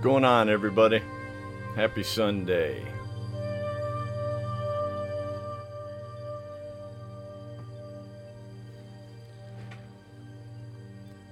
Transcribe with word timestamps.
going 0.00 0.24
on, 0.24 0.48
everybody? 0.48 1.02
Happy 1.76 2.02
Sunday. 2.02 2.82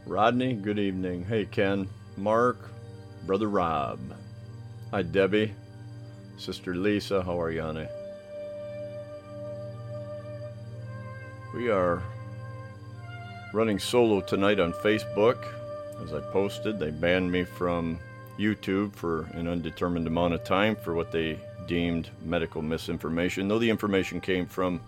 Rodney, 0.05 0.52
good 0.52 0.78
evening. 0.78 1.25
Hey, 1.25 1.47
Ken, 1.47 1.88
Mark, 2.19 2.58
Brother 3.27 3.48
Rob. 3.48 4.00
Hi, 4.91 5.00
Debbie. 5.00 5.55
Sister 6.36 6.75
Lisa, 6.75 7.22
how 7.22 7.41
are 7.41 7.50
you, 7.50 7.62
honey? 7.62 7.88
We 11.55 11.70
are 11.70 12.03
running 13.55 13.78
solo 13.78 14.20
tonight 14.20 14.60
on 14.60 14.75
Facebook. 14.75 15.42
As 16.03 16.12
I 16.12 16.20
posted, 16.32 16.78
they 16.78 16.91
banned 16.91 17.32
me 17.32 17.44
from 17.44 17.98
YouTube 18.39 18.94
for 18.94 19.22
an 19.33 19.48
undetermined 19.48 20.06
amount 20.06 20.34
of 20.34 20.44
time 20.44 20.77
for 20.77 20.94
what 20.94 21.12
they 21.12 21.39
deemed 21.67 22.11
medical 22.25 22.62
misinformation, 22.62 23.48
though 23.48 23.58
the 23.58 23.70
information 23.70 24.20
came 24.20 24.47
from 24.47 24.81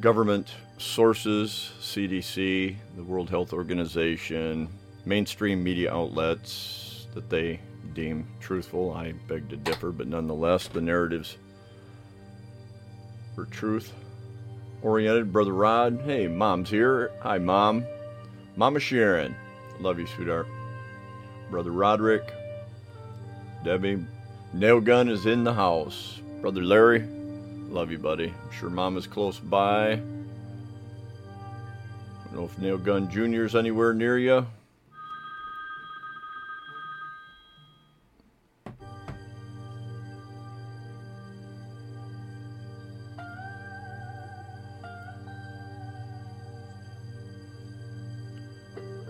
government 0.00 0.54
sources, 0.78 1.72
CDC, 1.80 2.74
the 2.96 3.02
World 3.02 3.30
Health 3.30 3.52
Organization, 3.52 4.68
mainstream 5.04 5.62
media 5.62 5.92
outlets 5.92 7.06
that 7.14 7.30
they 7.30 7.60
deem 7.94 8.26
truthful. 8.40 8.92
I 8.92 9.12
beg 9.12 9.48
to 9.50 9.56
differ, 9.56 9.92
but 9.92 10.08
nonetheless, 10.08 10.68
the 10.68 10.80
narratives 10.80 11.36
were 13.36 13.46
truth 13.46 13.92
oriented. 14.82 15.32
Brother 15.32 15.52
Rod, 15.52 16.02
hey, 16.04 16.26
mom's 16.26 16.70
here. 16.70 17.12
Hi, 17.22 17.38
mom. 17.38 17.84
Mama 18.56 18.80
Sharon, 18.80 19.34
love 19.80 19.98
you, 19.98 20.06
sweetheart. 20.06 20.46
Brother 21.50 21.70
Roderick, 21.70 22.32
Debbie, 23.64 24.04
Nail 24.52 24.80
Gun 24.80 25.08
is 25.08 25.26
in 25.26 25.44
the 25.44 25.54
house. 25.54 26.20
Brother 26.40 26.62
Larry, 26.62 27.04
love 27.68 27.90
you, 27.90 27.98
buddy. 27.98 28.34
I'm 28.42 28.52
sure 28.52 28.70
Mama's 28.70 29.06
close 29.06 29.38
by. 29.38 29.92
I 29.92 29.96
don't 32.26 32.34
know 32.34 32.44
if 32.44 32.58
Nail 32.58 32.78
Gun 32.78 33.10
Jr.'s 33.10 33.54
anywhere 33.54 33.94
near 33.94 34.18
you. 34.18 34.46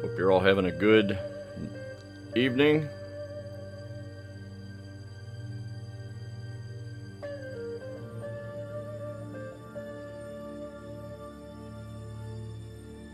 Hope 0.01 0.19
you're 0.19 0.31
all 0.31 0.41
having 0.41 0.67
a 0.67 0.71
good 0.71 1.19
evening. 2.37 2.89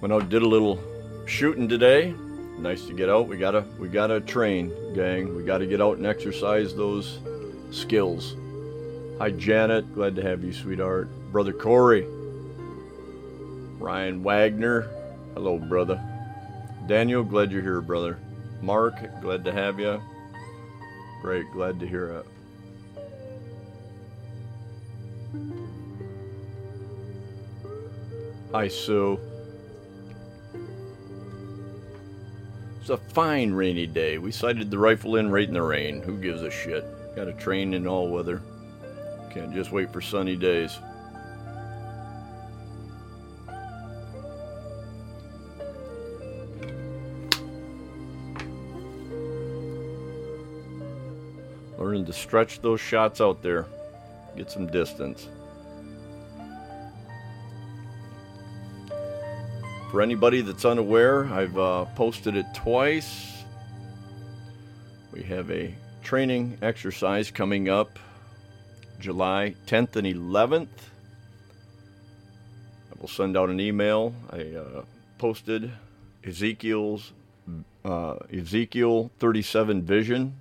Went 0.00 0.14
out, 0.14 0.30
did 0.30 0.42
a 0.42 0.48
little 0.48 0.80
shooting 1.26 1.68
today. 1.68 2.14
Nice 2.58 2.86
to 2.86 2.94
get 2.94 3.10
out. 3.10 3.28
We 3.28 3.36
gotta, 3.36 3.64
we 3.78 3.88
gotta 3.88 4.20
train, 4.20 4.72
gang. 4.94 5.36
We 5.36 5.44
gotta 5.44 5.66
get 5.66 5.82
out 5.82 5.98
and 5.98 6.06
exercise 6.06 6.74
those 6.74 7.18
skills. 7.70 8.36
Hi, 9.18 9.30
Janet. 9.30 9.94
Glad 9.94 10.16
to 10.16 10.22
have 10.22 10.42
you, 10.42 10.52
sweetheart. 10.54 11.08
Brother 11.30 11.52
Corey. 11.52 12.06
Ryan 13.78 14.22
Wagner. 14.22 14.88
Hello, 15.34 15.58
brother. 15.58 16.02
Daniel, 16.86 17.22
glad 17.22 17.52
you're 17.52 17.62
here, 17.62 17.82
brother. 17.82 18.18
Mark, 18.60 18.94
glad 19.20 19.44
to 19.44 19.52
have 19.52 19.80
you. 19.80 20.00
Great, 21.22 21.50
glad 21.52 21.80
to 21.80 21.86
hear 21.86 22.08
it. 22.08 22.26
Hi, 28.52 28.68
Sue. 28.68 29.18
It's 32.80 32.90
a 32.90 32.96
fine 32.96 33.52
rainy 33.52 33.86
day. 33.86 34.18
We 34.18 34.32
sighted 34.32 34.70
the 34.70 34.78
rifle 34.78 35.16
in 35.16 35.30
right 35.30 35.46
in 35.46 35.54
the 35.54 35.62
rain. 35.62 36.02
Who 36.02 36.18
gives 36.18 36.42
a 36.42 36.50
shit? 36.50 36.84
Got 37.14 37.26
to 37.26 37.32
train 37.34 37.74
in 37.74 37.86
all 37.86 38.08
weather. 38.08 38.42
Can't 39.32 39.54
just 39.54 39.70
wait 39.70 39.92
for 39.92 40.00
sunny 40.00 40.36
days. 40.36 40.78
To 52.10 52.18
stretch 52.18 52.60
those 52.60 52.80
shots 52.80 53.20
out 53.20 53.40
there, 53.40 53.66
get 54.36 54.50
some 54.50 54.66
distance. 54.66 55.28
For 59.92 60.02
anybody 60.02 60.40
that's 60.40 60.64
unaware, 60.64 61.26
I've 61.26 61.56
uh, 61.56 61.84
posted 61.94 62.34
it 62.34 62.46
twice. 62.52 63.44
We 65.12 65.22
have 65.22 65.52
a 65.52 65.72
training 66.02 66.58
exercise 66.62 67.30
coming 67.30 67.68
up 67.68 67.96
July 68.98 69.54
10th 69.68 69.94
and 69.94 70.06
11th. 70.06 70.68
I 72.90 73.00
will 73.00 73.08
send 73.08 73.36
out 73.36 73.50
an 73.50 73.60
email. 73.60 74.12
I 74.30 74.56
uh, 74.56 74.82
posted 75.18 75.70
Ezekiel's 76.24 77.12
uh, 77.84 78.16
Ezekiel 78.32 79.12
37 79.20 79.82
vision 79.82 80.34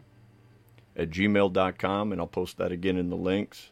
at 1.00 1.10
gmail.com, 1.10 2.12
and 2.12 2.20
I'll 2.20 2.28
post 2.28 2.58
that 2.58 2.74
again 2.74 2.98
in 2.98 3.10
the 3.10 3.16
links. 3.16 3.70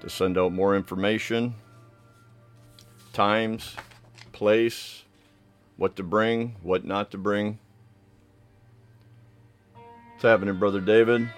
To 0.00 0.10
send 0.10 0.36
out 0.36 0.52
more 0.52 0.76
information, 0.76 1.54
times, 3.12 3.76
place, 4.32 5.04
what 5.76 5.94
to 5.96 6.02
bring, 6.02 6.56
what 6.62 6.84
not 6.84 7.12
to 7.12 7.18
bring. 7.18 7.60
What's 9.74 10.24
happening, 10.24 10.58
Brother 10.58 10.80
David? 10.80 11.28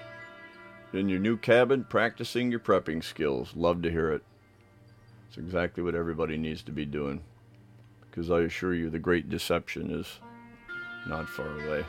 In 0.94 1.10
your 1.10 1.20
new 1.20 1.36
cabin, 1.36 1.84
practicing 1.84 2.50
your 2.50 2.60
prepping 2.60 3.04
skills. 3.04 3.52
Love 3.54 3.82
to 3.82 3.90
hear 3.90 4.10
it. 4.12 4.22
It's 5.28 5.36
exactly 5.36 5.82
what 5.82 5.94
everybody 5.94 6.38
needs 6.38 6.62
to 6.62 6.72
be 6.72 6.86
doing. 6.86 7.20
Because 8.00 8.30
I 8.30 8.40
assure 8.40 8.74
you, 8.74 8.88
the 8.88 8.98
great 8.98 9.28
deception 9.28 9.90
is 9.90 10.20
not 11.06 11.28
far 11.28 11.48
away. 11.60 11.84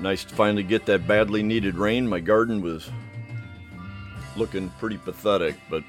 Nice 0.00 0.24
to 0.24 0.34
finally 0.34 0.64
get 0.64 0.84
that 0.86 1.06
badly 1.06 1.44
needed 1.44 1.76
rain. 1.76 2.08
My 2.08 2.18
garden 2.18 2.60
was 2.60 2.90
looking 4.36 4.68
pretty 4.80 4.98
pathetic, 4.98 5.54
but 5.70 5.84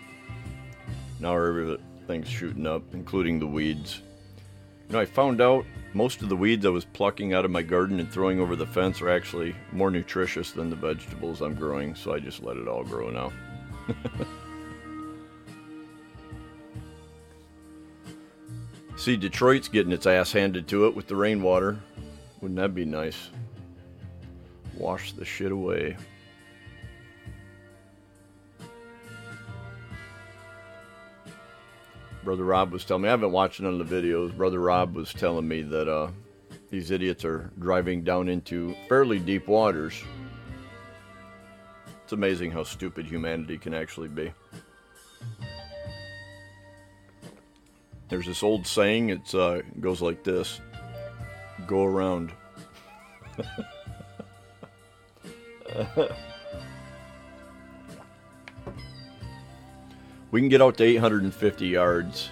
now 1.20 1.34
everything's 1.34 2.28
shooting 2.28 2.68
up, 2.68 2.84
including 2.94 3.40
the 3.40 3.48
weeds. 3.48 4.02
You 4.88 4.94
know, 4.94 5.00
I 5.00 5.06
found 5.06 5.42
out 5.42 5.66
most 5.94 6.22
of 6.22 6.30
the 6.30 6.36
weeds 6.36 6.66
I 6.66 6.70
was 6.70 6.86
plucking 6.86 7.34
out 7.34 7.46
of 7.46 7.52
my 7.52 7.62
garden 7.62 8.00
and 8.00 8.12
throwing 8.12 8.40
over 8.40 8.56
the 8.56 8.66
fence 8.66 9.02
are 9.02 9.10
actually 9.10 9.56
more 9.72 9.92
nutritious 9.92 10.52
than 10.52 10.70
the 10.70 10.76
vegetables 10.76 11.42
I'm 11.42 11.56
growing, 11.56 11.94
so 11.96 12.14
I 12.14 12.20
just 12.20 12.44
let 12.44 12.58
it 12.58 12.68
all 12.68 12.84
grow 12.84 13.10
now. 13.10 13.32
See, 18.96 19.18
Detroit's 19.18 19.68
getting 19.68 19.92
its 19.92 20.06
ass 20.06 20.32
handed 20.32 20.68
to 20.70 20.88
it 20.88 20.96
with 20.96 21.08
the 21.08 21.16
rainwater. 21.16 21.78
Wouldn't 22.42 22.60
that 22.60 22.74
be 22.74 22.86
nice? 22.86 23.30
Wash 24.76 25.12
the 25.14 25.26
shit 25.26 25.52
away. 25.52 25.98
Brother 32.24 32.46
Rob 32.46 32.72
was 32.72 32.86
telling 32.86 33.04
me, 33.04 33.10
I 33.10 33.12
haven't 33.12 33.32
watched 33.32 33.60
none 33.60 33.80
of 33.80 33.90
the 33.90 34.02
videos. 34.02 34.36
Brother 34.36 34.60
Rob 34.60 34.96
was 34.96 35.14
telling 35.14 35.48
me 35.48 35.62
that 35.64 35.90
uh, 35.90 36.10
these 36.70 36.90
idiots 36.90 37.26
are 37.26 37.52
driving 37.60 38.04
down 38.04 38.30
into 38.30 38.76
fairly 38.88 39.20
deep 39.20 39.48
waters. 39.48 40.02
It's 42.04 42.14
amazing 42.14 42.52
how 42.52 42.64
stupid 42.64 43.06
humanity 43.06 43.58
can 43.58 43.74
actually 43.74 44.08
be. 44.08 44.32
There's 48.10 48.26
this 48.26 48.44
old 48.44 48.66
saying, 48.68 49.12
uh, 49.34 49.50
it 49.56 49.82
goes 49.82 50.02
like 50.02 50.24
this 50.24 50.62
go 51.68 51.84
around. 51.84 52.32
We 60.34 60.42
can 60.42 60.50
get 60.50 60.64
out 60.64 60.78
to 60.78 60.84
850 60.84 61.68
yards. 61.68 62.32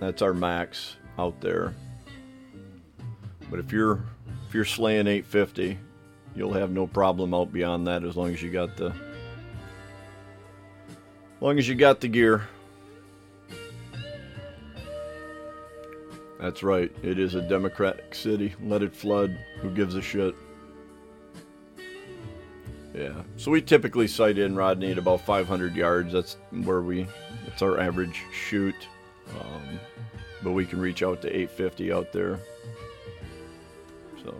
That's 0.00 0.20
our 0.20 0.34
max 0.34 0.96
out 1.16 1.40
there. 1.40 1.76
But 3.48 3.60
if 3.60 3.70
you're 3.70 4.02
if 4.48 4.52
you're 4.52 4.64
slaying 4.64 5.06
850 5.06 5.78
you'll 6.34 6.52
have 6.54 6.72
no 6.72 6.88
problem 6.88 7.32
out 7.32 7.52
beyond 7.52 7.86
that 7.86 8.02
as 8.02 8.16
long 8.16 8.32
as 8.32 8.42
you 8.42 8.50
got 8.50 8.76
the 8.76 8.86
as 8.86 8.94
long 11.40 11.56
as 11.56 11.68
you 11.68 11.76
got 11.76 12.00
the 12.00 12.08
gear. 12.08 12.48
That's 16.40 16.64
right. 16.64 16.90
It 17.04 17.20
is 17.20 17.36
a 17.36 17.42
democratic 17.42 18.12
city. 18.12 18.56
Let 18.60 18.82
it 18.82 18.92
flood. 18.92 19.38
Who 19.60 19.70
gives 19.70 19.94
a 19.94 20.02
shit? 20.02 20.34
Yeah. 22.96 23.22
So 23.36 23.50
we 23.50 23.60
typically 23.60 24.08
sight 24.08 24.38
in 24.38 24.56
Rodney 24.56 24.90
at 24.90 24.98
about 24.98 25.20
500 25.20 25.76
yards. 25.76 26.12
That's 26.12 26.38
where 26.50 26.80
we. 26.80 27.06
That's 27.46 27.62
our 27.62 27.80
average 27.80 28.22
shoot. 28.32 28.74
Um, 29.40 29.80
but 30.42 30.52
we 30.52 30.66
can 30.66 30.80
reach 30.80 31.02
out 31.02 31.22
to 31.22 31.28
850 31.28 31.92
out 31.92 32.12
there. 32.12 32.38
So. 34.22 34.34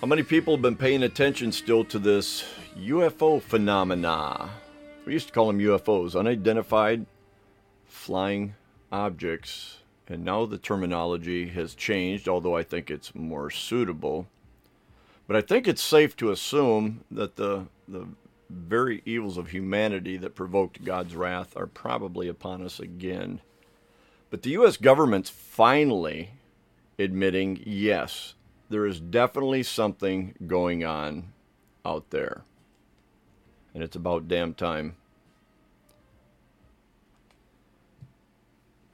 How 0.00 0.06
many 0.06 0.22
people 0.22 0.54
have 0.54 0.62
been 0.62 0.76
paying 0.76 1.04
attention 1.04 1.52
still 1.52 1.84
to 1.84 1.98
this 1.98 2.44
UFO 2.76 3.40
phenomena? 3.40 4.50
We 5.04 5.12
used 5.12 5.28
to 5.28 5.32
call 5.32 5.46
them 5.46 5.60
UFOs, 5.60 6.18
unidentified 6.18 7.06
flying 7.86 8.54
objects, 8.90 9.78
and 10.08 10.24
now 10.24 10.44
the 10.44 10.58
terminology 10.58 11.48
has 11.48 11.74
changed, 11.74 12.28
although 12.28 12.56
I 12.56 12.62
think 12.62 12.90
it's 12.90 13.14
more 13.14 13.50
suitable. 13.50 14.26
But 15.32 15.38
I 15.44 15.46
think 15.46 15.66
it's 15.66 15.80
safe 15.80 16.14
to 16.18 16.30
assume 16.30 17.04
that 17.10 17.36
the, 17.36 17.64
the 17.88 18.06
very 18.50 19.00
evils 19.06 19.38
of 19.38 19.48
humanity 19.48 20.18
that 20.18 20.34
provoked 20.34 20.84
God's 20.84 21.16
wrath 21.16 21.56
are 21.56 21.66
probably 21.66 22.28
upon 22.28 22.60
us 22.60 22.78
again. 22.78 23.40
But 24.28 24.42
the 24.42 24.50
U.S. 24.50 24.76
government's 24.76 25.30
finally 25.30 26.32
admitting 26.98 27.62
yes, 27.64 28.34
there 28.68 28.84
is 28.84 29.00
definitely 29.00 29.62
something 29.62 30.34
going 30.46 30.84
on 30.84 31.32
out 31.82 32.10
there 32.10 32.42
and 33.72 33.82
it's 33.82 33.96
about 33.96 34.28
damn 34.28 34.52
time. 34.52 34.96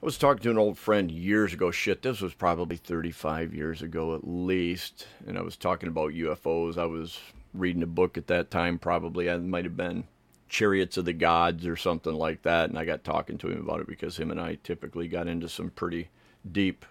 I 0.00 0.06
was 0.06 0.16
talking 0.16 0.42
to 0.44 0.50
an 0.50 0.58
old 0.58 0.78
friend 0.78 1.10
years 1.10 1.52
ago. 1.52 1.72
Shit, 1.72 2.02
this 2.02 2.20
was 2.20 2.32
probably 2.32 2.76
35 2.76 3.52
years 3.52 3.82
ago 3.82 4.14
at 4.14 4.26
least. 4.26 5.08
And 5.26 5.36
I 5.36 5.42
was 5.42 5.56
talking 5.56 5.88
about 5.88 6.12
UFOs. 6.12 6.78
I 6.78 6.84
was 6.84 7.18
reading 7.52 7.82
a 7.82 7.86
book 7.86 8.16
at 8.16 8.28
that 8.28 8.48
time, 8.48 8.78
probably. 8.78 9.26
It 9.26 9.42
might 9.42 9.64
have 9.64 9.76
been 9.76 10.04
Chariots 10.48 10.98
of 10.98 11.04
the 11.04 11.12
Gods 11.12 11.66
or 11.66 11.76
something 11.76 12.14
like 12.14 12.42
that. 12.42 12.70
And 12.70 12.78
I 12.78 12.84
got 12.84 13.02
talking 13.02 13.38
to 13.38 13.48
him 13.48 13.58
about 13.58 13.80
it 13.80 13.88
because 13.88 14.16
him 14.18 14.30
and 14.30 14.40
I 14.40 14.58
typically 14.62 15.08
got 15.08 15.26
into 15.26 15.48
some 15.48 15.70
pretty 15.70 16.10
deep 16.50 16.86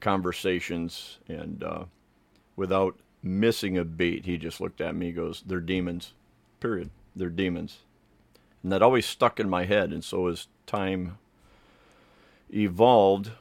conversations. 0.00 1.18
And 1.26 1.64
uh, 1.64 1.84
without 2.56 2.98
missing 3.22 3.78
a 3.78 3.84
beat, 3.84 4.26
he 4.26 4.36
just 4.36 4.60
looked 4.60 4.82
at 4.82 4.94
me 4.94 5.12
goes, 5.12 5.42
They're 5.46 5.60
demons, 5.60 6.12
period 6.60 6.90
they're 7.16 7.30
demons. 7.30 7.78
And 8.62 8.72
that 8.72 8.82
always 8.82 9.06
stuck 9.06 9.38
in 9.38 9.48
my 9.48 9.64
head. 9.64 9.92
And 9.92 10.02
so 10.02 10.26
as 10.26 10.48
time 10.66 11.18
evolved, 12.54 13.32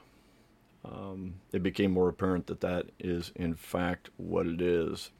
um, 0.83 1.35
it 1.51 1.63
became 1.63 1.91
more 1.91 2.09
apparent 2.09 2.47
that 2.47 2.61
that 2.61 2.87
is, 2.99 3.31
in 3.35 3.55
fact, 3.55 4.09
what 4.17 4.47
it 4.47 4.61
is. 4.61 5.11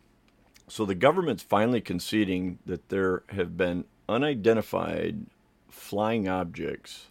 So 0.68 0.86
the 0.86 0.95
government's 0.95 1.44
finally 1.44 1.81
conceding 1.81 2.60
that 2.66 2.90
there 2.90 3.24
have 3.30 3.57
been 3.57 3.86
unidentified 4.10 5.25
flying 5.69 6.28
objects 6.28 7.07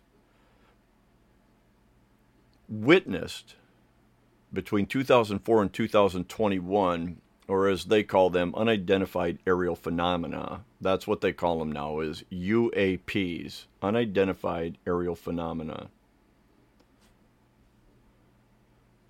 witnessed 2.68 3.56
between 4.52 4.86
2004 4.86 5.62
and 5.62 5.72
2021 5.72 7.16
or 7.48 7.68
as 7.68 7.84
they 7.84 8.02
call 8.02 8.30
them, 8.30 8.54
unidentified 8.56 9.38
aerial 9.46 9.76
phenomena. 9.76 10.62
That's 10.80 11.06
what 11.06 11.20
they 11.20 11.32
call 11.32 11.58
them 11.58 11.72
now 11.72 12.00
is 12.00 12.24
UAPs, 12.32 13.64
unidentified 13.82 14.78
aerial 14.86 15.14
phenomena. 15.14 15.88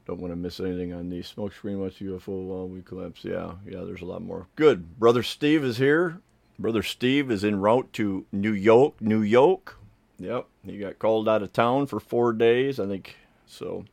Don't 0.07 0.21
want 0.21 0.33
to 0.33 0.37
miss 0.37 0.59
anything 0.59 0.93
on 0.93 1.11
the 1.11 1.21
smokescreen. 1.21 1.79
Watch 1.79 2.01
UFO 2.01 2.45
while 2.45 2.69
we 2.69 2.83
collapse. 2.83 3.25
Yeah, 3.25 3.53
yeah. 3.67 3.85
There's 3.85 4.03
a 4.03 4.07
lot 4.07 4.23
more. 4.23 4.47
Good. 4.57 4.99
Brother 4.99 5.23
Steve 5.23 5.63
is 5.65 5.79
here. 5.79 6.21
Brother 6.59 6.83
Steve 6.83 7.31
is 7.31 7.45
en 7.45 7.61
route 7.61 7.93
to 7.95 8.27
New 8.33 8.53
York. 8.53 9.01
New 9.01 9.23
York. 9.23 9.79
Yep. 10.19 10.47
He 10.65 10.79
got 10.79 10.99
called 10.99 11.29
out 11.29 11.43
of 11.43 11.53
town 11.53 11.87
for 11.87 12.01
four 12.01 12.33
days. 12.33 12.79
I 12.79 12.87
think 12.87 13.17
so. 13.47 13.85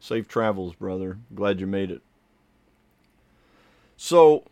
Safe 0.00 0.28
travels, 0.28 0.74
brother. 0.74 1.18
Glad 1.34 1.60
you 1.60 1.66
made 1.66 1.90
it. 1.90 2.02
So, 3.96 4.44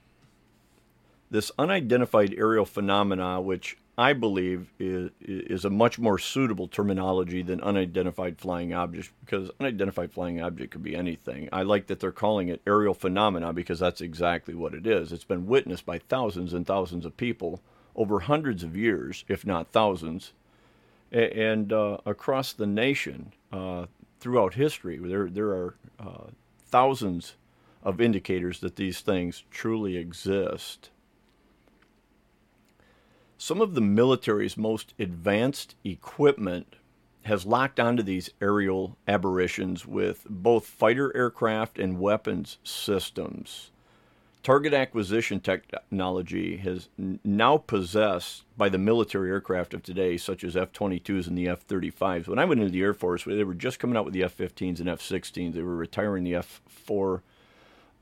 this 1.31 1.51
unidentified 1.59 2.35
aerial 2.37 2.65
phenomena, 2.65 3.41
which 3.41 3.77
I 3.97 4.13
believe 4.13 4.73
is, 4.79 5.11
is 5.21 5.65
a 5.65 5.71
much 5.71 5.99
more 5.99 6.19
suitable 6.19 6.67
terminology 6.67 7.43
than 7.43 7.61
unidentified 7.61 8.39
flying 8.39 8.75
objects 8.75 9.11
because 9.25 9.51
unidentified 9.61 10.13
flying 10.13 10.41
object 10.41 10.73
could 10.73 10.83
be 10.83 10.97
anything. 10.97 11.49
I 11.53 11.63
like 11.63 11.87
that 11.87 12.01
they're 12.01 12.11
calling 12.11 12.49
it 12.49 12.61
aerial 12.67 12.95
phenomena 12.95 13.53
because 13.53 13.79
that's 13.79 14.01
exactly 14.01 14.55
what 14.55 14.75
it 14.75 14.87
is. 14.87 15.13
It's 15.13 15.25
been 15.25 15.47
witnessed 15.47 15.87
by 15.87 15.99
thousands 15.99 16.53
and 16.53 16.67
thousands 16.67 17.05
of 17.05 17.17
people 17.17 17.61
over 17.95 18.21
hundreds 18.21 18.65
of 18.65 18.77
years, 18.77 19.25
if 19.29 19.47
not 19.47 19.71
thousands, 19.71 20.33
and 21.13 21.73
uh, 21.73 21.99
across 22.05 22.53
the 22.53 22.67
nation 22.67 23.33
uh, 23.53 23.87
throughout 24.19 24.55
history. 24.55 24.99
There, 24.99 25.31
there 25.31 25.51
are 25.51 25.75
uh, 26.01 26.27
thousands 26.67 27.35
of 27.85 28.01
indicators 28.01 28.59
that 28.61 28.75
these 28.75 29.01
things 29.01 29.45
truly 29.53 29.97
exist. 29.97 30.91
Some 33.39 33.61
of 33.61 33.75
the 33.75 33.81
military's 33.81 34.57
most 34.57 34.95
advanced 34.99 35.75
equipment 35.85 36.77
has 37.25 37.47
locked 37.47 37.81
onto 37.81 38.03
these 38.03 38.31
aerial 38.41 38.97
aberrations 39.09 39.87
with 39.87 40.27
both 40.29 40.67
fighter 40.67 41.15
aircraft 41.17 41.79
and 41.79 41.99
weapons 41.99 42.59
systems. 42.63 43.71
Target 44.43 44.75
acquisition 44.75 45.41
technology 45.41 46.59
has 46.59 46.91
now 46.99 47.57
possessed 47.57 48.45
by 48.59 48.69
the 48.69 48.77
military 48.77 49.31
aircraft 49.31 49.73
of 49.73 49.83
today, 49.83 50.19
such 50.19 50.45
as 50.45 50.55
F 50.55 50.71
22s 50.71 51.27
and 51.27 51.37
the 51.37 51.49
F 51.49 51.67
35s. 51.67 52.29
When 52.29 52.39
I 52.39 52.45
went 52.45 52.61
into 52.61 52.71
the 52.71 52.83
Air 52.83 52.93
Force, 52.93 53.25
they 53.25 53.43
were 53.43 53.55
just 53.55 53.79
coming 53.79 53.97
out 53.97 54.05
with 54.05 54.13
the 54.13 54.23
F 54.23 54.37
15s 54.37 54.81
and 54.81 54.89
F 54.89 55.01
16s. 55.01 55.55
They 55.55 55.63
were 55.63 55.75
retiring 55.75 56.25
the 56.25 56.35
F 56.35 56.61
4 56.69 57.23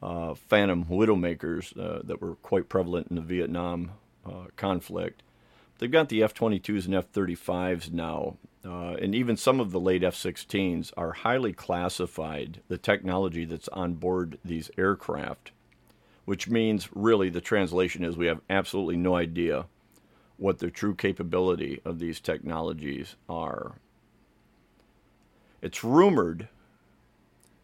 uh, 0.03 0.35
phantom 0.35 0.87
widowmakers 0.87 1.79
uh, 1.79 2.01
that 2.03 2.21
were 2.21 2.35
quite 2.35 2.69
prevalent 2.69 3.07
in 3.07 3.15
the 3.15 3.23
Vietnam 3.23 3.93
uh, 4.27 4.47
conflict. 4.57 5.23
They've 5.79 5.91
got 5.91 6.09
the 6.09 6.23
F 6.23 6.35
22s 6.35 6.87
and 6.87 6.95
F 6.95 7.11
35s 7.13 7.93
now, 7.93 8.37
uh, 8.65 8.95
and 9.01 9.15
even 9.15 9.37
some 9.37 9.59
of 9.59 9.73
the 9.73 9.81
late 9.81 10.05
F 10.05 10.15
16s 10.15 10.93
are 10.97 11.13
highly 11.13 11.53
classified, 11.53 12.61
the 12.69 12.79
technology 12.79 13.45
that's 13.45 13.69
on 13.69 13.95
board 13.95 14.39
these 14.45 14.71
aircraft, 14.79 15.51
which 16.25 16.49
means 16.49 16.89
really 16.95 17.29
the 17.29 17.41
translation 17.41 18.05
is 18.05 18.17
we 18.17 18.27
have 18.27 18.41
absolutely 18.49 18.97
no 18.97 19.17
idea 19.17 19.67
what 20.37 20.59
the 20.59 20.71
true 20.71 20.95
capability 20.95 21.81
of 21.85 21.99
these 21.99 22.21
technologies 22.21 23.17
are. 23.29 23.73
It's 25.61 25.85
rumored 25.85 26.49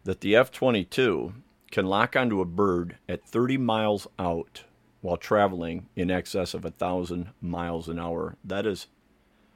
that 0.03 0.21
the 0.21 0.35
F 0.35 0.51
22 0.51 1.33
can 1.71 1.85
lock 1.85 2.15
onto 2.15 2.41
a 2.41 2.45
bird 2.45 2.97
at 3.07 3.25
30 3.25 3.57
miles 3.57 4.07
out 4.17 4.63
while 5.01 5.17
traveling 5.17 5.87
in 5.95 6.11
excess 6.11 6.53
of 6.53 6.65
a 6.65 6.71
thousand 6.71 7.29
miles 7.41 7.87
an 7.87 7.99
hour. 7.99 8.35
That 8.43 8.65
is 8.65 8.87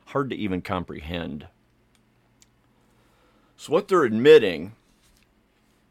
hard 0.08 0.30
to 0.30 0.36
even 0.36 0.62
comprehend. 0.62 1.48
So, 3.58 3.72
what 3.72 3.88
they're 3.88 4.04
admitting 4.04 4.74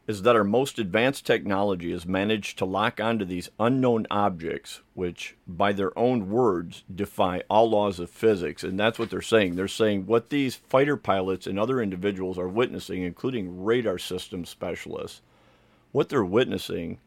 is 0.07 0.23
that 0.23 0.35
our 0.35 0.45
most 0.45 0.79
advanced 0.79 1.25
technology 1.25 1.93
has 1.93 2.05
managed 2.05 2.59
to 2.59 2.65
lock 2.65 3.01
onto 3.01 3.25
these 3.25 3.51
unknown 3.61 4.07
objects, 4.11 4.81
which, 4.95 5.37
by 5.47 5.73
their 5.73 5.97
own 5.97 6.29
words, 6.29 6.83
defy 6.93 7.43
all 7.49 7.71
laws 7.71 8.01
of 8.01 8.11
physics. 8.11 8.65
And 8.65 8.79
that's 8.79 8.99
what 8.99 9.11
they're 9.11 9.23
saying. 9.23 9.55
They're 9.55 9.69
saying 9.69 10.07
what 10.07 10.31
these 10.31 10.57
fighter 10.57 10.97
pilots 10.97 11.47
and 11.47 11.59
other 11.59 11.81
individuals 11.81 12.37
are 12.37 12.49
witnessing, 12.49 13.03
including 13.03 13.63
radar 13.63 13.99
system 13.99 14.45
specialists, 14.45 15.23
what 15.93 16.09
they're 16.09 16.25
witnessing, 16.25 16.99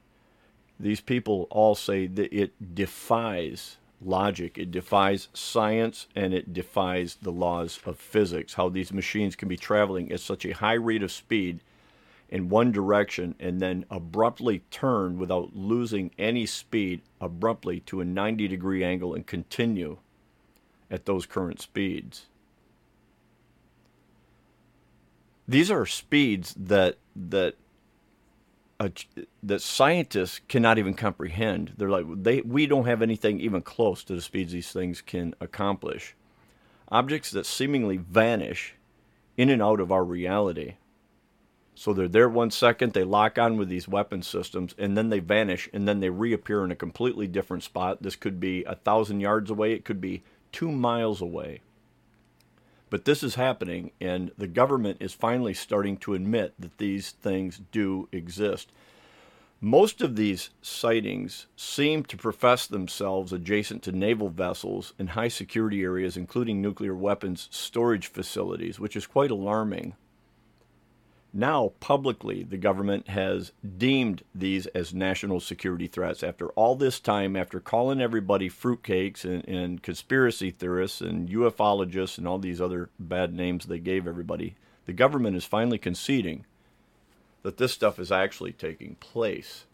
these 0.80 1.02
people 1.02 1.48
all 1.50 1.76
say 1.76 2.08
that 2.08 2.34
it 2.34 2.76
defies 2.76 3.78
logic, 4.02 4.58
it 4.58 4.72
defies 4.72 5.30
science, 5.34 6.08
and 6.16 6.34
it 6.34 6.54
defies 6.54 7.18
the 7.22 7.32
laws 7.32 7.80
of 7.86 7.98
physics. 7.98 8.56
How 8.56 8.70
these 8.70 8.94
machines 8.94 9.36
can 9.36 9.48
be 9.48 9.58
traveling 9.58 10.12
at 10.12 10.20
such 10.20 10.46
a 10.46 10.54
high 10.54 10.74
rate 10.74 11.04
of 11.04 11.12
speed 11.12 11.62
in 12.30 12.50
one 12.50 12.72
direction 12.72 13.36
and 13.40 13.60
then 13.60 13.86
abruptly 13.90 14.64
turn 14.72 15.18
without 15.18 15.56
losing 15.56 16.12
any 16.18 16.46
speed 16.46 17.02
abruptly 17.22 17.80
to 17.82 18.02
a 18.02 18.06
90 18.06 18.48
degree 18.48 18.84
angle 18.84 19.14
and 19.14 19.28
continue 19.28 19.98
at 20.90 21.06
those 21.06 21.26
current 21.26 21.62
speeds. 21.62 22.26
These 25.48 25.70
are 25.70 25.86
speeds 25.86 26.56
that 26.58 26.98
that 27.16 27.56
a, 28.80 28.92
that 29.44 29.62
scientists 29.62 30.42
cannot 30.48 30.78
even 30.78 30.94
comprehend. 30.94 31.74
They're 31.78 31.90
like 31.90 32.06
they 32.24 32.42
we 32.42 32.68
don't 32.68 32.86
have 32.86 33.02
anything 33.02 33.40
even 33.40 33.62
close 33.62 34.04
to 34.06 34.16
the 34.16 34.22
speeds 34.22 34.52
these 34.52 34.72
things 34.72 35.02
can 35.02 35.34
accomplish. 35.40 36.16
Objects 36.90 37.32
that 37.32 37.46
seemingly 37.46 37.98
vanish 37.98 38.76
in 39.38 39.50
and 39.50 39.62
out 39.62 39.80
of 39.80 39.92
our 39.92 40.04
reality. 40.04 40.76
So 41.74 41.94
they're 41.94 42.08
there 42.08 42.30
one 42.30 42.52
second, 42.52 42.94
they 42.94 43.04
lock 43.04 43.38
on 43.38 43.58
with 43.58 43.68
these 43.68 43.88
weapon 43.88 44.22
systems, 44.22 44.74
and 44.78 44.98
then 44.98 45.10
they 45.10 45.20
vanish, 45.20 45.70
and 45.74 45.86
then 45.86 46.00
they 46.00 46.10
reappear 46.10 46.64
in 46.64 46.72
a 46.72 46.76
completely 46.76 47.28
different 47.28 47.64
spot. 47.64 48.02
This 48.02 48.16
could 48.16 48.40
be 48.40 48.64
a 48.64 48.76
thousand 48.76 49.20
yards 49.20 49.50
away, 49.50 49.74
it 49.74 49.84
could 49.84 50.00
be 50.00 50.24
two 50.54 50.72
miles 50.72 51.22
away. 51.22 51.60
But 52.96 53.04
this 53.04 53.24
is 53.24 53.36
happening, 53.36 53.92
and 54.00 54.32
the 54.38 54.48
government 54.48 55.00
is 55.02 55.12
finally 55.12 55.54
starting 55.54 55.98
to 55.98 56.14
admit 56.14 56.54
that 56.58 56.78
these 56.78 57.12
things 57.12 57.60
do 57.74 58.08
exist. 58.14 58.72
Most 59.60 60.02
of 60.02 60.16
these 60.16 60.52
sightings 60.62 61.48
seem 61.58 62.06
to 62.06 62.16
profess 62.16 62.66
themselves 62.66 63.34
adjacent 63.34 63.84
to 63.84 63.92
naval 63.92 64.30
vessels 64.30 64.94
in 64.98 65.08
high 65.08 65.28
security 65.28 65.84
areas, 65.84 66.16
including 66.16 66.62
nuclear 66.62 66.96
weapons 66.96 67.50
storage 67.52 68.08
facilities, 68.08 68.80
which 68.80 68.96
is 68.96 69.06
quite 69.08 69.30
alarming. 69.30 69.96
Now, 71.38 71.74
publicly, 71.82 72.44
the 72.44 72.56
government 72.56 73.10
has 73.10 73.52
deemed 73.78 74.24
these 74.34 74.68
as 74.68 74.94
national 74.94 75.42
security 75.42 75.86
threats. 75.86 76.24
After 76.24 76.48
all 76.52 76.78
this 76.78 76.98
time, 77.02 77.36
after 77.36 77.60
calling 77.60 78.00
everybody 78.00 78.50
fruitcakes 78.50 79.26
and, 79.26 79.46
and 79.46 79.84
conspiracy 79.84 80.50
theorists 80.50 81.02
and 81.02 81.28
ufologists 81.28 82.18
and 82.18 82.26
all 82.26 82.40
these 82.40 82.62
other 82.62 82.90
bad 82.98 83.34
names 83.34 83.66
they 83.66 83.80
gave 83.80 84.08
everybody, 84.08 84.56
the 84.86 84.94
government 84.94 85.36
is 85.36 85.44
finally 85.44 85.78
conceding 85.78 86.46
that 87.44 87.58
this 87.58 87.74
stuff 87.74 88.00
is 88.00 88.14
actually 88.14 88.54
taking 88.54 88.96
place. 89.02 89.66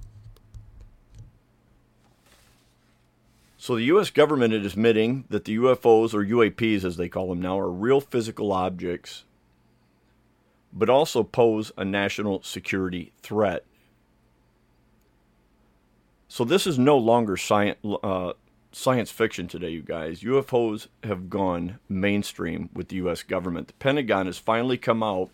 So 3.60 3.76
the 3.76 3.84
U.S. 3.84 4.10
government 4.10 4.56
is 4.56 4.74
admitting 4.74 5.26
that 5.30 5.46
the 5.46 5.58
UFOs, 5.58 6.16
or 6.16 6.26
UAPs 6.26 6.84
as 6.84 6.98
they 6.98 7.08
call 7.08 7.30
them 7.30 7.40
now, 7.40 7.60
are 7.60 7.70
real 7.70 8.02
physical 8.02 8.52
objects 8.52 9.26
but 10.74 10.90
also 10.90 11.24
pose 11.24 11.72
a 11.78 11.86
national 11.86 12.44
security 12.44 13.12
threat. 13.22 13.66
So 16.28 16.46
this 16.46 16.66
is 16.66 16.80
no 16.80 16.98
longer 16.98 17.36
science, 17.36 17.78
uh, 18.04 18.34
science 18.72 19.12
fiction 19.12 19.48
today, 19.48 19.70
you 19.70 19.82
guys. 19.82 20.22
UFOs 20.22 20.88
have 21.04 21.30
gone 21.30 21.80
mainstream 21.90 22.70
with 22.74 22.88
the 22.88 22.96
U.S. 22.98 23.24
government. 23.24 23.68
The 23.68 23.74
Pentagon 23.74 24.28
has 24.28 24.38
finally 24.38 24.78
come 24.78 25.04
out 25.04 25.30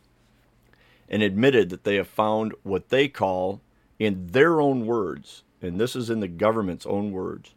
and 1.10 1.22
admitted 1.22 1.70
that 1.70 1.84
they 1.84 1.96
have 1.96 2.08
found 2.08 2.54
what 2.64 2.90
they 2.90 3.08
call, 3.08 3.62
in 4.00 4.28
their 4.28 4.62
own 4.62 4.86
words, 4.86 5.44
and 5.62 5.80
this 5.80 5.96
is 5.96 6.10
in 6.10 6.20
the 6.20 6.28
government's 6.28 6.86
own 6.86 7.12
words, 7.12 7.54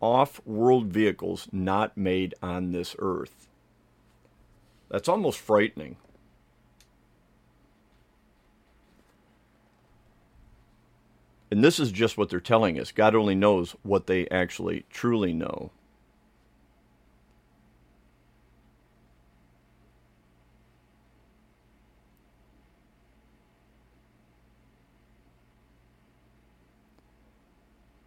off 0.00 0.40
world 0.46 0.86
vehicles 0.86 1.48
not 1.52 1.96
made 1.96 2.34
on 2.42 2.72
this 2.72 2.94
earth. 2.98 3.48
That's 4.88 5.08
almost 5.08 5.38
frightening. 5.38 5.96
And 11.50 11.64
this 11.64 11.80
is 11.80 11.90
just 11.90 12.16
what 12.16 12.30
they're 12.30 12.40
telling 12.40 12.78
us. 12.78 12.92
God 12.92 13.14
only 13.14 13.34
knows 13.34 13.74
what 13.82 14.06
they 14.06 14.28
actually 14.28 14.84
truly 14.90 15.32
know. 15.32 15.70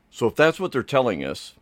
So, 0.09 0.27
if 0.27 0.35
that's 0.35 0.59
what 0.59 0.71
they're 0.71 0.83
telling 0.83 1.23
us, 1.25 1.55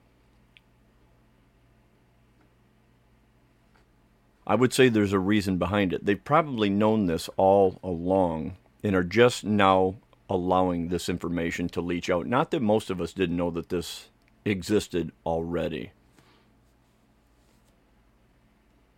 I 4.45 4.55
would 4.55 4.73
say 4.73 4.89
there's 4.89 5.13
a 5.13 5.19
reason 5.19 5.57
behind 5.57 5.93
it. 5.93 6.05
They've 6.05 6.23
probably 6.23 6.69
known 6.69 7.05
this 7.05 7.29
all 7.37 7.79
along 7.81 8.57
and 8.83 8.93
are 8.93 9.03
just 9.05 9.45
now 9.45 9.95
allowing 10.31 10.87
this 10.87 11.09
information 11.09 11.67
to 11.67 11.81
leach 11.81 12.09
out. 12.09 12.25
Not 12.25 12.51
that 12.51 12.61
most 12.61 12.89
of 12.89 13.01
us 13.01 13.11
didn't 13.11 13.35
know 13.35 13.51
that 13.51 13.67
this 13.67 14.09
existed 14.45 15.11
already. 15.25 15.91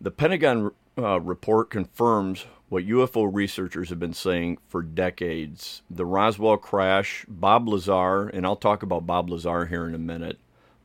The 0.00 0.12
Pentagon 0.12 0.70
uh, 0.96 1.20
report 1.20 1.70
confirms 1.70 2.46
what 2.68 2.86
UFO 2.86 3.28
researchers 3.30 3.88
have 3.88 3.98
been 3.98 4.14
saying 4.14 4.58
for 4.68 4.80
decades. 4.80 5.82
The 5.90 6.06
Roswell 6.06 6.56
crash, 6.56 7.26
Bob 7.28 7.68
Lazar, 7.68 8.28
and 8.28 8.46
I'll 8.46 8.54
talk 8.54 8.84
about 8.84 9.06
Bob 9.06 9.28
Lazar 9.28 9.66
here 9.66 9.88
in 9.88 9.94
a 9.94 9.98
minute, 9.98 10.38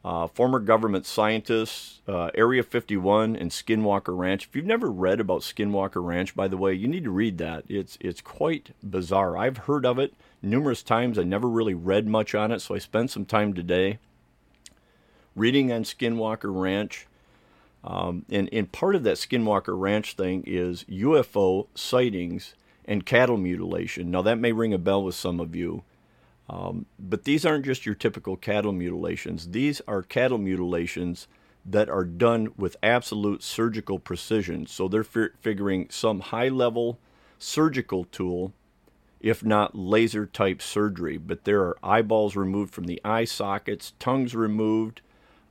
uh, 0.04 0.28
former 0.28 0.60
government 0.60 1.06
scientists, 1.06 2.02
uh, 2.08 2.32
Area 2.34 2.64
51, 2.64 3.36
and 3.36 3.52
Skinwalker 3.52 4.18
Ranch. 4.18 4.46
If 4.48 4.56
you've 4.56 4.66
never 4.66 4.90
read 4.90 5.20
about 5.20 5.42
Skinwalker 5.42 6.04
Ranch, 6.04 6.36
by 6.36 6.48
the 6.48 6.58
way, 6.58 6.74
you 6.74 6.88
need 6.88 7.04
to 7.04 7.12
read 7.12 7.38
that. 7.38 7.66
It's 7.68 8.00
it's 8.02 8.22
quite 8.22 8.72
bizarre. 8.82 9.38
I've 9.38 9.58
heard 9.58 9.86
of 9.86 10.00
it 10.00 10.16
numerous 10.42 10.84
times. 10.84 11.18
I 11.18 11.24
never 11.24 11.48
really 11.48 11.74
read 11.74 12.08
much 12.08 12.36
on 12.36 12.52
it, 12.52 12.60
so 12.60 12.76
I 12.76 12.80
spent 12.80 13.12
some 13.12 13.26
time 13.26 13.54
today 13.54 14.00
reading 15.36 15.72
on 15.72 15.84
Skinwalker 15.84 16.54
Ranch. 16.54 17.08
Um, 17.84 18.26
and, 18.30 18.50
and 18.52 18.72
part 18.72 18.96
of 18.96 19.04
that 19.04 19.18
Skinwalker 19.18 19.80
Ranch 19.80 20.16
thing 20.16 20.44
is 20.46 20.84
UFO 20.86 21.68
sightings 21.76 22.56
and 22.86 23.06
cattle 23.06 23.38
mutilation. 23.38 24.12
Now, 24.12 24.22
that 24.24 24.40
may 24.40 24.52
ring 24.52 24.74
a 24.74 24.78
bell 24.78 25.04
with 25.04 25.16
some 25.16 25.40
of 25.40 25.56
you. 25.56 25.84
Um, 26.50 26.88
but 26.98 27.26
these 27.26 27.46
aren't 27.46 27.66
just 27.66 27.86
your 27.86 27.96
typical 27.96 28.36
cattle 28.36 28.72
mutilations. 28.72 29.52
These 29.52 29.82
are 29.88 30.02
cattle 30.02 30.40
mutilations 30.40 31.28
that 31.64 31.90
are 31.90 32.04
done 32.04 32.50
with 32.58 32.76
absolute 32.82 33.44
surgical 33.44 34.00
precision. 34.00 34.66
So 34.66 34.88
they're 34.88 35.04
fi- 35.04 35.30
figuring 35.40 35.88
some 35.92 36.22
high 36.22 36.48
level 36.48 36.98
surgical 37.38 38.06
tool, 38.06 38.54
if 39.20 39.44
not 39.44 39.76
laser 39.76 40.26
type 40.26 40.62
surgery. 40.62 41.18
But 41.18 41.44
there 41.44 41.62
are 41.62 41.78
eyeballs 41.84 42.36
removed 42.36 42.74
from 42.74 42.86
the 42.86 43.02
eye 43.04 43.26
sockets, 43.26 43.94
tongues 44.00 44.36
removed, 44.36 45.02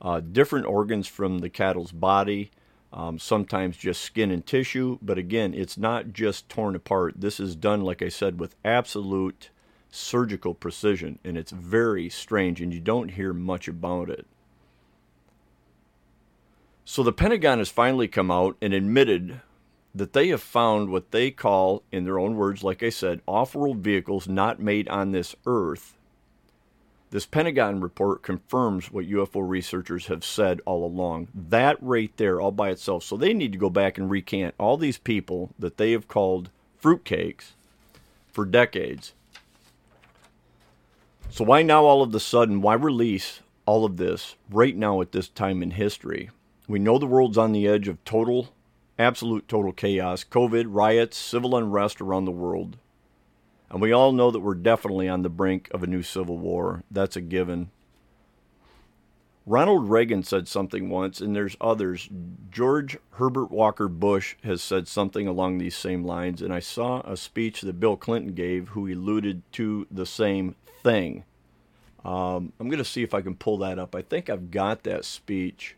uh, 0.00 0.20
different 0.20 0.66
organs 0.66 1.06
from 1.06 1.38
the 1.38 1.50
cattle's 1.50 1.92
body. 1.92 2.50
Um, 2.90 3.18
sometimes 3.18 3.76
just 3.76 4.00
skin 4.00 4.30
and 4.30 4.46
tissue, 4.46 4.98
but 5.02 5.18
again, 5.18 5.52
it's 5.52 5.76
not 5.76 6.14
just 6.14 6.48
torn 6.48 6.74
apart. 6.74 7.20
This 7.20 7.38
is 7.38 7.54
done, 7.54 7.82
like 7.82 8.00
I 8.00 8.08
said, 8.08 8.40
with 8.40 8.56
absolute 8.64 9.50
surgical 9.90 10.54
precision, 10.54 11.18
and 11.22 11.36
it's 11.36 11.52
very 11.52 12.08
strange, 12.08 12.62
and 12.62 12.72
you 12.72 12.80
don't 12.80 13.10
hear 13.10 13.34
much 13.34 13.68
about 13.68 14.08
it. 14.08 14.26
So 16.86 17.02
the 17.02 17.12
Pentagon 17.12 17.58
has 17.58 17.68
finally 17.68 18.08
come 18.08 18.30
out 18.30 18.56
and 18.62 18.72
admitted 18.72 19.42
that 19.98 20.12
they 20.12 20.28
have 20.28 20.42
found 20.42 20.90
what 20.90 21.10
they 21.10 21.30
call, 21.30 21.82
in 21.92 22.04
their 22.04 22.18
own 22.18 22.36
words, 22.36 22.64
like 22.64 22.82
I 22.82 22.90
said, 22.90 23.20
off 23.26 23.54
world 23.54 23.78
vehicles 23.78 24.28
not 24.28 24.60
made 24.60 24.88
on 24.88 25.12
this 25.12 25.34
earth. 25.46 25.94
This 27.10 27.26
Pentagon 27.26 27.80
report 27.80 28.22
confirms 28.22 28.90
what 28.90 29.08
UFO 29.08 29.46
researchers 29.48 30.06
have 30.06 30.24
said 30.24 30.60
all 30.66 30.84
along. 30.84 31.28
That 31.34 31.76
right 31.80 32.12
there, 32.16 32.40
all 32.40 32.52
by 32.52 32.70
itself. 32.70 33.02
So 33.02 33.16
they 33.16 33.32
need 33.32 33.52
to 33.52 33.58
go 33.58 33.70
back 33.70 33.96
and 33.96 34.10
recant 34.10 34.54
all 34.58 34.76
these 34.76 34.98
people 34.98 35.50
that 35.58 35.78
they 35.78 35.92
have 35.92 36.08
called 36.08 36.50
fruitcakes 36.82 37.52
for 38.30 38.44
decades 38.44 39.14
so, 41.30 41.44
why 41.44 41.62
now 41.62 41.84
all 41.84 42.02
of 42.02 42.14
a 42.14 42.20
sudden? 42.20 42.62
Why 42.62 42.74
release 42.74 43.40
all 43.66 43.84
of 43.84 43.98
this 43.98 44.34
right 44.50 44.74
now 44.74 45.00
at 45.00 45.12
this 45.12 45.28
time 45.28 45.62
in 45.62 45.72
history? 45.72 46.30
We 46.66 46.78
know 46.78 46.98
the 46.98 47.06
world's 47.06 47.38
on 47.38 47.52
the 47.52 47.68
edge 47.68 47.86
of 47.86 48.02
total, 48.04 48.52
absolute 48.98 49.46
total 49.48 49.72
chaos, 49.72 50.24
COVID, 50.24 50.66
riots, 50.68 51.16
civil 51.16 51.56
unrest 51.56 52.00
around 52.00 52.24
the 52.24 52.30
world. 52.30 52.76
And 53.70 53.80
we 53.80 53.92
all 53.92 54.12
know 54.12 54.30
that 54.30 54.40
we're 54.40 54.54
definitely 54.54 55.08
on 55.08 55.22
the 55.22 55.28
brink 55.28 55.68
of 55.72 55.82
a 55.82 55.86
new 55.86 56.02
civil 56.02 56.38
war. 56.38 56.82
That's 56.90 57.16
a 57.16 57.20
given. 57.20 57.70
Ronald 59.48 59.88
Reagan 59.88 60.22
said 60.22 60.46
something 60.46 60.90
once, 60.90 61.22
and 61.22 61.34
there's 61.34 61.56
others. 61.58 62.10
George 62.50 62.98
Herbert 63.12 63.50
Walker 63.50 63.88
Bush 63.88 64.36
has 64.44 64.62
said 64.62 64.86
something 64.86 65.26
along 65.26 65.56
these 65.56 65.74
same 65.74 66.04
lines, 66.04 66.42
and 66.42 66.52
I 66.52 66.60
saw 66.60 67.00
a 67.00 67.16
speech 67.16 67.62
that 67.62 67.80
Bill 67.80 67.96
Clinton 67.96 68.34
gave 68.34 68.68
who 68.68 68.86
alluded 68.86 69.42
to 69.52 69.86
the 69.90 70.04
same 70.04 70.54
thing. 70.82 71.24
Um, 72.04 72.52
I'm 72.60 72.68
going 72.68 72.78
to 72.78 72.84
see 72.84 73.02
if 73.02 73.14
I 73.14 73.22
can 73.22 73.36
pull 73.36 73.56
that 73.58 73.78
up. 73.78 73.94
I 73.94 74.02
think 74.02 74.28
I've 74.28 74.50
got 74.50 74.82
that 74.82 75.06
speech 75.06 75.76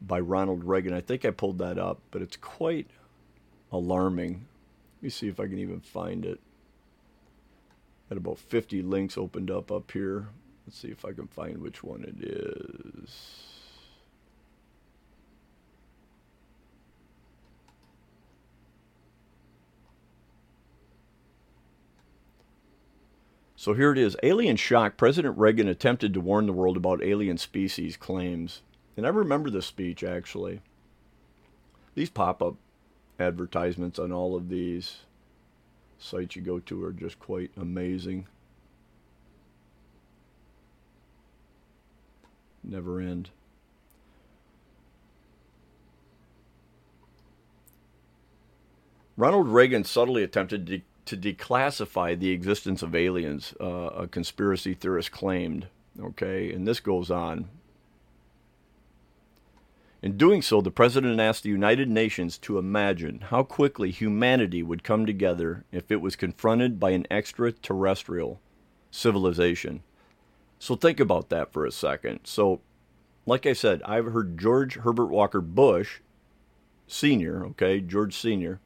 by 0.00 0.20
Ronald 0.20 0.64
Reagan. 0.64 0.94
I 0.94 1.00
think 1.00 1.24
I 1.24 1.30
pulled 1.30 1.58
that 1.58 1.78
up, 1.78 2.00
but 2.10 2.22
it's 2.22 2.36
quite 2.36 2.88
alarming. 3.72 4.46
Let 4.98 5.02
me 5.02 5.10
see 5.10 5.28
if 5.28 5.40
I 5.40 5.46
can 5.46 5.58
even 5.58 5.80
find 5.80 6.24
it. 6.24 6.40
Got 8.08 8.18
about 8.18 8.38
50 8.38 8.82
links 8.82 9.18
opened 9.18 9.50
up 9.50 9.72
up 9.72 9.90
here. 9.90 10.28
Let's 10.66 10.78
see 10.78 10.88
if 10.88 11.04
I 11.04 11.12
can 11.12 11.26
find 11.26 11.58
which 11.58 11.82
one 11.82 12.04
it 12.04 12.22
is. 12.22 13.46
So 23.66 23.74
here 23.74 23.90
it 23.90 23.98
is 23.98 24.16
Alien 24.22 24.54
shock. 24.54 24.96
President 24.96 25.36
Reagan 25.36 25.66
attempted 25.66 26.14
to 26.14 26.20
warn 26.20 26.46
the 26.46 26.52
world 26.52 26.76
about 26.76 27.02
alien 27.02 27.36
species 27.36 27.96
claims. 27.96 28.62
And 28.96 29.06
I 29.06 29.10
remember 29.10 29.50
this 29.50 29.66
speech 29.66 30.02
actually. 30.02 30.60
These 31.94 32.10
pop 32.10 32.42
up 32.42 32.56
advertisements 33.18 33.98
on 33.98 34.12
all 34.12 34.36
of 34.36 34.48
these 34.48 34.98
sites 35.98 36.36
you 36.36 36.42
go 36.42 36.58
to 36.60 36.84
are 36.84 36.92
just 36.92 37.18
quite 37.18 37.50
amazing. 37.56 38.26
Never 42.62 43.00
end. 43.00 43.30
Ronald 49.16 49.48
Reagan 49.48 49.84
subtly 49.84 50.22
attempted 50.22 50.66
to, 50.66 50.82
to 51.06 51.16
declassify 51.16 52.18
the 52.18 52.30
existence 52.30 52.82
of 52.82 52.94
aliens, 52.94 53.54
uh, 53.60 53.64
a 53.64 54.06
conspiracy 54.06 54.74
theorist 54.74 55.10
claimed. 55.10 55.68
Okay, 55.98 56.52
and 56.52 56.68
this 56.68 56.80
goes 56.80 57.10
on. 57.10 57.48
In 60.06 60.16
doing 60.16 60.40
so, 60.40 60.60
the 60.60 60.70
president 60.70 61.18
asked 61.18 61.42
the 61.42 61.48
United 61.48 61.88
Nations 61.88 62.38
to 62.38 62.58
imagine 62.58 63.22
how 63.22 63.42
quickly 63.42 63.90
humanity 63.90 64.62
would 64.62 64.84
come 64.84 65.04
together 65.04 65.64
if 65.72 65.90
it 65.90 66.00
was 66.00 66.14
confronted 66.14 66.78
by 66.78 66.90
an 66.90 67.08
extraterrestrial 67.10 68.40
civilization. 68.92 69.82
So 70.60 70.76
think 70.76 71.00
about 71.00 71.28
that 71.30 71.52
for 71.52 71.66
a 71.66 71.72
second. 71.72 72.20
So, 72.22 72.60
like 73.26 73.46
I 73.46 73.52
said, 73.52 73.82
I've 73.82 74.12
heard 74.12 74.38
George 74.38 74.74
Herbert 74.76 75.08
Walker 75.08 75.40
Bush, 75.40 75.98
Sr., 76.86 77.44
okay, 77.46 77.80
George 77.80 78.16
Sr., 78.16 78.60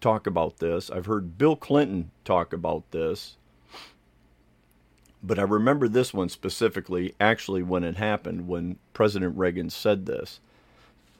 talk 0.00 0.26
about 0.26 0.60
this. 0.60 0.90
I've 0.90 1.04
heard 1.04 1.36
Bill 1.36 1.56
Clinton 1.56 2.10
talk 2.24 2.54
about 2.54 2.90
this. 2.90 3.36
But 5.22 5.38
I 5.38 5.42
remember 5.42 5.88
this 5.88 6.14
one 6.14 6.30
specifically, 6.30 7.14
actually, 7.20 7.62
when 7.62 7.84
it 7.84 7.98
happened, 7.98 8.48
when 8.48 8.78
President 8.94 9.36
Reagan 9.36 9.68
said 9.68 10.06
this. 10.06 10.40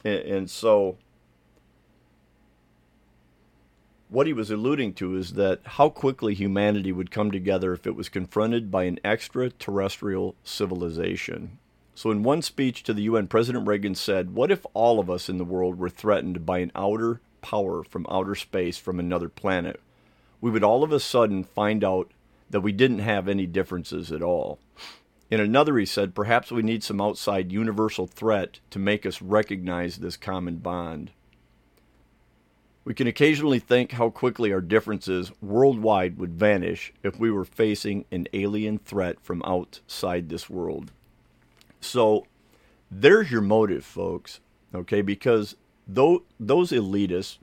And, 0.04 0.20
and 0.20 0.50
so, 0.50 0.96
what 4.08 4.26
he 4.26 4.32
was 4.32 4.50
alluding 4.50 4.94
to 4.94 5.16
is 5.16 5.34
that 5.34 5.60
how 5.64 5.88
quickly 5.88 6.34
humanity 6.34 6.92
would 6.92 7.10
come 7.10 7.30
together 7.30 7.72
if 7.72 7.86
it 7.86 7.94
was 7.94 8.08
confronted 8.08 8.70
by 8.70 8.84
an 8.84 8.98
extraterrestrial 9.04 10.34
civilization. 10.42 11.58
So, 11.94 12.10
in 12.10 12.22
one 12.22 12.42
speech 12.42 12.82
to 12.84 12.94
the 12.94 13.02
UN, 13.02 13.26
President 13.26 13.66
Reagan 13.66 13.94
said, 13.94 14.34
What 14.34 14.50
if 14.50 14.64
all 14.74 14.98
of 14.98 15.10
us 15.10 15.28
in 15.28 15.38
the 15.38 15.44
world 15.44 15.78
were 15.78 15.90
threatened 15.90 16.44
by 16.44 16.58
an 16.58 16.72
outer 16.74 17.20
power 17.42 17.82
from 17.82 18.06
outer 18.10 18.34
space 18.34 18.78
from 18.78 18.98
another 18.98 19.28
planet, 19.28 19.80
we 20.40 20.50
would 20.50 20.64
all 20.64 20.82
of 20.82 20.92
a 20.92 21.00
sudden 21.00 21.44
find 21.44 21.84
out 21.84 22.10
that 22.48 22.60
we 22.60 22.72
didn't 22.72 22.98
have 23.00 23.28
any 23.28 23.46
differences 23.46 24.10
at 24.10 24.22
all. 24.22 24.58
In 25.30 25.40
another, 25.40 25.78
he 25.78 25.86
said, 25.86 26.14
perhaps 26.14 26.50
we 26.50 26.62
need 26.62 26.82
some 26.82 27.00
outside 27.00 27.52
universal 27.52 28.06
threat 28.06 28.58
to 28.70 28.80
make 28.80 29.06
us 29.06 29.22
recognize 29.22 29.96
this 29.96 30.16
common 30.16 30.56
bond. 30.56 31.12
We 32.84 32.94
can 32.94 33.06
occasionally 33.06 33.60
think 33.60 33.92
how 33.92 34.10
quickly 34.10 34.52
our 34.52 34.60
differences 34.60 35.30
worldwide 35.40 36.18
would 36.18 36.34
vanish 36.34 36.92
if 37.04 37.20
we 37.20 37.30
were 37.30 37.44
facing 37.44 38.06
an 38.10 38.26
alien 38.32 38.78
threat 38.78 39.20
from 39.20 39.42
outside 39.44 40.28
this 40.28 40.50
world. 40.50 40.90
So, 41.80 42.26
there's 42.90 43.30
your 43.30 43.42
motive, 43.42 43.84
folks. 43.84 44.40
Okay, 44.74 45.02
because 45.02 45.56
those 45.86 46.22
elitists 46.40 47.38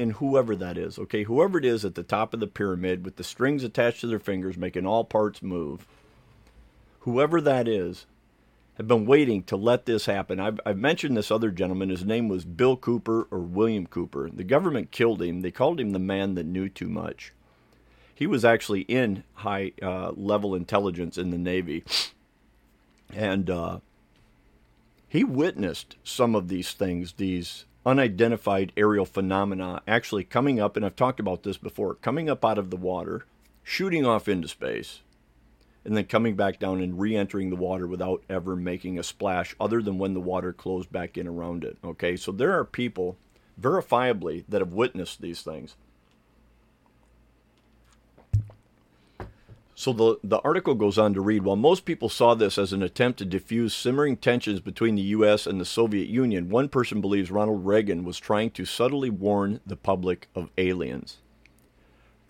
and 0.00 0.12
whoever 0.12 0.54
that 0.56 0.78
is, 0.78 0.98
okay, 0.98 1.24
whoever 1.24 1.58
it 1.58 1.64
is 1.64 1.84
at 1.84 1.94
the 1.94 2.02
top 2.02 2.34
of 2.34 2.40
the 2.40 2.46
pyramid 2.46 3.04
with 3.04 3.16
the 3.16 3.24
strings 3.24 3.64
attached 3.64 4.02
to 4.02 4.06
their 4.06 4.18
fingers 4.18 4.56
making 4.56 4.86
all 4.86 5.04
parts 5.04 5.42
move, 5.42 5.86
whoever 7.02 7.40
that 7.40 7.68
is, 7.68 8.06
have 8.78 8.88
been 8.88 9.06
waiting 9.06 9.42
to 9.44 9.56
let 9.56 9.84
this 9.86 10.06
happen. 10.06 10.40
I've, 10.40 10.58
I've 10.64 10.78
mentioned 10.78 11.16
this 11.16 11.30
other 11.30 11.50
gentleman. 11.50 11.90
His 11.90 12.04
name 12.04 12.28
was 12.28 12.44
Bill 12.44 12.76
Cooper 12.76 13.28
or 13.30 13.40
William 13.40 13.86
Cooper. 13.86 14.30
The 14.32 14.44
government 14.44 14.90
killed 14.90 15.20
him. 15.20 15.42
They 15.42 15.50
called 15.50 15.78
him 15.78 15.90
the 15.90 15.98
man 15.98 16.34
that 16.34 16.46
knew 16.46 16.68
too 16.68 16.88
much. 16.88 17.32
He 18.14 18.26
was 18.26 18.44
actually 18.44 18.82
in 18.82 19.24
high 19.34 19.72
uh, 19.82 20.12
level 20.12 20.54
intelligence 20.54 21.18
in 21.18 21.30
the 21.30 21.38
Navy. 21.38 21.84
And 23.12 23.50
uh, 23.50 23.80
he 25.08 25.22
witnessed 25.22 25.96
some 26.02 26.34
of 26.34 26.48
these 26.48 26.72
things, 26.72 27.14
these 27.14 27.66
unidentified 27.84 28.72
aerial 28.76 29.04
phenomena 29.04 29.82
actually 29.86 30.24
coming 30.24 30.60
up, 30.60 30.76
and 30.76 30.86
I've 30.86 30.96
talked 30.96 31.20
about 31.20 31.42
this 31.42 31.58
before, 31.58 31.94
coming 31.96 32.30
up 32.30 32.44
out 32.44 32.58
of 32.58 32.70
the 32.70 32.76
water, 32.76 33.26
shooting 33.62 34.06
off 34.06 34.28
into 34.28 34.48
space, 34.48 35.00
and 35.84 35.96
then 35.96 36.04
coming 36.04 36.36
back 36.36 36.58
down 36.58 36.80
and 36.80 37.00
re 37.00 37.16
entering 37.16 37.50
the 37.50 37.56
water 37.56 37.86
without 37.86 38.22
ever 38.28 38.56
making 38.56 38.98
a 38.98 39.02
splash, 39.02 39.54
other 39.60 39.82
than 39.82 39.98
when 39.98 40.14
the 40.14 40.20
water 40.20 40.52
closed 40.52 40.92
back 40.92 41.16
in 41.18 41.26
around 41.26 41.64
it. 41.64 41.76
Okay, 41.84 42.16
so 42.16 42.30
there 42.32 42.52
are 42.58 42.64
people 42.64 43.16
verifiably 43.60 44.44
that 44.48 44.60
have 44.60 44.72
witnessed 44.72 45.20
these 45.20 45.42
things. 45.42 45.76
So 49.74 49.92
the, 49.92 50.16
the 50.22 50.38
article 50.42 50.76
goes 50.76 50.96
on 50.96 51.12
to 51.14 51.20
read 51.20 51.42
While 51.42 51.56
most 51.56 51.84
people 51.84 52.08
saw 52.08 52.34
this 52.34 52.56
as 52.56 52.72
an 52.72 52.84
attempt 52.84 53.18
to 53.18 53.24
diffuse 53.24 53.74
simmering 53.74 54.16
tensions 54.16 54.60
between 54.60 54.94
the 54.94 55.02
U.S. 55.02 55.44
and 55.44 55.60
the 55.60 55.64
Soviet 55.64 56.08
Union, 56.08 56.50
one 56.50 56.68
person 56.68 57.00
believes 57.00 57.32
Ronald 57.32 57.66
Reagan 57.66 58.04
was 58.04 58.20
trying 58.20 58.52
to 58.52 58.64
subtly 58.64 59.10
warn 59.10 59.58
the 59.66 59.74
public 59.74 60.28
of 60.36 60.50
aliens. 60.56 61.18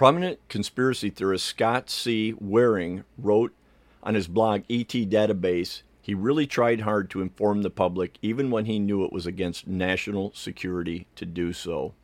Prominent 0.02 0.40
conspiracy 0.48 1.10
theorist 1.10 1.46
Scott 1.46 1.88
C. 1.88 2.34
Waring 2.40 3.04
wrote 3.16 3.54
on 4.02 4.16
his 4.16 4.26
blog 4.26 4.62
ET 4.68 4.88
Database 4.88 5.82
he 6.00 6.12
really 6.12 6.44
tried 6.44 6.80
hard 6.80 7.08
to 7.10 7.20
inform 7.20 7.62
the 7.62 7.70
public, 7.70 8.18
even 8.20 8.50
when 8.50 8.64
he 8.64 8.80
knew 8.80 9.04
it 9.04 9.12
was 9.12 9.26
against 9.26 9.68
national 9.68 10.32
security 10.34 11.06
to 11.14 11.24
do 11.24 11.52
so. 11.52 11.94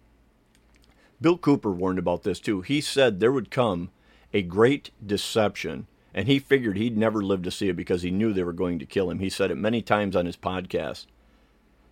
Bill 1.21 1.37
Cooper 1.37 1.73
warned 1.73 1.99
about 1.99 2.23
this 2.23 2.39
too. 2.39 2.61
He 2.61 2.81
said 2.81 3.19
there 3.19 3.33
would 3.33 3.51
come 3.51 3.91
a 4.33 4.43
great 4.43 4.93
deception. 5.05 5.89
And 6.15 6.29
he 6.29 6.39
figured 6.39 6.77
he'd 6.77 6.97
never 6.97 7.21
live 7.21 7.43
to 7.43 7.51
see 7.51 7.69
it 7.69 7.75
because 7.75 8.03
he 8.03 8.13
knew 8.13 8.33
they 8.33 8.45
were 8.45 8.53
going 8.53 8.79
to 8.79 8.87
kill 8.87 9.11
him. 9.11 9.19
He 9.19 9.29
said 9.29 9.51
it 9.51 9.57
many 9.57 9.83
times 9.83 10.15
on 10.15 10.25
his 10.25 10.37
podcast 10.37 11.07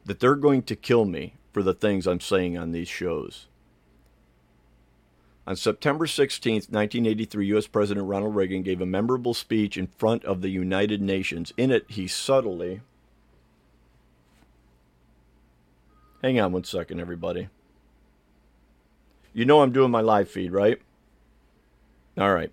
that 0.04 0.20
they're 0.20 0.36
going 0.36 0.62
to 0.62 0.76
kill 0.76 1.04
me 1.04 1.34
for 1.52 1.64
the 1.64 1.74
things 1.74 2.06
I'm 2.06 2.20
saying 2.20 2.56
on 2.56 2.70
these 2.70 2.86
shows. 2.86 3.48
On 5.46 5.54
September 5.54 6.08
16, 6.08 6.54
1983, 6.54 7.46
U.S. 7.48 7.66
President 7.68 8.06
Ronald 8.06 8.34
Reagan 8.34 8.62
gave 8.62 8.80
a 8.80 8.86
memorable 8.86 9.32
speech 9.32 9.76
in 9.76 9.86
front 9.86 10.24
of 10.24 10.42
the 10.42 10.48
United 10.48 11.00
Nations. 11.00 11.52
In 11.56 11.70
it, 11.70 11.84
he 11.88 12.08
subtly. 12.08 12.80
Hang 16.20 16.40
on 16.40 16.50
one 16.50 16.64
second, 16.64 16.98
everybody. 16.98 17.48
You 19.32 19.44
know 19.44 19.62
I'm 19.62 19.70
doing 19.70 19.92
my 19.92 20.00
live 20.00 20.28
feed, 20.28 20.50
right? 20.50 20.80
All 22.18 22.34
right. 22.34 22.50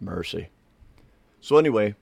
Mercy. 0.00 0.48
So, 1.40 1.56
anyway, 1.56 1.94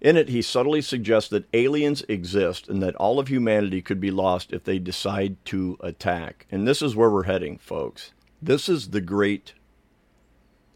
in 0.00 0.16
it, 0.16 0.30
he 0.30 0.40
subtly 0.40 0.80
suggests 0.80 1.28
that 1.30 1.48
aliens 1.52 2.02
exist 2.08 2.68
and 2.68 2.82
that 2.82 2.96
all 2.96 3.18
of 3.18 3.28
humanity 3.28 3.82
could 3.82 4.00
be 4.00 4.10
lost 4.10 4.52
if 4.52 4.64
they 4.64 4.78
decide 4.78 5.36
to 5.46 5.76
attack. 5.80 6.46
And 6.50 6.66
this 6.66 6.80
is 6.80 6.96
where 6.96 7.10
we're 7.10 7.24
heading, 7.24 7.58
folks. 7.58 8.12
This 8.40 8.68
is 8.68 8.90
the 8.90 9.02
great 9.02 9.52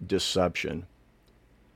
deception. 0.06 0.86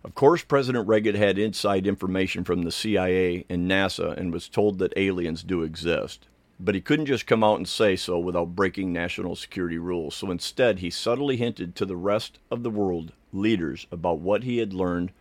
Of 0.05 0.15
course, 0.15 0.45
President 0.45 0.87
Reagan 0.87 1.15
had 1.15 1.39
inside 1.39 1.87
information 1.87 2.45
from 2.45 2.63
the 2.63 2.71
CIA 2.71 3.47
and 3.49 3.71
NASA 3.71 4.17
and 4.17 4.33
was 4.33 4.49
told 4.49 4.79
that 4.79 4.93
aliens 4.97 5.43
do 5.43 5.63
exist. 5.63 6.29
But 6.61 6.75
he 6.75 6.81
couldn't 6.81 7.07
just 7.07 7.27
come 7.27 7.43
out 7.43 7.57
and 7.57 7.69
say 7.69 7.97
so 7.97 8.19
without 8.19 8.57
breaking 8.57 8.93
national 8.93 9.37
security 9.37 9.79
rules. 9.79 10.15
So 10.15 10.31
instead, 10.31 10.81
he 10.81 10.91
subtly 10.91 11.37
hinted 11.37 11.75
to 11.77 11.87
the 11.87 11.97
rest 11.97 12.39
of 12.51 12.63
the 12.63 12.71
world 12.71 13.13
leaders 13.33 13.87
about 13.91 14.19
what 14.19 14.45
he 14.45 14.59
had 14.59 14.73
learned 14.73 15.13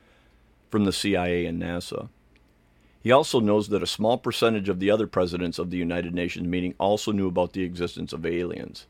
from 0.69 0.85
the 0.85 0.93
CIA 0.93 1.45
and 1.45 1.61
NASA. 1.61 2.09
He 3.07 3.13
also 3.13 3.39
knows 3.39 3.69
that 3.69 3.81
a 3.81 3.87
small 3.87 4.17
percentage 4.17 4.67
of 4.67 4.81
the 4.81 4.91
other 4.91 5.07
presidents 5.07 5.59
of 5.59 5.69
the 5.69 5.77
United 5.77 6.13
Nations 6.13 6.45
meeting 6.45 6.75
also 6.77 7.13
knew 7.13 7.29
about 7.29 7.53
the 7.53 7.63
existence 7.63 8.11
of 8.11 8.25
aliens. 8.25 8.85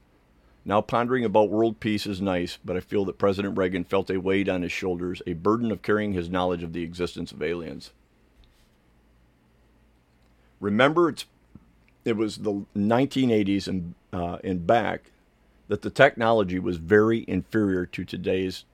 Now, 0.65 0.82
pondering 0.82 1.23
about 1.23 1.51
world 1.51 1.80
peace 1.80 2.08
is 2.08 2.19
nice, 2.19 2.58
but 2.65 2.75
I 2.75 2.80
feel 2.80 3.06
that 3.06 3.19
President 3.19 3.56
Reagan 3.56 3.84
felt 3.84 4.10
a 4.10 4.19
weight 4.19 4.49
on 4.49 4.63
his 4.63 4.71
shoulders, 4.71 5.21
a 5.27 5.34
burden 5.34 5.71
of 5.71 5.84
carrying 5.84 6.13
his 6.13 6.32
knowledge 6.32 6.63
of 6.63 6.73
the 6.73 6.82
existence 6.82 7.32
of 7.32 7.43
aliens. 7.43 7.91
Remember, 10.60 11.10
it's 11.10 11.25
it 12.03 12.17
was 12.17 12.38
the 12.38 12.65
1980s 12.75 13.67
and 13.67 13.93
uh, 14.12 14.39
and 14.43 14.65
back 14.65 15.12
that 15.67 15.84
the 15.84 15.91
technology 15.91 16.58
was 16.58 16.77
very 16.77 17.23
inferior 17.27 17.86
to 17.86 18.03
today's 18.03 18.65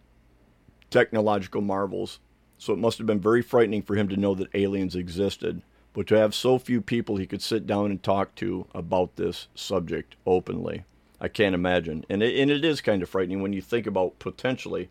technological 0.90 1.60
marvels. 1.60 2.20
So 2.64 2.72
it 2.72 2.80
must 2.80 2.98
have 2.98 3.06
been 3.06 3.20
very 3.20 3.42
frightening 3.42 3.82
for 3.82 3.98
him 3.98 4.08
to 4.08 4.16
know 4.16 4.34
that 4.36 4.56
aliens 4.56 4.96
existed, 4.96 5.62
but 5.92 6.08
to 6.08 6.16
have 6.16 6.34
so 6.34 6.58
few 6.58 6.80
people 6.80 7.18
he 7.18 7.28
could 7.28 7.42
sit 7.42 7.68
down 7.68 7.92
and 7.92 8.02
talk 8.02 8.36
to 8.36 8.68
about 8.74 9.18
this 9.18 9.50
subject 9.54 10.16
openly. 10.26 10.86
I 11.20 11.28
can't 11.28 11.56
imagine. 11.56 12.06
And 12.10 12.24
it, 12.24 12.40
and 12.40 12.50
it 12.50 12.64
is 12.64 12.80
kind 12.80 13.04
of 13.04 13.10
frightening 13.10 13.42
when 13.42 13.52
you 13.52 13.62
think 13.62 13.86
about 13.86 14.18
potentially 14.18 14.88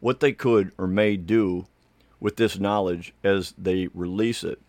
what 0.00 0.20
they 0.20 0.32
could 0.32 0.72
or 0.76 0.86
may 0.86 1.16
do 1.16 1.66
with 2.20 2.36
this 2.36 2.58
knowledge 2.58 3.14
as 3.24 3.54
they 3.56 3.88
release 3.94 4.44
it. 4.44 4.60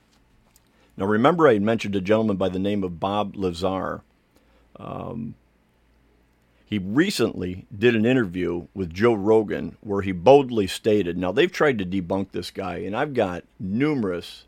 Now, 0.96 1.06
remember, 1.06 1.50
I 1.50 1.60
mentioned 1.60 1.98
a 1.98 2.02
gentleman 2.02 2.38
by 2.38 2.48
the 2.48 2.60
name 2.60 2.82
of 2.82 2.98
Bob 2.98 3.36
Lazar. 3.36 4.04
Um, 4.78 5.36
he 6.68 6.78
recently 6.78 7.66
did 7.76 7.96
an 7.96 8.06
interview 8.06 8.68
with 8.74 8.94
Joe 8.94 9.14
Rogan 9.14 9.78
where 9.80 10.02
he 10.02 10.12
boldly 10.12 10.68
stated, 10.68 11.18
now 11.18 11.32
they've 11.32 11.52
tried 11.52 11.78
to 11.78 11.86
debunk 11.86 12.32
this 12.32 12.52
guy, 12.52 12.80
and 12.80 12.94
I've 12.94 13.14
got 13.14 13.46
numerous 13.58 14.44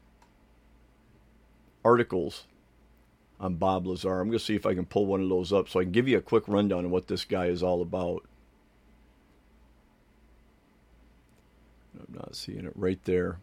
articles 1.86 2.44
on 3.40 3.56
Bob 3.56 3.88
Lazar. 3.88 4.20
I'm 4.20 4.28
going 4.28 4.38
to 4.38 4.44
see 4.44 4.56
if 4.56 4.66
I 4.66 4.76
can 4.76 4.86
pull 4.86 5.06
one 5.06 5.22
of 5.22 5.30
those 5.30 5.54
up 5.54 5.70
so 5.70 5.80
I 5.80 5.84
can 5.84 5.94
give 5.94 6.10
you 6.10 6.18
a 6.18 6.22
quick 6.22 6.44
rundown 6.46 6.84
of 6.84 6.92
what 6.92 7.08
this 7.08 7.24
guy 7.24 7.46
is 7.46 7.64
all 7.64 7.82
about. 7.82 8.26
I'm 11.98 12.14
not 12.14 12.36
seeing 12.36 12.66
it 12.66 12.74
right 12.76 13.00
there. 13.06 13.40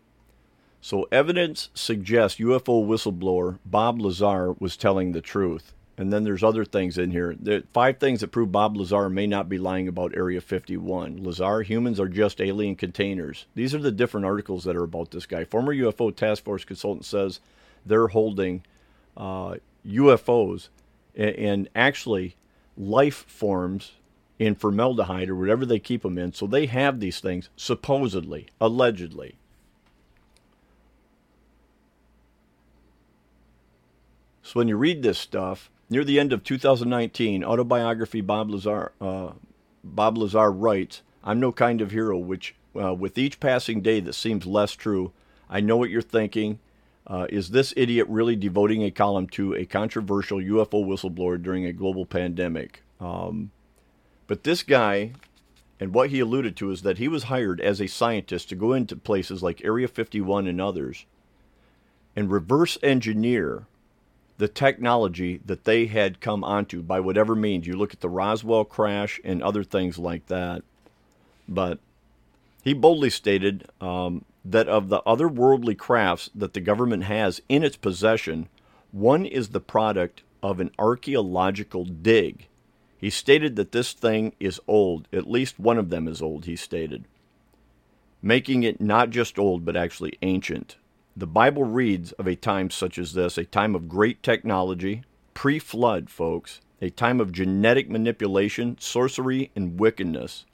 So, 0.82 1.08
evidence 1.10 1.70
suggests 1.72 2.38
UFO 2.38 2.86
whistleblower 2.86 3.58
Bob 3.64 4.02
Lazar 4.02 4.52
was 4.52 4.76
telling 4.76 5.12
the 5.12 5.22
truth. 5.22 5.72
And 5.98 6.12
then 6.12 6.24
there's 6.24 6.44
other 6.44 6.64
things 6.64 6.98
in 6.98 7.10
here. 7.10 7.34
There 7.38 7.62
five 7.72 7.98
things 7.98 8.20
that 8.20 8.28
prove 8.28 8.52
Bob 8.52 8.76
Lazar 8.76 9.08
may 9.08 9.26
not 9.26 9.48
be 9.48 9.56
lying 9.56 9.88
about 9.88 10.14
Area 10.14 10.40
51. 10.40 11.22
Lazar, 11.22 11.62
humans 11.62 11.98
are 11.98 12.08
just 12.08 12.40
alien 12.40 12.76
containers. 12.76 13.46
These 13.54 13.74
are 13.74 13.78
the 13.78 13.90
different 13.90 14.26
articles 14.26 14.64
that 14.64 14.76
are 14.76 14.84
about 14.84 15.10
this 15.10 15.24
guy. 15.24 15.44
Former 15.44 15.74
UFO 15.74 16.14
task 16.14 16.44
force 16.44 16.64
consultant 16.64 17.06
says 17.06 17.40
they're 17.86 18.08
holding 18.08 18.62
uh, 19.16 19.54
UFOs 19.86 20.68
and, 21.14 21.36
and 21.36 21.68
actually 21.74 22.36
life 22.76 23.24
forms 23.26 23.92
in 24.38 24.54
formaldehyde 24.54 25.30
or 25.30 25.36
whatever 25.36 25.64
they 25.64 25.78
keep 25.78 26.02
them 26.02 26.18
in. 26.18 26.32
So 26.32 26.46
they 26.46 26.66
have 26.66 27.00
these 27.00 27.20
things, 27.20 27.48
supposedly, 27.56 28.48
allegedly. 28.60 29.36
So 34.42 34.60
when 34.60 34.68
you 34.68 34.76
read 34.76 35.02
this 35.02 35.18
stuff, 35.18 35.70
near 35.88 36.04
the 36.04 36.18
end 36.18 36.32
of 36.32 36.44
2019, 36.44 37.44
autobiography 37.44 38.20
Bob 38.20 38.50
Lazar, 38.50 38.92
uh, 39.00 39.32
Bob 39.84 40.18
Lazar 40.18 40.50
writes, 40.50 41.02
I'm 41.22 41.40
no 41.40 41.52
kind 41.52 41.80
of 41.80 41.90
hero, 41.90 42.18
which 42.18 42.54
uh, 42.80 42.94
with 42.94 43.18
each 43.18 43.40
passing 43.40 43.80
day 43.80 44.00
that 44.00 44.14
seems 44.14 44.46
less 44.46 44.72
true, 44.72 45.12
I 45.48 45.60
know 45.60 45.76
what 45.76 45.90
you're 45.90 46.02
thinking. 46.02 46.58
Uh, 47.06 47.26
is 47.28 47.50
this 47.50 47.72
idiot 47.76 48.06
really 48.08 48.34
devoting 48.34 48.82
a 48.82 48.90
column 48.90 49.28
to 49.28 49.54
a 49.54 49.64
controversial 49.64 50.38
UFO 50.38 50.84
whistleblower 50.84 51.40
during 51.40 51.64
a 51.64 51.72
global 51.72 52.04
pandemic? 52.04 52.82
Um, 53.00 53.52
but 54.26 54.42
this 54.42 54.64
guy, 54.64 55.12
and 55.78 55.94
what 55.94 56.10
he 56.10 56.18
alluded 56.18 56.56
to 56.56 56.70
is 56.72 56.82
that 56.82 56.98
he 56.98 57.06
was 57.06 57.24
hired 57.24 57.60
as 57.60 57.80
a 57.80 57.86
scientist 57.86 58.48
to 58.48 58.56
go 58.56 58.72
into 58.72 58.96
places 58.96 59.42
like 59.42 59.64
Area 59.64 59.86
51 59.86 60.48
and 60.48 60.60
others 60.60 61.06
and 62.16 62.30
reverse 62.30 62.78
engineer 62.82 63.66
the 64.38 64.48
technology 64.48 65.40
that 65.44 65.64
they 65.64 65.86
had 65.86 66.20
come 66.20 66.44
onto 66.44 66.82
by 66.82 67.00
whatever 67.00 67.34
means. 67.34 67.66
You 67.66 67.76
look 67.76 67.94
at 67.94 68.00
the 68.00 68.08
Roswell 68.08 68.64
crash 68.64 69.20
and 69.24 69.42
other 69.42 69.64
things 69.64 69.98
like 69.98 70.26
that. 70.26 70.62
But 71.48 71.78
he 72.62 72.74
boldly 72.74 73.10
stated 73.10 73.68
um, 73.80 74.24
that 74.44 74.68
of 74.68 74.88
the 74.88 75.00
otherworldly 75.02 75.76
crafts 75.78 76.30
that 76.34 76.52
the 76.52 76.60
government 76.60 77.04
has 77.04 77.40
in 77.48 77.62
its 77.62 77.76
possession, 77.76 78.48
one 78.92 79.24
is 79.24 79.48
the 79.48 79.60
product 79.60 80.22
of 80.42 80.60
an 80.60 80.70
archaeological 80.78 81.84
dig. 81.84 82.48
He 82.98 83.10
stated 83.10 83.56
that 83.56 83.72
this 83.72 83.92
thing 83.92 84.32
is 84.40 84.60
old. 84.66 85.06
At 85.12 85.30
least 85.30 85.58
one 85.58 85.78
of 85.78 85.90
them 85.90 86.08
is 86.08 86.22
old, 86.22 86.44
he 86.44 86.56
stated, 86.56 87.04
making 88.22 88.62
it 88.62 88.80
not 88.80 89.10
just 89.10 89.38
old, 89.38 89.64
but 89.64 89.76
actually 89.76 90.18
ancient. 90.22 90.76
The 91.18 91.26
Bible 91.26 91.64
reads 91.64 92.12
of 92.12 92.26
a 92.26 92.36
time 92.36 92.68
such 92.68 92.98
as 92.98 93.14
this, 93.14 93.38
a 93.38 93.46
time 93.46 93.74
of 93.74 93.88
great 93.88 94.22
technology, 94.22 95.02
pre 95.32 95.58
flood, 95.58 96.10
folks, 96.10 96.60
a 96.82 96.90
time 96.90 97.20
of 97.20 97.32
genetic 97.32 97.88
manipulation, 97.88 98.76
sorcery, 98.78 99.50
and 99.56 99.80
wickedness. 99.80 100.44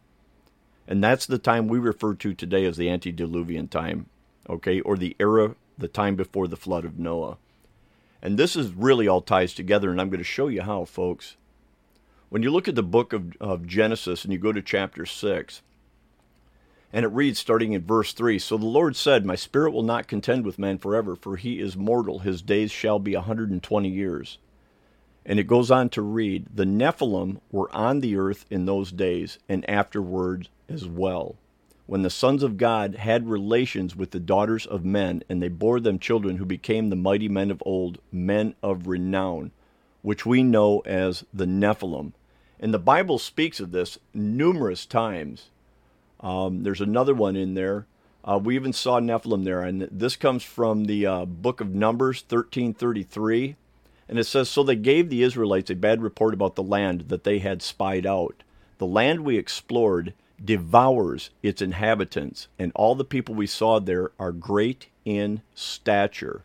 And 0.86 1.02
that's 1.02 1.26
the 1.26 1.38
time 1.38 1.66
we 1.66 1.80
refer 1.80 2.14
to 2.14 2.32
today 2.32 2.64
as 2.64 2.76
the 2.76 2.88
antediluvian 2.88 3.66
time, 3.66 4.06
okay, 4.48 4.80
or 4.80 4.96
the 4.96 5.16
era, 5.18 5.56
the 5.76 5.88
time 5.88 6.14
before 6.14 6.46
the 6.46 6.56
flood 6.56 6.84
of 6.84 6.96
Noah. 6.96 7.38
And 8.22 8.38
this 8.38 8.54
is 8.54 8.72
really 8.72 9.08
all 9.08 9.20
ties 9.20 9.54
together, 9.54 9.90
and 9.90 10.00
I'm 10.00 10.10
going 10.10 10.18
to 10.18 10.24
show 10.24 10.46
you 10.46 10.62
how, 10.62 10.84
folks. 10.84 11.36
When 12.28 12.44
you 12.44 12.52
look 12.52 12.68
at 12.68 12.76
the 12.76 12.84
book 12.84 13.12
of, 13.12 13.36
of 13.40 13.66
Genesis 13.66 14.22
and 14.22 14.32
you 14.32 14.38
go 14.38 14.52
to 14.52 14.62
chapter 14.62 15.06
6, 15.06 15.62
and 16.92 17.06
it 17.06 17.08
reads, 17.08 17.38
starting 17.38 17.72
in 17.72 17.86
verse 17.86 18.12
3 18.12 18.38
So 18.38 18.58
the 18.58 18.66
Lord 18.66 18.96
said, 18.96 19.24
My 19.24 19.34
spirit 19.34 19.72
will 19.72 19.82
not 19.82 20.08
contend 20.08 20.44
with 20.44 20.58
man 20.58 20.76
forever, 20.76 21.16
for 21.16 21.36
he 21.36 21.58
is 21.58 21.74
mortal. 21.74 22.18
His 22.18 22.42
days 22.42 22.70
shall 22.70 22.98
be 22.98 23.14
a 23.14 23.20
120 23.20 23.88
years. 23.88 24.36
And 25.24 25.38
it 25.38 25.46
goes 25.46 25.70
on 25.70 25.88
to 25.90 26.02
read, 26.02 26.48
The 26.52 26.66
Nephilim 26.66 27.40
were 27.50 27.74
on 27.74 28.00
the 28.00 28.16
earth 28.16 28.44
in 28.50 28.66
those 28.66 28.92
days, 28.92 29.38
and 29.48 29.68
afterward 29.70 30.48
as 30.68 30.86
well, 30.86 31.36
when 31.86 32.02
the 32.02 32.10
sons 32.10 32.42
of 32.42 32.58
God 32.58 32.96
had 32.96 33.26
relations 33.28 33.96
with 33.96 34.10
the 34.10 34.20
daughters 34.20 34.66
of 34.66 34.84
men, 34.84 35.22
and 35.30 35.40
they 35.40 35.48
bore 35.48 35.80
them 35.80 35.98
children 35.98 36.36
who 36.36 36.44
became 36.44 36.90
the 36.90 36.96
mighty 36.96 37.28
men 37.28 37.50
of 37.50 37.62
old, 37.64 37.98
men 38.10 38.54
of 38.62 38.86
renown, 38.86 39.50
which 40.02 40.26
we 40.26 40.42
know 40.42 40.80
as 40.80 41.24
the 41.32 41.46
Nephilim. 41.46 42.12
And 42.60 42.74
the 42.74 42.78
Bible 42.78 43.18
speaks 43.18 43.60
of 43.60 43.72
this 43.72 43.98
numerous 44.12 44.84
times 44.84 45.48
um, 46.22 46.62
there's 46.62 46.80
another 46.80 47.14
one 47.14 47.36
in 47.36 47.54
there. 47.54 47.86
Uh, 48.24 48.38
we 48.42 48.54
even 48.54 48.72
saw 48.72 49.00
Nephilim 49.00 49.44
there, 49.44 49.62
and 49.62 49.88
this 49.90 50.14
comes 50.14 50.44
from 50.44 50.84
the 50.84 51.04
uh, 51.04 51.24
book 51.24 51.60
of 51.60 51.74
Numbers 51.74 52.22
1333. 52.22 53.56
And 54.08 54.18
it 54.18 54.24
says, 54.24 54.48
So 54.48 54.62
they 54.62 54.76
gave 54.76 55.08
the 55.08 55.22
Israelites 55.22 55.70
a 55.70 55.74
bad 55.74 56.02
report 56.02 56.34
about 56.34 56.54
the 56.54 56.62
land 56.62 57.08
that 57.08 57.24
they 57.24 57.40
had 57.40 57.62
spied 57.62 58.06
out. 58.06 58.42
The 58.78 58.86
land 58.86 59.20
we 59.20 59.38
explored 59.38 60.14
devours 60.44 61.30
its 61.42 61.62
inhabitants, 61.62 62.48
and 62.58 62.72
all 62.74 62.94
the 62.94 63.04
people 63.04 63.34
we 63.34 63.46
saw 63.46 63.78
there 63.78 64.12
are 64.18 64.32
great 64.32 64.88
in 65.04 65.42
stature. 65.54 66.42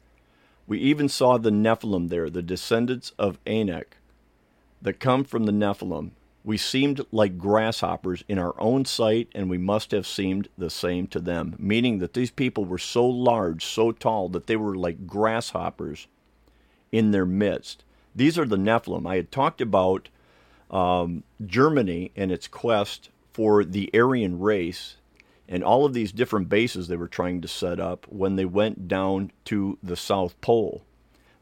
We 0.65 0.79
even 0.79 1.09
saw 1.09 1.37
the 1.37 1.49
Nephilim 1.51 2.09
there, 2.09 2.29
the 2.29 2.41
descendants 2.41 3.11
of 3.17 3.39
Anak, 3.45 3.97
that 4.81 4.99
come 4.99 5.23
from 5.23 5.45
the 5.45 5.51
Nephilim. 5.51 6.11
We 6.47 6.55
seemed 6.55 7.01
like 7.11 7.37
grasshoppers 7.37 8.23
in 8.29 8.39
our 8.39 8.55
own 8.57 8.85
sight, 8.85 9.27
and 9.35 9.49
we 9.49 9.57
must 9.57 9.91
have 9.91 10.07
seemed 10.07 10.47
the 10.57 10.69
same 10.69 11.07
to 11.07 11.19
them, 11.19 11.57
meaning 11.59 11.99
that 11.99 12.13
these 12.13 12.31
people 12.31 12.63
were 12.63 12.77
so 12.77 13.05
large, 13.05 13.65
so 13.65 13.91
tall, 13.91 14.29
that 14.29 14.47
they 14.47 14.55
were 14.55 14.73
like 14.73 15.05
grasshoppers 15.05 16.07
in 16.89 17.11
their 17.11 17.25
midst. 17.25 17.83
These 18.15 18.39
are 18.39 18.45
the 18.45 18.55
Nephilim. 18.55 19.05
I 19.05 19.17
had 19.17 19.29
talked 19.29 19.59
about 19.59 20.07
um, 20.71 21.23
Germany 21.45 22.13
and 22.15 22.31
its 22.31 22.47
quest 22.47 23.09
for 23.33 23.65
the 23.65 23.89
Aryan 23.93 24.39
race 24.39 24.95
and 25.49 25.65
all 25.65 25.83
of 25.83 25.93
these 25.93 26.13
different 26.13 26.47
bases 26.47 26.87
they 26.87 26.95
were 26.95 27.09
trying 27.09 27.41
to 27.41 27.49
set 27.49 27.77
up 27.77 28.05
when 28.07 28.37
they 28.37 28.45
went 28.45 28.87
down 28.87 29.33
to 29.43 29.77
the 29.83 29.97
South 29.97 30.39
Pole. 30.39 30.85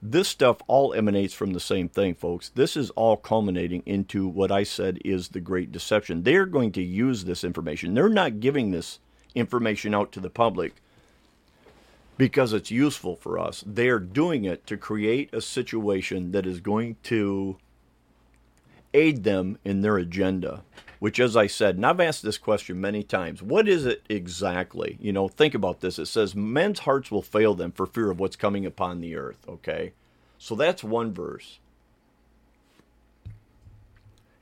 This 0.07 0.27
stuff 0.27 0.57
all 0.67 0.93
emanates 0.93 1.33
from 1.33 1.53
the 1.53 1.59
same 1.59 1.89
thing, 1.89 2.13
folks. 2.13 2.49
This 2.49 2.77
is 2.77 2.91
all 2.91 3.17
culminating 3.17 3.81
into 3.87 4.27
what 4.27 4.51
I 4.51 4.61
said 4.61 4.99
is 5.03 5.29
the 5.29 5.39
great 5.39 5.71
deception. 5.71 6.21
They're 6.21 6.45
going 6.45 6.73
to 6.73 6.83
use 6.83 7.23
this 7.23 7.43
information. 7.43 7.95
They're 7.95 8.07
not 8.07 8.39
giving 8.39 8.69
this 8.69 8.99
information 9.33 9.95
out 9.95 10.11
to 10.11 10.19
the 10.19 10.29
public 10.29 10.75
because 12.19 12.53
it's 12.53 12.69
useful 12.69 13.15
for 13.15 13.39
us. 13.39 13.63
They're 13.65 13.97
doing 13.97 14.45
it 14.45 14.67
to 14.67 14.77
create 14.77 15.33
a 15.33 15.41
situation 15.41 16.33
that 16.33 16.45
is 16.45 16.59
going 16.59 16.97
to 17.05 17.57
aid 18.93 19.23
them 19.23 19.57
in 19.65 19.81
their 19.81 19.97
agenda 19.97 20.61
which, 21.05 21.19
as 21.19 21.37
I 21.37 21.45
said, 21.45 21.75
and 21.75 21.85
I've 21.85 21.99
asked 21.99 22.23
this 22.23 22.39
question 22.39 22.81
many 22.81 23.03
times 23.03 23.43
what 23.43 23.67
is 23.67 23.85
it 23.85 24.01
exactly? 24.09 24.97
You 24.99 25.13
know, 25.13 25.27
think 25.27 25.53
about 25.53 25.79
this. 25.79 25.99
It 25.99 26.07
says, 26.07 26.33
Men's 26.33 26.79
hearts 26.79 27.11
will 27.11 27.21
fail 27.21 27.53
them 27.53 27.71
for 27.71 27.85
fear 27.85 28.09
of 28.09 28.19
what's 28.19 28.35
coming 28.35 28.65
upon 28.65 29.01
the 29.01 29.15
earth, 29.15 29.37
okay? 29.47 29.93
So 30.39 30.55
that's 30.55 30.83
one 30.83 31.13
verse. 31.13 31.59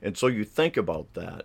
And 0.00 0.16
so 0.16 0.26
you 0.26 0.42
think 0.42 0.78
about 0.78 1.12
that. 1.12 1.44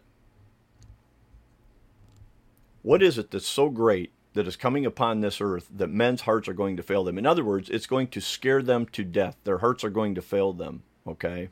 What 2.81 3.03
is 3.03 3.17
it 3.17 3.31
that's 3.31 3.45
so 3.45 3.67
great 3.67 4.13
that 4.35 4.47
is 4.47 4.55
coming 4.55 4.85
upon 4.85 5.19
this 5.19 5.41
earth 5.41 5.67
that 5.75 5.89
men's 5.89 6.21
hearts 6.21 6.47
are 6.47 6.53
going 6.53 6.77
to 6.77 6.83
fail 6.83 7.03
them? 7.03 7.17
In 7.17 7.25
other 7.25 7.43
words, 7.43 7.69
it's 7.69 7.87
going 7.87 8.07
to 8.07 8.21
scare 8.21 8.61
them 8.61 8.85
to 8.93 9.03
death. 9.03 9.35
Their 9.43 9.57
hearts 9.57 9.83
are 9.83 9.89
going 9.89 10.15
to 10.15 10.21
fail 10.21 10.53
them, 10.53 10.83
okay? 11.05 11.49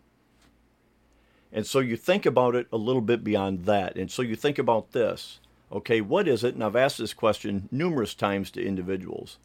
And 1.52 1.66
so 1.66 1.80
you 1.80 1.96
think 1.96 2.26
about 2.26 2.56
it 2.56 2.68
a 2.72 2.78
little 2.78 3.02
bit 3.02 3.24
beyond 3.24 3.66
that. 3.66 3.96
And 3.96 4.12
so 4.12 4.22
you 4.22 4.36
think 4.36 4.60
about 4.60 4.92
this. 4.92 5.40
Okay, 5.72 6.02
what 6.02 6.28
is 6.28 6.44
it? 6.44 6.54
And 6.54 6.64
I've 6.64 6.76
asked 6.76 6.98
this 6.98 7.14
question 7.14 7.68
numerous 7.72 8.14
times 8.14 8.52
to 8.52 8.66
individuals. 8.66 9.38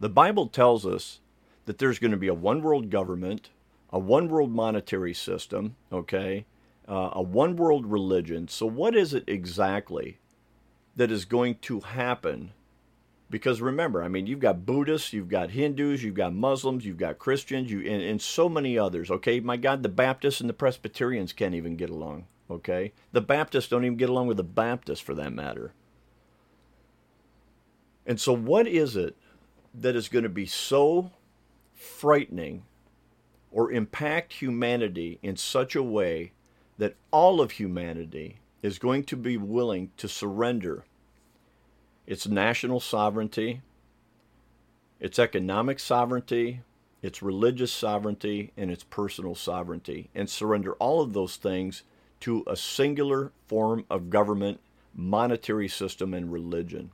The 0.00 0.08
Bible 0.08 0.48
tells 0.48 0.84
us 0.84 1.20
that 1.64 1.78
there's 1.78 1.98
going 1.98 2.10
to 2.10 2.16
be 2.16 2.28
a 2.28 2.34
one 2.34 2.62
world 2.62 2.90
government, 2.90 3.50
a 3.90 3.98
one 3.98 4.28
world 4.28 4.50
monetary 4.50 5.14
system, 5.14 5.76
okay, 5.90 6.44
uh, 6.88 7.10
a 7.12 7.22
one 7.22 7.56
world 7.56 7.86
religion. 7.86 8.48
So, 8.48 8.66
what 8.66 8.94
is 8.94 9.14
it 9.14 9.24
exactly 9.26 10.18
that 10.94 11.10
is 11.10 11.24
going 11.24 11.56
to 11.62 11.80
happen 11.80 12.52
because 13.28 13.60
remember, 13.60 14.02
I 14.02 14.08
mean, 14.08 14.26
you've 14.26 14.40
got 14.40 14.64
Buddhists, 14.64 15.12
you've 15.12 15.28
got 15.28 15.50
Hindus, 15.50 16.02
you've 16.02 16.14
got 16.14 16.32
Muslims, 16.32 16.84
you've 16.84 16.96
got 16.96 17.18
Christians, 17.18 17.70
you 17.70 17.80
and, 17.80 18.02
and 18.02 18.22
so 18.22 18.48
many 18.48 18.78
others. 18.78 19.10
Okay, 19.10 19.40
my 19.40 19.56
God, 19.56 19.82
the 19.82 19.88
Baptists 19.88 20.40
and 20.40 20.48
the 20.48 20.54
Presbyterians 20.54 21.32
can't 21.32 21.54
even 21.54 21.76
get 21.76 21.90
along. 21.90 22.26
Okay, 22.48 22.92
the 23.12 23.20
Baptists 23.20 23.68
don't 23.68 23.84
even 23.84 23.96
get 23.96 24.08
along 24.08 24.28
with 24.28 24.36
the 24.36 24.44
Baptists 24.44 25.00
for 25.00 25.14
that 25.14 25.32
matter. 25.32 25.72
And 28.06 28.20
so, 28.20 28.32
what 28.32 28.68
is 28.68 28.96
it 28.96 29.16
that 29.74 29.96
is 29.96 30.08
going 30.08 30.22
to 30.22 30.28
be 30.28 30.46
so 30.46 31.10
frightening 31.74 32.64
or 33.50 33.72
impact 33.72 34.34
humanity 34.34 35.18
in 35.22 35.36
such 35.36 35.74
a 35.74 35.82
way 35.82 36.32
that 36.78 36.94
all 37.10 37.40
of 37.40 37.52
humanity 37.52 38.38
is 38.62 38.78
going 38.78 39.02
to 39.04 39.16
be 39.16 39.36
willing 39.36 39.90
to 39.96 40.08
surrender 40.08 40.84
its 42.06 42.26
national 42.26 42.80
sovereignty, 42.80 43.62
its 45.00 45.18
economic 45.18 45.78
sovereignty, 45.78 46.60
its 47.02 47.22
religious 47.22 47.72
sovereignty, 47.72 48.52
and 48.56 48.70
its 48.70 48.84
personal 48.84 49.34
sovereignty, 49.34 50.08
and 50.14 50.30
surrender 50.30 50.72
all 50.74 51.00
of 51.00 51.12
those 51.12 51.36
things 51.36 51.82
to 52.20 52.42
a 52.46 52.56
singular 52.56 53.32
form 53.46 53.84
of 53.90 54.10
government, 54.10 54.60
monetary 54.94 55.68
system, 55.68 56.14
and 56.14 56.32
religion. 56.32 56.90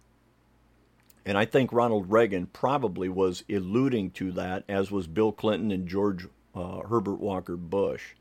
And 1.25 1.39
I 1.39 1.45
think 1.45 1.73
Ronald 1.73 2.11
Reagan 2.11 2.47
probably 2.47 3.09
was 3.09 3.45
alluding 3.49 4.11
to 4.13 4.33
that, 4.33 4.65
as 4.69 4.91
was 4.91 5.07
Bill 5.07 5.31
Clinton 5.31 5.71
and 5.71 5.87
George 5.87 6.27
uh, 6.55 6.81
Herbert 6.81 7.21
Walker 7.21 7.57
Bush. 7.57 8.15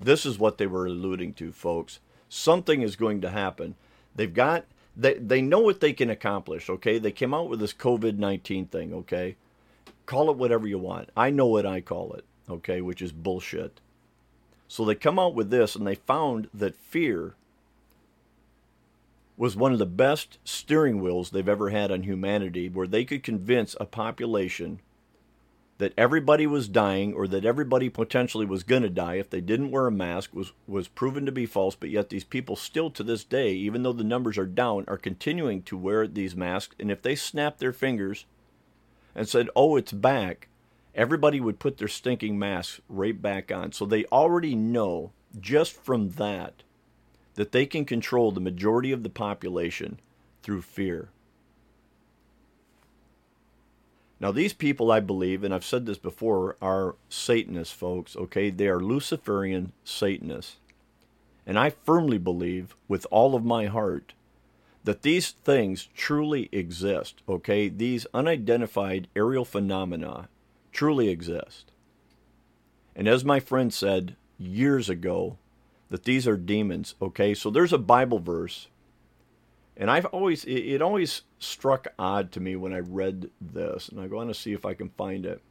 This 0.00 0.24
is 0.24 0.38
what 0.38 0.58
they 0.58 0.66
were 0.66 0.86
alluding 0.86 1.34
to, 1.34 1.52
folks. 1.52 1.98
Something 2.28 2.82
is 2.82 2.96
going 2.96 3.20
to 3.22 3.30
happen. 3.30 3.74
They've 4.14 4.32
got 4.32 4.64
they 4.96 5.14
they 5.14 5.42
know 5.42 5.60
what 5.60 5.80
they 5.80 5.92
can 5.92 6.10
accomplish. 6.10 6.70
Okay, 6.70 6.98
they 6.98 7.12
came 7.12 7.34
out 7.34 7.48
with 7.48 7.60
this 7.60 7.74
COVID 7.74 8.18
nineteen 8.18 8.66
thing. 8.66 8.94
Okay, 8.94 9.36
call 10.06 10.30
it 10.30 10.36
whatever 10.36 10.66
you 10.66 10.78
want. 10.78 11.10
I 11.16 11.30
know 11.30 11.46
what 11.46 11.66
I 11.66 11.80
call 11.80 12.12
it. 12.14 12.24
Okay, 12.48 12.80
which 12.80 13.02
is 13.02 13.12
bullshit. 13.12 13.80
So 14.68 14.84
they 14.84 14.94
come 14.94 15.18
out 15.18 15.34
with 15.34 15.50
this, 15.50 15.76
and 15.76 15.86
they 15.86 15.94
found 15.94 16.48
that 16.52 16.76
fear 16.76 17.34
was 19.36 19.54
one 19.54 19.72
of 19.72 19.78
the 19.78 19.86
best 19.86 20.38
steering 20.44 21.00
wheels 21.00 21.30
they've 21.30 21.48
ever 21.48 21.70
had 21.70 21.92
on 21.92 22.02
humanity, 22.02 22.68
where 22.68 22.86
they 22.86 23.04
could 23.04 23.22
convince 23.22 23.76
a 23.78 23.84
population 23.84 24.80
that 25.78 25.92
everybody 25.96 26.46
was 26.46 26.68
dying 26.68 27.12
or 27.12 27.28
that 27.28 27.44
everybody 27.44 27.88
potentially 27.88 28.46
was 28.46 28.62
going 28.62 28.82
to 28.82 28.88
die 28.88 29.16
if 29.16 29.28
they 29.28 29.40
didn't 29.40 29.70
wear 29.70 29.86
a 29.86 29.92
mask 29.92 30.34
was, 30.34 30.52
was 30.66 30.88
proven 30.88 31.26
to 31.26 31.32
be 31.32 31.44
false, 31.44 31.74
but 31.74 31.90
yet 31.90 32.08
these 32.08 32.24
people 32.24 32.56
still 32.56 32.90
to 32.90 33.02
this 33.02 33.24
day, 33.24 33.52
even 33.52 33.82
though 33.82 33.92
the 33.92 34.02
numbers 34.02 34.38
are 34.38 34.46
down, 34.46 34.84
are 34.88 34.96
continuing 34.96 35.62
to 35.62 35.76
wear 35.76 36.06
these 36.06 36.34
masks. 36.34 36.74
And 36.80 36.90
if 36.90 37.02
they 37.02 37.14
snapped 37.14 37.58
their 37.58 37.74
fingers 37.74 38.24
and 39.14 39.28
said, 39.28 39.50
oh, 39.54 39.76
it's 39.76 39.92
back, 39.92 40.48
everybody 40.94 41.40
would 41.40 41.58
put 41.58 41.76
their 41.76 41.88
stinking 41.88 42.38
masks 42.38 42.80
right 42.88 43.20
back 43.20 43.52
on. 43.52 43.72
So 43.72 43.84
they 43.84 44.06
already 44.06 44.54
know 44.54 45.12
just 45.38 45.72
from 45.72 46.10
that 46.12 46.62
that 47.34 47.52
they 47.52 47.66
can 47.66 47.84
control 47.84 48.32
the 48.32 48.40
majority 48.40 48.92
of 48.92 49.02
the 49.02 49.10
population 49.10 50.00
through 50.42 50.62
fear. 50.62 51.10
Now, 54.18 54.32
these 54.32 54.54
people, 54.54 54.90
I 54.90 55.00
believe, 55.00 55.44
and 55.44 55.52
I've 55.52 55.64
said 55.64 55.84
this 55.84 55.98
before, 55.98 56.56
are 56.62 56.96
Satanists, 57.08 57.74
folks, 57.74 58.16
okay? 58.16 58.48
They 58.48 58.68
are 58.68 58.80
Luciferian 58.80 59.72
Satanists. 59.84 60.56
And 61.46 61.58
I 61.58 61.70
firmly 61.70 62.18
believe, 62.18 62.74
with 62.88 63.06
all 63.10 63.34
of 63.34 63.44
my 63.44 63.66
heart, 63.66 64.14
that 64.84 65.02
these 65.02 65.32
things 65.32 65.88
truly 65.94 66.48
exist, 66.50 67.22
okay? 67.28 67.68
These 67.68 68.06
unidentified 68.14 69.08
aerial 69.14 69.44
phenomena 69.44 70.28
truly 70.72 71.08
exist. 71.08 71.72
And 72.94 73.06
as 73.06 73.24
my 73.24 73.38
friend 73.38 73.72
said 73.72 74.16
years 74.38 74.88
ago, 74.88 75.36
that 75.90 76.04
these 76.04 76.26
are 76.26 76.36
demons, 76.36 76.94
okay? 77.02 77.34
So 77.34 77.50
there's 77.50 77.72
a 77.72 77.78
Bible 77.78 78.18
verse 78.18 78.68
and 79.76 79.90
I've 79.90 80.06
always, 80.06 80.44
it, 80.44 80.54
it 80.54 80.82
always 80.82 81.22
struck 81.38 81.86
odd 81.98 82.32
to 82.32 82.40
me 82.40 82.56
when 82.56 82.72
I 82.72 82.78
read 82.78 83.30
this, 83.40 83.88
and 83.88 84.00
I 84.00 84.06
go 84.06 84.18
on 84.18 84.28
to 84.28 84.34
see 84.34 84.52
if 84.52 84.64
I 84.64 84.74
can 84.74 84.88
find 84.90 85.26
it. 85.26 85.42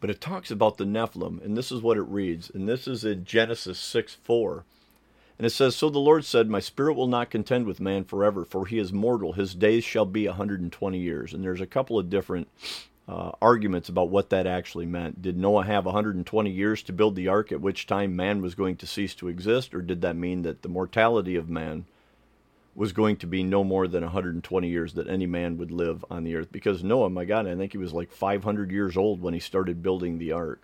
But 0.00 0.10
it 0.10 0.20
talks 0.20 0.50
about 0.50 0.78
the 0.78 0.84
Nephilim, 0.84 1.44
and 1.44 1.56
this 1.56 1.70
is 1.70 1.80
what 1.80 1.96
it 1.96 2.02
reads, 2.02 2.50
and 2.50 2.68
this 2.68 2.88
is 2.88 3.04
in 3.04 3.24
Genesis 3.24 3.78
6 3.78 4.14
4. 4.14 4.64
And 5.38 5.46
it 5.46 5.50
says, 5.50 5.76
So 5.76 5.90
the 5.90 5.98
Lord 5.98 6.24
said, 6.24 6.48
My 6.48 6.60
spirit 6.60 6.94
will 6.94 7.06
not 7.06 7.30
contend 7.30 7.66
with 7.66 7.80
man 7.80 8.04
forever, 8.04 8.44
for 8.44 8.66
he 8.66 8.78
is 8.78 8.92
mortal. 8.92 9.32
His 9.32 9.54
days 9.54 9.84
shall 9.84 10.04
be 10.04 10.26
a 10.26 10.30
120 10.30 10.98
years. 10.98 11.32
And 11.32 11.42
there's 11.42 11.60
a 11.60 11.66
couple 11.66 11.98
of 11.98 12.10
different 12.10 12.48
uh, 13.08 13.32
arguments 13.40 13.88
about 13.88 14.10
what 14.10 14.30
that 14.30 14.46
actually 14.46 14.86
meant. 14.86 15.20
Did 15.20 15.36
Noah 15.36 15.64
have 15.64 15.84
120 15.84 16.50
years 16.50 16.82
to 16.84 16.92
build 16.92 17.16
the 17.16 17.28
ark, 17.28 17.50
at 17.50 17.60
which 17.60 17.86
time 17.86 18.14
man 18.14 18.40
was 18.40 18.54
going 18.54 18.76
to 18.76 18.86
cease 18.86 19.14
to 19.16 19.28
exist, 19.28 19.74
or 19.74 19.82
did 19.82 20.02
that 20.02 20.16
mean 20.16 20.42
that 20.42 20.62
the 20.62 20.68
mortality 20.68 21.36
of 21.36 21.48
man 21.48 21.84
was 22.74 22.92
going 22.92 23.16
to 23.16 23.26
be 23.26 23.42
no 23.42 23.64
more 23.64 23.86
than 23.86 24.02
120 24.02 24.68
years 24.68 24.94
that 24.94 25.08
any 25.08 25.26
man 25.26 25.58
would 25.58 25.72
live 25.72 26.04
on 26.10 26.24
the 26.24 26.36
earth? 26.36 26.52
Because 26.52 26.84
Noah, 26.84 27.10
my 27.10 27.24
God, 27.24 27.46
I 27.46 27.56
think 27.56 27.72
he 27.72 27.78
was 27.78 27.92
like 27.92 28.12
500 28.12 28.70
years 28.70 28.96
old 28.96 29.20
when 29.20 29.34
he 29.34 29.40
started 29.40 29.82
building 29.82 30.18
the 30.18 30.32
ark. 30.32 30.62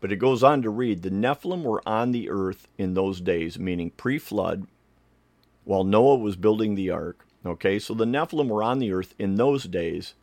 But 0.00 0.12
it 0.12 0.16
goes 0.16 0.42
on 0.42 0.62
to 0.62 0.70
read 0.70 1.02
the 1.02 1.10
Nephilim 1.10 1.62
were 1.62 1.86
on 1.86 2.12
the 2.12 2.30
earth 2.30 2.68
in 2.78 2.94
those 2.94 3.20
days, 3.20 3.58
meaning 3.58 3.90
pre 3.90 4.18
flood, 4.18 4.66
while 5.64 5.84
Noah 5.84 6.16
was 6.16 6.36
building 6.36 6.74
the 6.74 6.90
ark. 6.90 7.26
Okay, 7.44 7.78
so 7.78 7.92
the 7.92 8.04
Nephilim 8.04 8.48
were 8.48 8.62
on 8.62 8.78
the 8.78 8.92
earth 8.92 9.14
in 9.18 9.34
those 9.34 9.64
days 9.64 10.14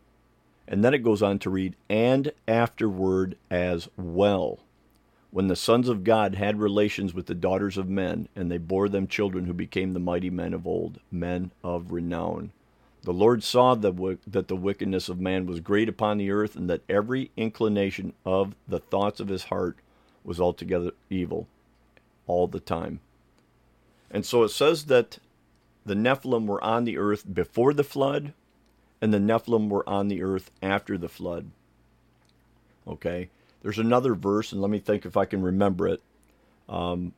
and 0.68 0.84
then 0.84 0.94
it 0.94 1.04
goes 1.04 1.22
on 1.22 1.40
to 1.40 1.50
read, 1.50 1.76
and 1.90 2.32
afterward 2.48 3.38
as 3.50 3.90
well. 3.98 4.60
When 5.32 5.48
the 5.48 5.56
sons 5.56 5.90
of 5.90 6.04
God 6.04 6.36
had 6.36 6.60
relations 6.60 7.14
with 7.14 7.26
the 7.26 7.36
daughters 7.36 7.78
of 7.78 7.90
men, 7.90 8.28
and 8.36 8.52
they 8.52 8.60
bore 8.60 8.88
them 8.88 9.08
children 9.08 9.46
who 9.46 9.54
became 9.54 9.94
the 9.94 10.00
mighty 10.00 10.30
men 10.30 10.54
of 10.54 10.68
old, 10.68 11.00
men 11.12 11.52
of 11.64 11.92
renown. 11.92 12.52
The 13.02 13.14
Lord 13.14 13.44
saw 13.44 13.76
that, 13.76 14.20
that 14.28 14.48
the 14.48 14.56
wickedness 14.56 15.10
of 15.10 15.20
man 15.20 15.46
was 15.46 15.60
great 15.60 15.90
upon 15.90 16.18
the 16.18 16.32
earth, 16.32 16.56
and 16.56 16.70
that 16.70 16.84
every 16.88 17.32
inclination 17.36 18.14
of 18.26 18.56
the 18.68 18.80
thoughts 18.80 19.20
of 19.20 19.28
his 19.28 19.46
heart 19.46 19.78
was 20.24 20.40
altogether 20.40 20.92
evil, 21.10 21.48
all 22.28 22.48
the 22.48 22.60
time. 22.60 23.00
And 24.10 24.26
so 24.26 24.44
it 24.44 24.50
says 24.50 24.86
that 24.86 25.18
the 25.86 25.96
Nephilim 25.96 26.46
were 26.46 26.64
on 26.64 26.86
the 26.86 26.98
earth 26.98 27.34
before 27.34 27.74
the 27.74 27.84
flood, 27.84 28.34
and 29.04 29.14
the 29.14 29.20
Nephilim 29.20 29.68
were 29.68 29.88
on 29.88 30.08
the 30.08 30.24
earth 30.24 30.50
after 30.62 30.98
the 30.98 31.10
flood. 31.10 31.52
Okay, 32.88 33.28
there's 33.62 33.78
another 33.78 34.16
verse, 34.16 34.54
and 34.54 34.62
let 34.62 34.72
me 34.72 34.80
think 34.80 35.06
if 35.06 35.18
I 35.18 35.26
can 35.26 35.42
remember 35.42 35.90
it. 35.90 36.02
Um, 36.70 37.12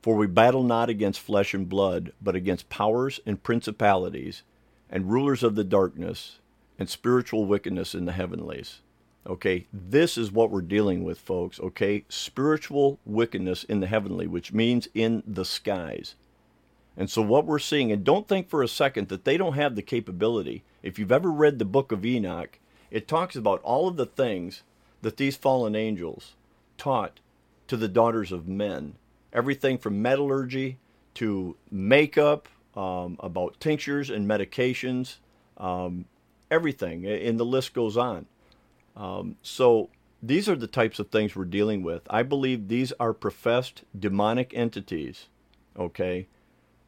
For 0.00 0.16
we 0.16 0.28
battle 0.28 0.62
not 0.62 0.88
against 0.88 1.20
flesh 1.20 1.52
and 1.52 1.68
blood, 1.68 2.12
but 2.22 2.34
against 2.34 2.70
powers 2.70 3.20
and 3.26 3.42
principalities, 3.42 4.44
and 4.88 5.12
rulers 5.12 5.42
of 5.42 5.56
the 5.56 5.64
darkness, 5.64 6.38
and 6.78 6.88
spiritual 6.88 7.44
wickedness 7.44 7.94
in 7.94 8.06
the 8.06 8.12
heavenlies. 8.12 8.80
Okay, 9.26 9.66
this 9.74 10.16
is 10.16 10.32
what 10.32 10.50
we're 10.50 10.62
dealing 10.62 11.04
with, 11.04 11.18
folks. 11.18 11.60
Okay, 11.60 12.06
spiritual 12.08 12.98
wickedness 13.04 13.62
in 13.62 13.80
the 13.80 13.88
heavenly, 13.88 14.26
which 14.26 14.54
means 14.54 14.88
in 14.94 15.22
the 15.26 15.44
skies. 15.44 16.14
And 16.96 17.10
so, 17.10 17.20
what 17.20 17.44
we're 17.44 17.58
seeing, 17.58 17.92
and 17.92 18.02
don't 18.02 18.26
think 18.26 18.48
for 18.48 18.62
a 18.62 18.68
second 18.68 19.08
that 19.08 19.24
they 19.24 19.36
don't 19.36 19.54
have 19.54 19.76
the 19.76 19.82
capability. 19.82 20.64
If 20.82 20.98
you've 20.98 21.12
ever 21.12 21.30
read 21.30 21.58
the 21.58 21.64
book 21.64 21.92
of 21.92 22.06
Enoch, 22.06 22.58
it 22.90 23.06
talks 23.06 23.36
about 23.36 23.60
all 23.62 23.86
of 23.86 23.96
the 23.96 24.06
things 24.06 24.62
that 25.02 25.18
these 25.18 25.36
fallen 25.36 25.76
angels 25.76 26.34
taught 26.78 27.20
to 27.68 27.76
the 27.76 27.88
daughters 27.88 28.32
of 28.32 28.48
men. 28.48 28.94
Everything 29.32 29.76
from 29.76 30.00
metallurgy 30.00 30.78
to 31.14 31.56
makeup, 31.70 32.48
um, 32.74 33.16
about 33.20 33.60
tinctures 33.60 34.08
and 34.08 34.28
medications, 34.28 35.16
um, 35.58 36.06
everything, 36.50 37.06
and 37.06 37.38
the 37.38 37.44
list 37.44 37.74
goes 37.74 37.96
on. 37.96 38.26
Um, 38.96 39.36
so, 39.42 39.90
these 40.22 40.48
are 40.48 40.56
the 40.56 40.66
types 40.66 40.98
of 40.98 41.10
things 41.10 41.36
we're 41.36 41.44
dealing 41.44 41.82
with. 41.82 42.02
I 42.08 42.22
believe 42.22 42.68
these 42.68 42.92
are 42.98 43.12
professed 43.12 43.82
demonic 43.98 44.52
entities, 44.54 45.28
okay? 45.78 46.26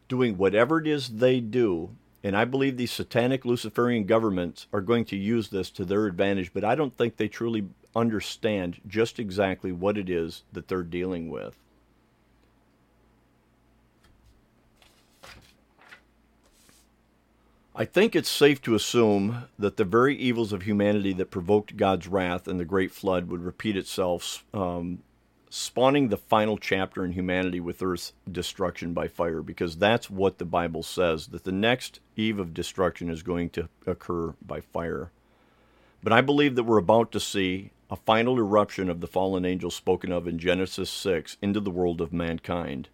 Doing 0.09 0.37
whatever 0.37 0.81
it 0.81 0.87
is 0.87 1.09
they 1.09 1.41
do. 1.41 1.91
And 2.25 2.37
I 2.37 2.45
believe 2.45 2.77
these 2.77 2.91
satanic 2.91 3.45
Luciferian 3.45 4.05
governments 4.05 4.67
are 4.73 4.81
going 4.81 5.05
to 5.07 5.17
use 5.17 5.49
this 5.49 5.71
to 5.73 5.85
their 5.85 6.07
advantage, 6.07 6.53
but 6.53 6.65
I 6.65 6.75
don't 6.75 6.97
think 6.97 7.17
they 7.17 7.29
truly 7.29 7.69
understand 7.95 8.81
just 8.87 9.19
exactly 9.19 9.71
what 9.71 9.97
it 9.97 10.11
is 10.11 10.43
that 10.53 10.69
they're 10.69 10.83
dealing 10.83 11.31
with. 11.31 11.55
I 17.75 17.85
think 17.85 18.17
it's 18.17 18.29
safe 18.29 18.61
to 18.63 18.75
assume 18.75 19.45
that 19.57 19.77
the 19.77 19.85
very 19.85 20.17
evils 20.17 20.53
of 20.53 20.63
humanity 20.63 21.13
that 21.13 21.31
provoked 21.31 21.77
God's 21.77 22.09
wrath 22.09 22.49
and 22.49 22.59
the 22.59 22.65
great 22.65 22.91
flood 22.91 23.29
would 23.29 23.41
repeat 23.41 23.77
itself 23.77 24.45
um, 24.53 24.99
spawning 25.51 26.09
the 26.09 26.17
final 26.17 26.59
chapter 26.59 27.05
in 27.05 27.13
humanity 27.13 27.61
with 27.61 27.83
Earth's 27.83 28.13
destruction 28.31 28.93
by 28.93 29.09
fire, 29.09 29.43
because 29.43 29.77
that's 29.77 30.11
what 30.11 30.39
the 30.39 30.45
Bible 30.45 30.83
says 30.83 31.29
that 31.29 31.45
the 31.45 31.53
next 31.53 32.01
eve 32.17 32.39
of 32.39 32.55
destruction 32.55 33.11
is 33.11 33.23
going 33.23 33.51
to 33.51 33.69
occur 33.87 34.35
by 34.45 34.61
fire. 34.61 35.11
But 36.03 36.13
I 36.13 36.21
believe 36.21 36.55
that 36.55 36.65
we're 36.65 36.79
about 36.79 37.13
to 37.13 37.21
see 37.21 37.71
a 37.91 37.97
final 37.97 38.39
eruption 38.39 38.91
of 38.91 39.01
the 39.01 39.07
fallen 39.07 39.45
angels 39.45 39.75
spoken 39.75 40.13
of 40.13 40.29
in 40.29 40.39
Genesis 40.39 40.91
6 40.91 41.39
into 41.41 41.61
the 41.61 41.71
world 41.71 42.01
of 42.01 42.13
mankind, 42.13 42.89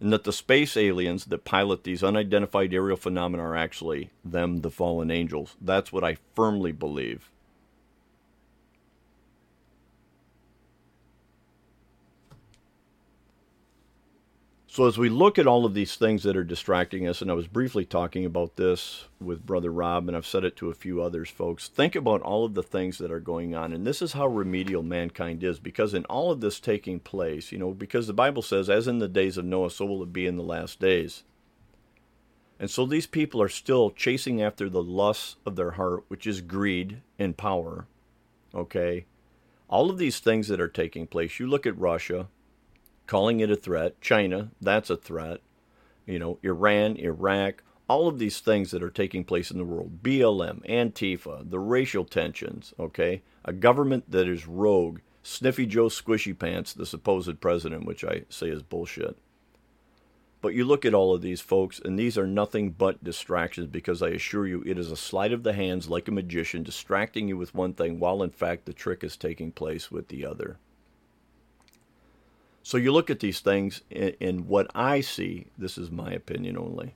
and 0.00 0.12
that 0.12 0.24
the 0.24 0.32
space 0.32 0.76
aliens 0.76 1.26
that 1.26 1.44
pilot 1.44 1.84
these 1.84 2.02
unidentified 2.02 2.72
aerial 2.72 2.96
phenomena 2.96 3.42
are 3.42 3.56
actually 3.56 4.10
them, 4.24 4.60
the 4.60 4.70
fallen 4.70 5.10
angels. 5.10 5.56
That's 5.60 5.92
what 5.92 6.04
I 6.04 6.16
firmly 6.34 6.72
believe. 6.72 7.30
So, 14.72 14.86
as 14.86 14.96
we 14.96 15.08
look 15.08 15.36
at 15.36 15.48
all 15.48 15.66
of 15.66 15.74
these 15.74 15.96
things 15.96 16.22
that 16.22 16.36
are 16.36 16.44
distracting 16.44 17.08
us, 17.08 17.20
and 17.20 17.28
I 17.28 17.34
was 17.34 17.48
briefly 17.48 17.84
talking 17.84 18.24
about 18.24 18.54
this 18.54 19.08
with 19.20 19.44
Brother 19.44 19.72
Rob, 19.72 20.06
and 20.06 20.16
I've 20.16 20.24
said 20.24 20.44
it 20.44 20.54
to 20.58 20.70
a 20.70 20.74
few 20.74 21.02
others, 21.02 21.28
folks, 21.28 21.66
think 21.66 21.96
about 21.96 22.22
all 22.22 22.44
of 22.44 22.54
the 22.54 22.62
things 22.62 22.98
that 22.98 23.10
are 23.10 23.18
going 23.18 23.52
on. 23.52 23.72
And 23.72 23.84
this 23.84 24.00
is 24.00 24.12
how 24.12 24.28
remedial 24.28 24.84
mankind 24.84 25.42
is, 25.42 25.58
because 25.58 25.92
in 25.92 26.04
all 26.04 26.30
of 26.30 26.40
this 26.40 26.60
taking 26.60 27.00
place, 27.00 27.50
you 27.50 27.58
know, 27.58 27.72
because 27.72 28.06
the 28.06 28.12
Bible 28.12 28.42
says, 28.42 28.70
as 28.70 28.86
in 28.86 29.00
the 29.00 29.08
days 29.08 29.36
of 29.36 29.44
Noah, 29.44 29.72
so 29.72 29.86
will 29.86 30.04
it 30.04 30.12
be 30.12 30.24
in 30.24 30.36
the 30.36 30.44
last 30.44 30.78
days. 30.78 31.24
And 32.60 32.70
so 32.70 32.86
these 32.86 33.08
people 33.08 33.42
are 33.42 33.48
still 33.48 33.90
chasing 33.90 34.40
after 34.40 34.70
the 34.70 34.84
lusts 34.84 35.34
of 35.44 35.56
their 35.56 35.72
heart, 35.72 36.04
which 36.06 36.28
is 36.28 36.40
greed 36.40 37.02
and 37.18 37.36
power. 37.36 37.88
Okay? 38.54 39.06
All 39.68 39.90
of 39.90 39.98
these 39.98 40.20
things 40.20 40.46
that 40.46 40.60
are 40.60 40.68
taking 40.68 41.08
place, 41.08 41.40
you 41.40 41.48
look 41.48 41.66
at 41.66 41.76
Russia, 41.76 42.28
calling 43.10 43.40
it 43.40 43.50
a 43.50 43.56
threat. 43.56 44.00
China, 44.00 44.50
that's 44.60 44.88
a 44.88 44.96
threat. 44.96 45.40
You 46.06 46.20
know, 46.20 46.38
Iran, 46.44 46.96
Iraq, 46.96 47.64
all 47.88 48.06
of 48.06 48.20
these 48.20 48.38
things 48.38 48.70
that 48.70 48.84
are 48.84 48.90
taking 48.90 49.24
place 49.24 49.50
in 49.50 49.58
the 49.58 49.64
world. 49.64 50.00
BLM, 50.00 50.64
Antifa, 50.70 51.50
the 51.50 51.58
racial 51.58 52.04
tensions, 52.04 52.72
okay? 52.78 53.22
A 53.44 53.52
government 53.52 54.12
that 54.12 54.28
is 54.28 54.46
rogue. 54.46 55.00
Sniffy 55.24 55.66
Joe 55.66 55.88
Squishy 55.88 56.38
Pants, 56.38 56.72
the 56.72 56.86
supposed 56.86 57.40
president, 57.40 57.84
which 57.84 58.04
I 58.04 58.22
say 58.28 58.48
is 58.48 58.62
bullshit. 58.62 59.18
But 60.40 60.54
you 60.54 60.64
look 60.64 60.84
at 60.84 60.94
all 60.94 61.12
of 61.12 61.20
these 61.20 61.40
folks, 61.40 61.80
and 61.84 61.98
these 61.98 62.16
are 62.16 62.28
nothing 62.28 62.70
but 62.70 63.02
distractions 63.02 63.66
because 63.66 64.02
I 64.02 64.10
assure 64.10 64.46
you 64.46 64.62
it 64.64 64.78
is 64.78 64.92
a 64.92 64.96
sleight 64.96 65.32
of 65.32 65.42
the 65.42 65.52
hands 65.52 65.90
like 65.90 66.06
a 66.06 66.12
magician 66.12 66.62
distracting 66.62 67.26
you 67.26 67.36
with 67.36 67.56
one 67.56 67.72
thing 67.74 67.98
while 67.98 68.22
in 68.22 68.30
fact 68.30 68.66
the 68.66 68.72
trick 68.72 69.02
is 69.02 69.16
taking 69.16 69.50
place 69.50 69.90
with 69.90 70.06
the 70.06 70.24
other. 70.24 70.58
So 72.62 72.76
you 72.76 72.92
look 72.92 73.10
at 73.10 73.20
these 73.20 73.40
things, 73.40 73.82
and 73.90 74.46
what 74.46 74.70
I 74.74 75.00
see, 75.00 75.46
this 75.56 75.78
is 75.78 75.90
my 75.90 76.12
opinion 76.12 76.58
only, 76.58 76.94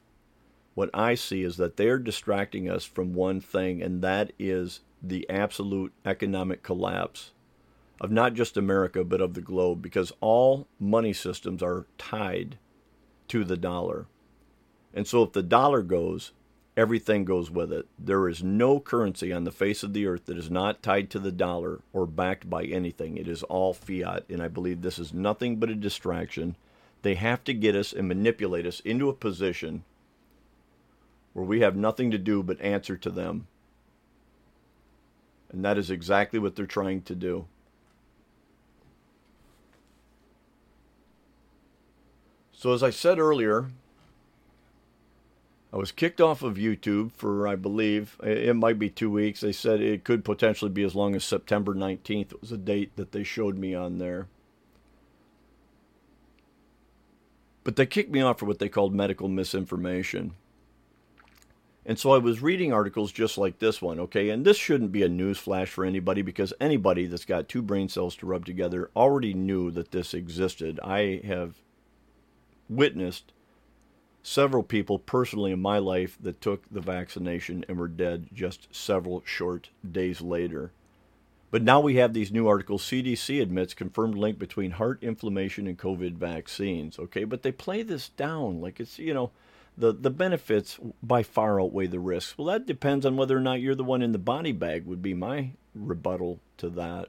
what 0.75 0.91
I 0.93 1.15
see 1.15 1.43
is 1.43 1.57
that 1.57 1.77
they're 1.77 1.99
distracting 1.99 2.69
us 2.69 2.85
from 2.85 3.15
one 3.15 3.41
thing, 3.41 3.83
and 3.83 4.03
that 4.03 4.33
is 4.39 4.81
the 5.03 5.29
absolute 5.31 5.93
economic 6.05 6.63
collapse 6.63 7.33
of 8.01 8.11
not 8.11 8.35
just 8.35 8.57
America, 8.57 9.05
but 9.05 9.21
of 9.21 9.35
the 9.35 9.41
globe, 9.41 9.81
because 9.81 10.13
all 10.21 10.67
money 10.79 11.13
systems 11.13 11.63
are 11.63 11.87
tied 11.97 12.59
to 13.29 13.45
the 13.45 13.57
dollar. 13.57 14.07
And 14.93 15.07
so 15.07 15.23
if 15.23 15.33
the 15.33 15.43
dollar 15.43 15.83
goes, 15.83 16.33
everything 16.77 17.25
goes 17.25 17.51
with 17.51 17.73
it. 17.73 17.87
There 17.99 18.29
is 18.29 18.43
no 18.43 18.81
currency 18.81 19.33
on 19.33 19.45
the 19.45 19.53
face 19.53 19.83
of 19.83 19.93
the 19.93 20.07
earth 20.07 20.27
that 20.27 20.39
is 20.39 20.51
not 20.51 20.83
tied 20.83 21.11
to 21.11 21.19
the 21.19 21.33
dollar 21.33 21.81
or 21.93 22.07
backed 22.07 22.51
by 22.51 22.65
anything. 22.65 23.17
It 23.17 23.29
is 23.29 23.43
all 23.45 23.73
fiat, 23.73 24.25
and 24.29 24.43
I 24.43 24.49
believe 24.49 24.83
this 24.83 24.99
is 24.99 25.15
nothing 25.15 25.57
but 25.57 25.71
a 25.71 25.75
distraction. 25.75 26.57
They 27.03 27.15
have 27.15 27.45
to 27.45 27.55
get 27.55 27.77
us 27.77 27.93
and 27.93 28.09
manipulate 28.09 28.67
us 28.67 28.81
into 28.81 29.09
a 29.09 29.15
position 29.15 29.85
where 31.33 31.45
we 31.45 31.61
have 31.61 31.77
nothing 31.77 32.11
to 32.11 32.19
do 32.19 32.43
but 32.43 32.61
answer 32.61 32.97
to 32.97 33.11
them. 33.11 33.47
And 35.51 35.65
that 35.65 35.79
is 35.79 35.91
exactly 35.91 36.39
what 36.39 36.57
they're 36.57 36.67
trying 36.67 37.03
to 37.03 37.15
do. 37.15 37.47
So, 42.53 42.73
as 42.73 42.83
I 42.83 42.91
said 42.91 43.19
earlier, 43.19 43.71
I 45.75 45.77
was 45.77 45.91
kicked 45.91 46.21
off 46.21 46.45
of 46.45 46.55
YouTube 46.55 47.11
for, 47.17 47.49
I 47.49 47.57
believe, 47.57 48.17
it 48.23 48.55
might 48.55 48.79
be 48.79 48.89
two 48.89 49.11
weeks. 49.11 49.41
They 49.41 49.51
said 49.51 49.81
it 49.81 50.05
could 50.05 50.25
potentially 50.25 50.71
be 50.71 50.85
as 50.85 50.95
long 50.95 51.17
as 51.17 51.25
September 51.25 51.75
19th. 51.75 52.31
It 52.31 52.41
was 52.41 52.53
a 52.53 52.57
date 52.57 52.95
that 52.95 53.11
they 53.11 53.25
showed 53.25 53.59
me 53.59 53.75
on 53.75 53.99
there. 53.99 54.29
But 57.65 57.75
they 57.75 57.87
kicked 57.87 58.13
me 58.13 58.21
off 58.21 58.39
for 58.39 58.47
what 58.47 58.61
they 58.61 58.69
called 58.69 58.95
medical 58.95 59.29
misinformation. 59.29 60.35
And 61.85 61.99
so 61.99 62.13
I 62.13 62.19
was 62.19 62.41
reading 62.41 62.73
articles 62.73 63.11
just 63.11 63.37
like 63.37 63.59
this 63.59 63.83
one, 63.83 63.99
okay? 63.99 64.31
And 64.31 64.45
this 64.45 64.57
shouldn't 64.57 64.93
be 64.93 65.03
a 65.03 65.09
news 65.09 65.39
flash 65.39 65.71
for 65.71 65.85
anybody 65.85 66.23
because 66.23 66.55
anybody 66.61 67.07
that's 67.07 67.25
got 67.25 67.49
two 67.49 67.63
brain 67.63 67.89
cells 67.89 68.15
to 68.17 68.27
rub 68.27 68.47
together 68.47 68.93
already 68.95 69.35
knew 69.35 69.73
that 69.73 69.91
this 69.91 70.15
existed. 70.15 70.79
I 70.85 71.21
have 71.25 71.57
witnessed 72.69 73.33
several 74.25 74.63
people 74.63 74.99
personally 74.99 75.53
in 75.53 75.61
my 75.61 75.79
life 75.79 76.17
that 76.21 76.41
took 76.41 76.65
the 76.71 76.81
vaccination 76.81 77.65
and 77.69 77.79
were 77.79 77.87
dead 77.87 78.27
just 78.33 78.75
several 78.75 79.23
short 79.27 79.69
days 79.89 80.21
later. 80.21 80.73
But 81.51 81.63
now 81.63 81.79
we 81.79 81.97
have 81.97 82.15
these 82.15 82.33
new 82.33 82.49
articles. 82.49 82.83
CDC 82.83 83.41
admits 83.41 83.75
confirmed 83.75 84.17
link 84.17 84.39
between 84.39 84.73
heart 84.73 85.01
inflammation 85.03 85.67
and 85.69 85.79
COVID 85.79 86.15
vaccines. 86.15 86.99
Okay, 86.99 87.25
but 87.25 87.43
they 87.43 87.53
play 87.53 87.83
this 87.83 88.09
down 88.09 88.61
like 88.61 88.81
it's, 88.81 88.99
you 88.99 89.15
know, 89.15 89.31
the, 89.77 89.93
the 89.93 90.11
benefits 90.11 90.81
by 91.03 91.23
far 91.23 91.61
outweigh 91.61 91.87
the 91.87 92.01
risks. 92.01 92.37
Well, 92.39 92.47
that 92.47 92.67
depends 92.67 93.05
on 93.05 93.17
whether 93.17 93.37
or 93.37 93.41
not 93.41 93.61
you're 93.61 93.75
the 93.75 93.85
one 93.85 94.03
in 94.03 94.13
the 94.13 94.19
body 94.19 94.53
bag, 94.53 94.87
would 94.87 95.03
be 95.03 95.15
my 95.15 95.51
rebuttal 95.75 96.41
to 96.57 96.71
that. 96.71 97.09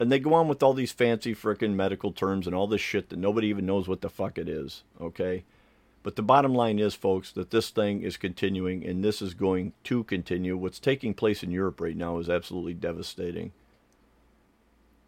And 0.00 0.10
they 0.10 0.18
go 0.18 0.34
on 0.34 0.48
with 0.48 0.62
all 0.62 0.74
these 0.74 0.92
fancy 0.92 1.34
frickin' 1.34 1.74
medical 1.74 2.12
terms 2.12 2.46
and 2.46 2.56
all 2.56 2.66
this 2.66 2.80
shit 2.80 3.10
that 3.10 3.18
nobody 3.18 3.48
even 3.48 3.66
knows 3.66 3.86
what 3.86 4.00
the 4.00 4.10
fuck 4.10 4.38
it 4.38 4.48
is. 4.48 4.82
Okay? 5.00 5.44
But 6.06 6.14
the 6.14 6.22
bottom 6.22 6.54
line 6.54 6.78
is, 6.78 6.94
folks, 6.94 7.32
that 7.32 7.50
this 7.50 7.70
thing 7.70 8.02
is 8.02 8.16
continuing 8.16 8.86
and 8.86 9.02
this 9.02 9.20
is 9.20 9.34
going 9.34 9.72
to 9.82 10.04
continue. 10.04 10.56
What's 10.56 10.78
taking 10.78 11.14
place 11.14 11.42
in 11.42 11.50
Europe 11.50 11.80
right 11.80 11.96
now 11.96 12.20
is 12.20 12.30
absolutely 12.30 12.74
devastating. 12.74 13.50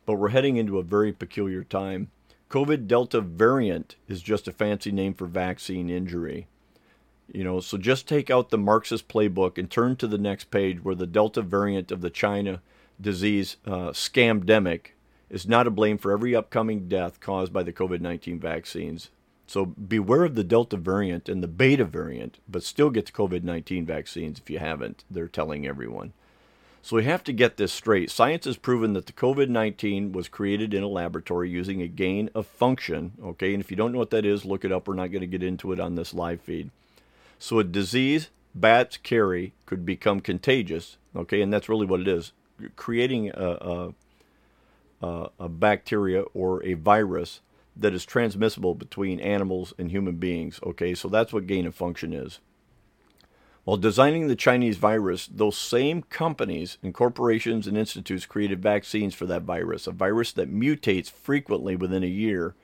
But 0.07 0.15
we're 0.15 0.31
heading 0.31 0.57
into 0.57 0.77
a 0.77 0.83
very 0.83 1.13
peculiar 1.13 1.63
time. 1.63 2.11
COVID 2.51 2.89
Delta 2.89 3.21
variant 3.21 3.95
is 4.09 4.23
just 4.23 4.49
a 4.49 4.53
fancy 4.53 4.91
name 4.91 5.15
for 5.15 5.29
vaccine 5.29 5.89
injury. 5.89 6.49
You 7.33 7.45
know, 7.45 7.61
so 7.61 7.79
just 7.79 8.09
take 8.09 8.29
out 8.29 8.51
the 8.51 8.59
Marxist 8.59 9.07
playbook 9.07 9.57
and 9.57 9.71
turn 9.71 9.95
to 9.99 10.09
the 10.09 10.19
next 10.19 10.51
page 10.51 10.83
where 10.83 10.97
the 10.97 11.07
Delta 11.07 11.43
variant 11.43 11.93
of 11.93 12.01
the 12.01 12.11
China 12.11 12.61
disease 13.01 13.57
uh, 13.65 13.91
scamdemic 13.91 14.95
is 15.31 15.47
not 15.47 15.63
to 15.63 15.71
blame 15.71 15.97
for 15.97 16.11
every 16.11 16.35
upcoming 16.35 16.89
death 16.89 17.21
caused 17.21 17.53
by 17.53 17.63
the 17.63 17.73
COVID 17.73 18.01
19 18.01 18.41
vaccines. 18.41 19.11
So 19.49 19.65
beware 19.65 20.25
of 20.25 20.35
the 20.35 20.45
Delta 20.45 20.77
variant 20.77 21.27
and 21.29 21.43
the 21.43 21.49
Beta 21.49 21.87
variant, 21.87 22.39
but 22.47 22.63
still 22.63 22.91
get 22.91 23.07
the 23.07 23.13
COVID 23.13 23.43
19 23.43 23.87
vaccines 23.87 24.39
if 24.39 24.51
you 24.51 24.59
haven't. 24.59 25.05
They're 25.11 25.27
telling 25.27 25.67
everyone. 25.67 26.13
So 26.83 26.97
we 26.97 27.05
have 27.05 27.25
to 27.25 27.33
get 27.33 27.57
this 27.57 27.73
straight. 27.73 28.11
Science 28.11 28.45
has 28.45 28.59
proven 28.59 28.93
that 28.93 29.07
the 29.07 29.13
COVID 29.15 29.49
19 29.49 30.13
was 30.13 30.29
created 30.29 30.75
in 30.75 30.83
a 30.83 30.89
laboratory 30.89 31.49
using 31.49 31.81
a 31.81 31.89
gain 31.89 32.29
of 32.35 32.47
function. 32.47 33.13
Okay, 33.25 33.55
and 33.55 33.63
if 33.63 33.71
you 33.71 33.77
don't 33.77 33.91
know 33.93 33.99
what 33.99 34.11
that 34.11 34.27
is, 34.27 34.45
look 34.45 34.67
it 34.67 34.73
up. 34.73 34.87
We're 34.87 34.95
not 34.95 35.11
going 35.13 35.23
to 35.23 35.27
get 35.27 35.43
into 35.43 35.73
it 35.73 35.81
on 35.81 35.95
this 35.95 36.13
live 36.13 36.43
feed. 36.43 36.71
So 37.39 37.59
a 37.59 37.65
disease 37.65 38.29
bats 38.55 38.99
carry 38.99 39.55
could 39.65 39.87
become 39.87 40.21
contagious. 40.21 40.99
Okay, 41.17 41.41
and 41.41 41.51
that's 41.51 41.71
really 41.71 41.87
what 41.87 42.01
it 42.01 42.09
is 42.09 42.33
creating 42.77 43.31
a, 43.35 43.93
a, 45.01 45.31
a 45.41 45.49
bacteria 45.49 46.23
or 46.35 46.63
a 46.65 46.75
virus 46.75 47.41
that 47.79 47.95
is 47.95 48.05
transmissible 48.05 48.75
between 48.75 49.21
animals 49.21 49.73
and 49.79 49.91
human 49.91 50.17
beings. 50.17 50.61
Okay, 50.65 50.95
so 50.95 51.09
that's 51.09 51.33
what 51.33 51.47
gain 51.47 51.67
of 51.67 51.75
function 51.75 52.13
is. 52.13 52.41
While 53.65 53.77
designing 53.77 54.29
the 54.29 54.37
Chinese 54.37 54.79
virus, 54.79 55.27
those 55.27 55.59
same 55.59 56.03
companies 56.03 56.79
and 56.83 56.95
corporations 56.95 57.67
and 57.67 57.77
institutes 57.77 58.25
created 58.25 58.63
vaccines 58.63 59.15
for 59.15 59.27
that 59.27 59.43
virus, 59.43 59.87
a 59.87 59.93
virus 59.93 60.33
that 60.33 60.53
mutates 60.53 61.11
frequently 61.11 61.77
within 61.77 62.03
a 62.03 62.07
year 62.07 62.55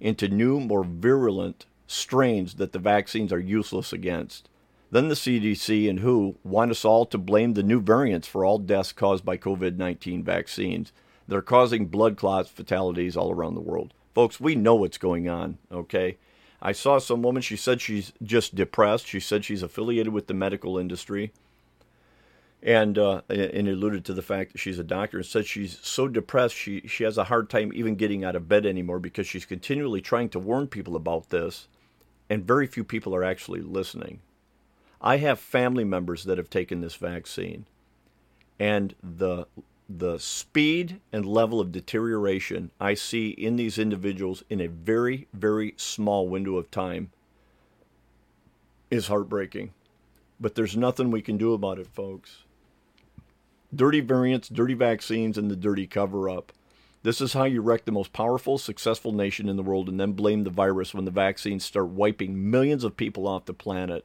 into 0.00 0.28
new, 0.28 0.58
more 0.58 0.82
virulent 0.82 1.66
strains 1.86 2.54
that 2.54 2.72
the 2.72 2.78
vaccines 2.78 3.32
are 3.32 3.38
useless 3.38 3.92
against. 3.92 4.48
Then 4.90 5.06
the 5.06 5.14
CDC 5.14 5.88
and 5.88 6.00
WHO 6.00 6.36
want 6.42 6.72
us 6.72 6.84
all 6.84 7.06
to 7.06 7.18
blame 7.18 7.54
the 7.54 7.62
new 7.62 7.80
variants 7.80 8.26
for 8.26 8.44
all 8.44 8.58
deaths 8.58 8.92
caused 8.92 9.24
by 9.24 9.36
COVID 9.36 9.76
19 9.76 10.24
vaccines 10.24 10.92
that 11.28 11.36
are 11.36 11.42
causing 11.42 11.86
blood 11.86 12.16
clots, 12.16 12.50
fatalities 12.50 13.16
all 13.16 13.30
around 13.30 13.54
the 13.54 13.60
world. 13.60 13.94
Folks, 14.14 14.40
we 14.40 14.54
know 14.56 14.74
what's 14.76 14.98
going 14.98 15.28
on, 15.28 15.58
okay? 15.72 16.18
I 16.62 16.72
saw 16.72 16.98
some 16.98 17.22
woman, 17.22 17.42
she 17.42 17.56
said 17.56 17.80
she's 17.80 18.12
just 18.22 18.54
depressed. 18.54 19.06
She 19.06 19.20
said 19.20 19.44
she's 19.44 19.62
affiliated 19.62 20.12
with 20.12 20.26
the 20.28 20.34
medical 20.34 20.78
industry. 20.78 21.32
and 22.62 22.98
uh, 22.98 23.22
and 23.30 23.68
alluded 23.68 24.04
to 24.04 24.14
the 24.14 24.22
fact 24.22 24.52
that 24.52 24.58
she's 24.58 24.78
a 24.78 24.84
doctor 24.84 25.18
and 25.18 25.26
said 25.26 25.46
she's 25.46 25.78
so 25.82 26.08
depressed 26.08 26.54
she 26.54 26.82
she 26.86 27.04
has 27.04 27.18
a 27.18 27.24
hard 27.24 27.48
time 27.48 27.72
even 27.74 27.94
getting 27.96 28.24
out 28.24 28.36
of 28.36 28.48
bed 28.48 28.66
anymore 28.66 28.98
because 28.98 29.26
she's 29.26 29.46
continually 29.46 30.00
trying 30.00 30.28
to 30.30 30.38
warn 30.38 30.66
people 30.66 30.96
about 30.96 31.30
this, 31.30 31.68
and 32.28 32.46
very 32.46 32.66
few 32.66 32.84
people 32.84 33.14
are 33.14 33.24
actually 33.24 33.62
listening. 33.62 34.20
I 35.00 35.18
have 35.18 35.40
family 35.40 35.84
members 35.84 36.24
that 36.24 36.38
have 36.38 36.50
taken 36.50 36.80
this 36.82 36.96
vaccine, 36.96 37.66
and 38.58 38.94
the 39.02 39.46
the 39.98 40.18
speed 40.18 41.00
and 41.12 41.26
level 41.26 41.60
of 41.60 41.72
deterioration 41.72 42.70
I 42.80 42.94
see 42.94 43.30
in 43.30 43.56
these 43.56 43.78
individuals 43.78 44.44
in 44.48 44.60
a 44.60 44.68
very 44.68 45.26
very 45.32 45.74
small 45.76 46.28
window 46.28 46.56
of 46.56 46.70
time 46.70 47.10
is 48.90 49.08
heartbreaking. 49.08 49.72
But 50.38 50.54
there's 50.54 50.76
nothing 50.76 51.10
we 51.10 51.22
can 51.22 51.36
do 51.36 51.52
about 51.52 51.78
it, 51.78 51.88
folks 51.88 52.44
dirty 53.74 54.00
variants, 54.00 54.48
dirty 54.48 54.74
vaccines, 54.74 55.38
and 55.38 55.50
the 55.50 55.56
dirty 55.56 55.86
cover 55.86 56.28
up. 56.28 56.52
This 57.02 57.20
is 57.20 57.32
how 57.32 57.44
you 57.44 57.62
wreck 57.62 57.84
the 57.84 57.92
most 57.92 58.12
powerful, 58.12 58.58
successful 58.58 59.12
nation 59.12 59.48
in 59.48 59.56
the 59.56 59.62
world 59.62 59.88
and 59.88 59.98
then 59.98 60.12
blame 60.12 60.44
the 60.44 60.50
virus 60.50 60.92
when 60.92 61.04
the 61.04 61.10
vaccines 61.10 61.64
start 61.64 61.88
wiping 61.88 62.50
millions 62.50 62.84
of 62.84 62.96
people 62.96 63.26
off 63.26 63.46
the 63.46 63.54
planet. 63.54 64.04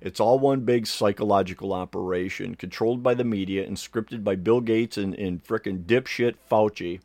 It's 0.00 0.20
all 0.20 0.38
one 0.38 0.60
big 0.60 0.86
psychological 0.86 1.72
operation 1.72 2.54
controlled 2.54 3.02
by 3.02 3.14
the 3.14 3.24
media 3.24 3.66
and 3.66 3.76
scripted 3.76 4.22
by 4.22 4.36
Bill 4.36 4.60
Gates 4.60 4.96
and, 4.96 5.14
and 5.14 5.42
frickin' 5.42 5.84
dipshit 5.84 6.34
Fauci 6.50 7.00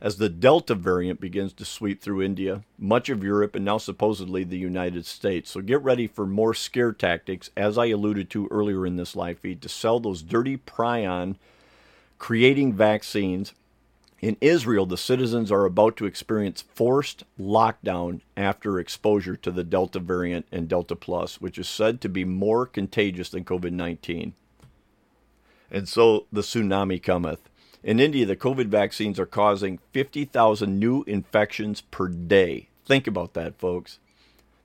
as 0.00 0.16
the 0.16 0.28
Delta 0.28 0.74
variant 0.74 1.20
begins 1.20 1.52
to 1.52 1.64
sweep 1.64 2.00
through 2.00 2.22
India, 2.22 2.62
much 2.78 3.10
of 3.10 3.22
Europe, 3.22 3.54
and 3.54 3.64
now 3.64 3.76
supposedly 3.76 4.44
the 4.44 4.56
United 4.56 5.04
States. 5.04 5.50
So 5.50 5.60
get 5.60 5.82
ready 5.82 6.06
for 6.06 6.26
more 6.26 6.54
scare 6.54 6.92
tactics, 6.92 7.50
as 7.56 7.76
I 7.76 7.86
alluded 7.86 8.30
to 8.30 8.48
earlier 8.50 8.86
in 8.86 8.96
this 8.96 9.14
live 9.14 9.38
feed, 9.40 9.60
to 9.62 9.68
sell 9.68 10.00
those 10.00 10.22
dirty 10.22 10.56
prion 10.56 11.36
creating 12.18 12.72
vaccines. 12.72 13.52
In 14.20 14.36
Israel, 14.42 14.84
the 14.84 14.98
citizens 14.98 15.50
are 15.50 15.64
about 15.64 15.96
to 15.96 16.04
experience 16.04 16.60
forced 16.60 17.24
lockdown 17.40 18.20
after 18.36 18.78
exposure 18.78 19.34
to 19.36 19.50
the 19.50 19.64
Delta 19.64 19.98
variant 19.98 20.46
and 20.52 20.68
Delta 20.68 20.94
Plus, 20.94 21.40
which 21.40 21.56
is 21.56 21.68
said 21.68 22.02
to 22.02 22.08
be 22.08 22.26
more 22.26 22.66
contagious 22.66 23.30
than 23.30 23.46
COVID 23.46 23.72
19. 23.72 24.34
And 25.70 25.88
so 25.88 26.26
the 26.30 26.42
tsunami 26.42 27.02
cometh. 27.02 27.48
In 27.82 27.98
India, 27.98 28.26
the 28.26 28.36
COVID 28.36 28.66
vaccines 28.66 29.18
are 29.18 29.24
causing 29.24 29.78
50,000 29.92 30.78
new 30.78 31.02
infections 31.04 31.80
per 31.80 32.08
day. 32.08 32.68
Think 32.84 33.06
about 33.06 33.32
that, 33.34 33.58
folks. 33.58 34.00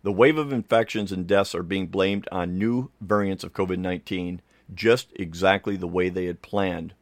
The 0.03 0.11
wave 0.11 0.37
of 0.37 0.51
infections 0.51 1.13
and 1.13 1.25
deaths 1.25 1.55
are 1.55 1.63
being 1.63 1.87
blamed 1.87 2.27
on 2.29 2.57
new 2.57 2.91
variants 2.99 3.45
of 3.45 3.53
COVID 3.53 3.77
19, 3.77 4.41
just 4.73 5.13
exactly 5.15 5.77
the 5.77 5.87
way 5.87 6.09
they 6.09 6.25
had 6.25 6.41
planned. 6.41 6.93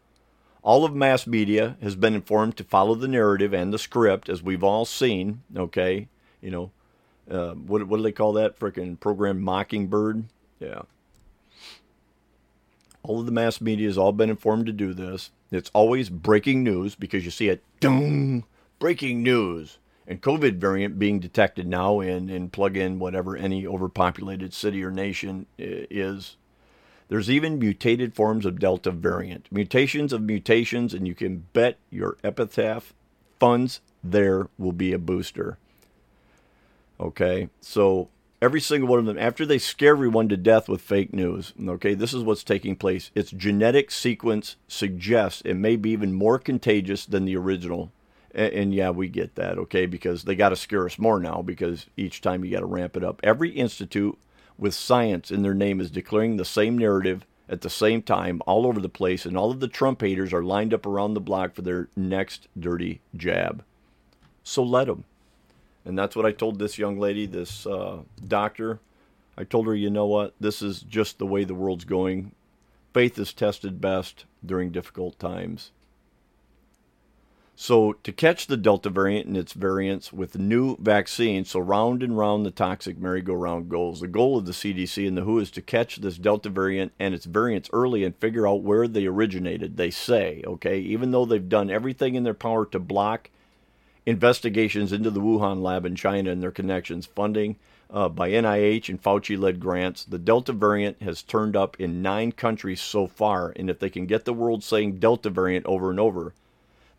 All 0.64 0.86
of 0.86 0.96
mass 0.96 1.28
media 1.28 1.78
has 1.82 1.96
been 1.96 2.16
informed 2.16 2.56
to 2.58 2.64
follow 2.64 2.96
the 2.96 3.08
narrative 3.08 3.54
and 3.54 3.74
the 3.74 3.78
script, 3.78 4.30
as 4.30 4.42
we've 4.42 4.64
all 4.64 4.86
seen. 4.86 5.44
Okay, 5.56 6.08
you 6.42 6.50
know, 6.50 6.72
uh, 7.30 7.54
what 7.54 7.86
what 7.88 7.98
do 7.98 8.04
they 8.04 8.14
call 8.14 8.34
that? 8.34 8.58
Freaking 8.58 9.00
program 9.00 9.42
Mockingbird. 9.42 10.26
Yeah. 10.60 10.84
All 13.04 13.20
of 13.20 13.26
the 13.26 13.34
mass 13.34 13.60
media 13.60 13.88
has 13.88 13.98
all 13.98 14.14
been 14.14 14.30
informed 14.30 14.66
to 14.68 14.72
do 14.72 14.94
this. 14.94 15.32
It's 15.52 15.70
always 15.74 16.10
breaking 16.10 16.64
news 16.64 16.96
because 16.96 17.26
you 17.26 17.32
see 17.32 17.50
it, 17.50 17.62
dung, 17.82 18.46
breaking 18.80 19.22
news. 19.22 19.78
And 20.08 20.22
COVID 20.22 20.56
variant 20.58 21.00
being 21.00 21.20
detected 21.20 21.68
now 21.68 22.02
in, 22.02 22.30
and 22.30 22.52
plug 22.52 22.76
in 22.76 23.00
whatever 23.00 23.38
any 23.38 23.66
overpopulated 23.66 24.54
city 24.54 24.84
or 24.84 24.92
nation 24.92 25.46
is. 25.58 26.38
There's 27.10 27.30
even 27.30 27.60
mutated 27.60 28.16
forms 28.16 28.46
of 28.46 28.60
Delta 28.60 28.92
variant. 28.92 29.48
Mutations 29.52 30.14
of 30.14 30.22
mutations, 30.22 30.94
and 30.94 31.08
you 31.08 31.16
can 31.16 31.46
bet 31.54 31.78
your 31.90 32.18
epitaph 32.24 32.94
funds 33.40 33.82
there 34.04 34.48
will 34.58 34.72
be 34.72 34.94
a 34.94 35.00
booster. 35.00 35.58
Okay, 37.00 37.50
so 37.62 38.10
every 38.42 38.62
single 38.62 38.90
one 38.90 39.00
of 39.00 39.06
them 39.06 39.18
after 39.18 39.46
they 39.46 39.58
scare 39.58 39.94
everyone 39.94 40.30
to 40.30 40.38
death 40.38 40.68
with 40.68 40.82
fake 40.82 41.14
news. 41.14 41.54
Okay, 41.66 41.94
this 41.94 42.14
is 42.14 42.24
what's 42.24 42.44
taking 42.44 42.76
place. 42.76 43.12
Its 43.16 43.32
genetic 43.32 43.92
sequence 43.92 44.58
suggests 44.68 45.42
it 45.42 45.56
may 45.56 45.76
be 45.76 45.92
even 45.92 46.14
more 46.14 46.38
contagious 46.38 47.06
than 47.06 47.26
the 47.26 47.38
original. 47.38 47.92
And, 48.34 48.54
and 48.54 48.74
yeah, 48.74 48.90
we 48.90 49.08
get 49.08 49.36
that, 49.36 49.58
okay, 49.58 49.86
because 49.86 50.24
they 50.24 50.36
got 50.36 50.50
to 50.50 50.56
scare 50.56 50.86
us 50.86 51.00
more 51.00 51.20
now 51.20 51.42
because 51.42 51.88
each 51.96 52.22
time 52.22 52.44
you 52.44 52.52
got 52.52 52.60
to 52.60 52.66
ramp 52.66 52.98
it 52.98 53.04
up. 53.04 53.22
Every 53.24 53.50
institute 53.52 54.18
with 54.64 54.74
science 54.74 55.30
in 55.30 55.42
their 55.42 55.54
name 55.54 55.82
is 55.82 55.92
declaring 55.92 56.38
the 56.38 56.46
same 56.46 56.78
narrative 56.78 57.26
at 57.50 57.60
the 57.60 57.70
same 57.70 58.02
time 58.02 58.42
all 58.48 58.66
over 58.66 58.80
the 58.80 58.88
place, 58.88 59.26
and 59.26 59.36
all 59.36 59.52
of 59.52 59.60
the 59.60 59.68
Trump 59.68 60.00
haters 60.00 60.32
are 60.32 60.42
lined 60.42 60.74
up 60.74 60.86
around 60.86 61.14
the 61.14 61.20
block 61.20 61.54
for 61.54 61.62
their 61.62 61.90
next 61.98 62.48
dirty 62.58 63.02
jab. 63.14 63.62
So 64.42 64.64
let 64.64 64.88
them. 64.88 65.04
And 65.84 66.00
that's 66.00 66.16
what 66.16 66.26
I 66.26 66.32
told 66.32 66.60
this 66.60 66.78
young 66.78 66.98
lady, 66.98 67.26
this 67.26 67.68
uh, 67.68 68.04
doctor. 68.26 68.80
I 69.38 69.44
told 69.44 69.68
her, 69.68 69.76
you 69.76 69.90
know 69.90 70.06
what? 70.06 70.34
This 70.40 70.62
is 70.62 70.80
just 70.80 71.20
the 71.20 71.28
way 71.28 71.44
the 71.44 71.54
world's 71.54 71.84
going. 71.84 72.32
Faith 72.94 73.20
is 73.20 73.34
tested 73.34 73.82
best 73.82 74.24
during 74.46 74.72
difficult 74.72 75.20
times. 75.20 75.72
So, 77.56 77.94
to 77.94 78.12
catch 78.12 78.48
the 78.48 78.58
Delta 78.58 78.90
variant 78.90 79.28
and 79.28 79.38
its 79.38 79.54
variants 79.54 80.12
with 80.12 80.40
new 80.40 80.76
vaccines, 80.78 81.52
so 81.52 81.60
round 81.60 82.02
and 82.02 82.18
round 82.18 82.46
the 82.46 82.52
toxic 82.52 82.98
merry-go-round 82.98 83.70
goes. 83.70 84.00
The 84.00 84.08
goal 84.08 84.40
of 84.40 84.48
the 84.48 84.54
CDC 84.54 85.08
and 85.08 85.16
the 85.16 85.24
WHO 85.24 85.38
is 85.38 85.52
to 85.52 85.62
catch 85.62 85.98
this 85.98 86.18
Delta 86.18 86.50
variant 86.50 86.94
and 87.00 87.14
its 87.14 87.26
variants 87.26 87.70
early 87.72 88.04
and 88.04 88.16
figure 88.16 88.48
out 88.48 88.64
where 88.64 88.88
they 88.88 89.06
originated, 89.06 89.78
they 89.78 89.92
say, 89.92 90.42
okay? 90.48 90.80
Even 90.80 91.12
though 91.12 91.26
they've 91.26 91.48
done 91.48 91.70
everything 91.70 92.16
in 92.16 92.24
their 92.24 92.34
power 92.34 92.66
to 92.66 92.80
block 92.80 93.30
investigations 94.08 94.92
into 94.92 95.12
the 95.12 95.22
Wuhan 95.22 95.62
lab 95.62 95.86
in 95.86 95.96
China 95.96 96.32
and 96.32 96.42
their 96.42 96.52
connections, 96.52 97.06
funding 97.06 97.56
uh, 97.92 98.10
by 98.10 98.32
NIH 98.32 98.90
and 98.90 99.02
Fauci 99.02 99.40
led 99.40 99.60
grants. 99.60 100.04
The 100.04 100.18
Delta 100.18 100.54
variant 100.54 101.02
has 101.04 101.22
turned 101.22 101.56
up 101.56 101.80
in 101.80 102.02
nine 102.02 102.32
countries 102.32 102.82
so 102.82 103.06
far, 103.06 103.54
and 103.56 103.70
if 103.70 103.78
they 103.78 103.92
can 103.92 104.08
get 104.08 104.26
the 104.26 104.34
world 104.34 104.64
saying 104.64 104.98
Delta 104.98 105.30
variant 105.30 105.68
over 105.68 105.92
and 105.92 106.00
over, 106.00 106.34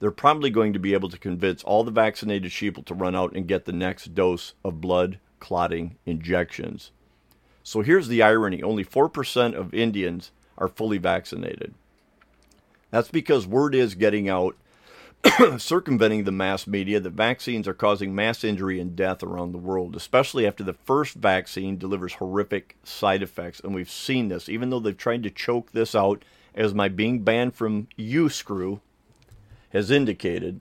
they're 0.01 0.11
probably 0.11 0.51
going 0.51 0.73
to 0.73 0.79
be 0.79 0.93
able 0.93 1.09
to 1.09 1.19
convince 1.19 1.63
all 1.63 1.85
the 1.85 1.91
vaccinated 1.91 2.51
sheeple 2.51 2.85
to 2.87 2.95
run 2.95 3.15
out 3.15 3.35
and 3.35 3.47
get 3.47 3.65
the 3.65 3.73
next 3.73 4.15
dose 4.15 4.55
of 4.65 4.81
blood 4.81 5.19
clotting 5.41 5.97
injections. 6.07 6.91
So 7.63 7.81
here's 7.81 8.09
the 8.09 8.23
irony 8.23 8.63
only 8.63 8.85
4% 8.85 9.55
of 9.55 9.75
Indians 9.75 10.33
are 10.59 10.69
fully 10.69 10.99
vaccinated. 10.99 11.75
That's 12.91 13.09
because 13.09 13.47
word 13.47 13.75
is 13.75 13.95
getting 13.95 14.29
out 14.29 14.57
circumventing 15.59 16.25
the 16.25 16.33
mass 16.33 16.67
media 16.67 17.01
that 17.01 17.11
vaccines 17.11 17.67
are 17.67 17.75
causing 17.75 18.15
mass 18.15 18.45
injury 18.45 18.79
and 18.79 18.95
death 18.95 19.23
around 19.23 19.53
the 19.53 19.59
world, 19.59 19.97
especially 19.97 20.47
after 20.47 20.63
the 20.63 20.75
first 20.75 21.15
vaccine 21.15 21.79
delivers 21.79 22.15
horrific 22.15 22.77
side 22.85 23.23
effects. 23.23 23.61
And 23.61 23.75
we've 23.75 23.91
seen 23.91 24.29
this, 24.29 24.49
even 24.49 24.71
though 24.71 24.81
they've 24.81 24.97
tried 24.97 25.23
to 25.23 25.31
choke 25.31 25.73
this 25.73 25.95
out, 25.95 26.23
as 26.55 26.75
my 26.75 26.89
being 26.89 27.23
banned 27.23 27.55
from 27.55 27.89
you 27.97 28.29
screw 28.29 28.81
has 29.75 29.91
indicated. 29.91 30.61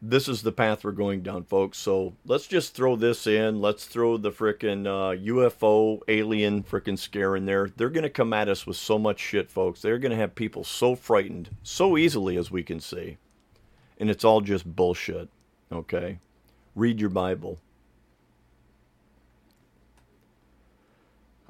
this 0.00 0.28
is 0.28 0.42
the 0.42 0.52
path 0.52 0.84
we're 0.84 0.92
going 0.92 1.22
down, 1.22 1.44
folks. 1.44 1.78
So 1.78 2.14
let's 2.24 2.46
just 2.46 2.74
throw 2.74 2.96
this 2.96 3.26
in. 3.26 3.60
Let's 3.60 3.84
throw 3.84 4.16
the 4.16 4.30
frickin' 4.30 4.86
uh, 4.86 5.16
UFO 5.26 6.00
alien 6.06 6.62
frickin' 6.62 6.98
scare 6.98 7.34
in 7.34 7.46
there. 7.46 7.68
They're 7.76 7.90
going 7.90 8.04
to 8.04 8.10
come 8.10 8.32
at 8.32 8.48
us 8.48 8.66
with 8.66 8.76
so 8.76 8.98
much 8.98 9.18
shit, 9.18 9.50
folks. 9.50 9.82
They're 9.82 9.98
going 9.98 10.10
to 10.10 10.16
have 10.16 10.34
people 10.34 10.64
so 10.64 10.94
frightened 10.94 11.50
so 11.62 11.96
easily, 11.96 12.36
as 12.36 12.50
we 12.50 12.62
can 12.62 12.80
see. 12.80 13.18
And 13.98 14.08
it's 14.08 14.24
all 14.24 14.40
just 14.40 14.76
bullshit, 14.76 15.28
okay? 15.72 16.20
Read 16.76 17.00
your 17.00 17.10
Bible. 17.10 17.58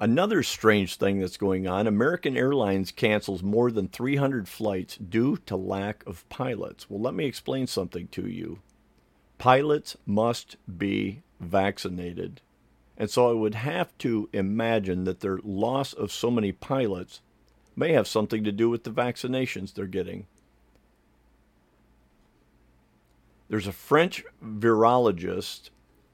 Another 0.00 0.44
strange 0.44 0.94
thing 0.94 1.18
that's 1.18 1.36
going 1.36 1.66
on 1.66 1.88
American 1.88 2.36
Airlines 2.36 2.92
cancels 2.92 3.42
more 3.42 3.72
than 3.72 3.88
300 3.88 4.48
flights 4.48 4.96
due 4.96 5.38
to 5.46 5.56
lack 5.56 6.06
of 6.06 6.28
pilots. 6.28 6.88
Well, 6.88 7.00
let 7.00 7.14
me 7.14 7.24
explain 7.24 7.66
something 7.66 8.06
to 8.08 8.28
you. 8.28 8.60
Pilots 9.38 9.96
must 10.06 10.56
be 10.78 11.22
vaccinated. 11.40 12.40
And 12.96 13.10
so 13.10 13.28
I 13.28 13.32
would 13.32 13.56
have 13.56 13.96
to 13.98 14.28
imagine 14.32 15.02
that 15.04 15.20
their 15.20 15.38
loss 15.42 15.92
of 15.92 16.12
so 16.12 16.30
many 16.30 16.52
pilots 16.52 17.20
may 17.74 17.92
have 17.92 18.06
something 18.06 18.44
to 18.44 18.52
do 18.52 18.70
with 18.70 18.84
the 18.84 18.90
vaccinations 18.90 19.74
they're 19.74 19.86
getting. 19.86 20.26
There's 23.48 23.66
a 23.66 23.72
French 23.72 24.24
virologist 24.44 25.70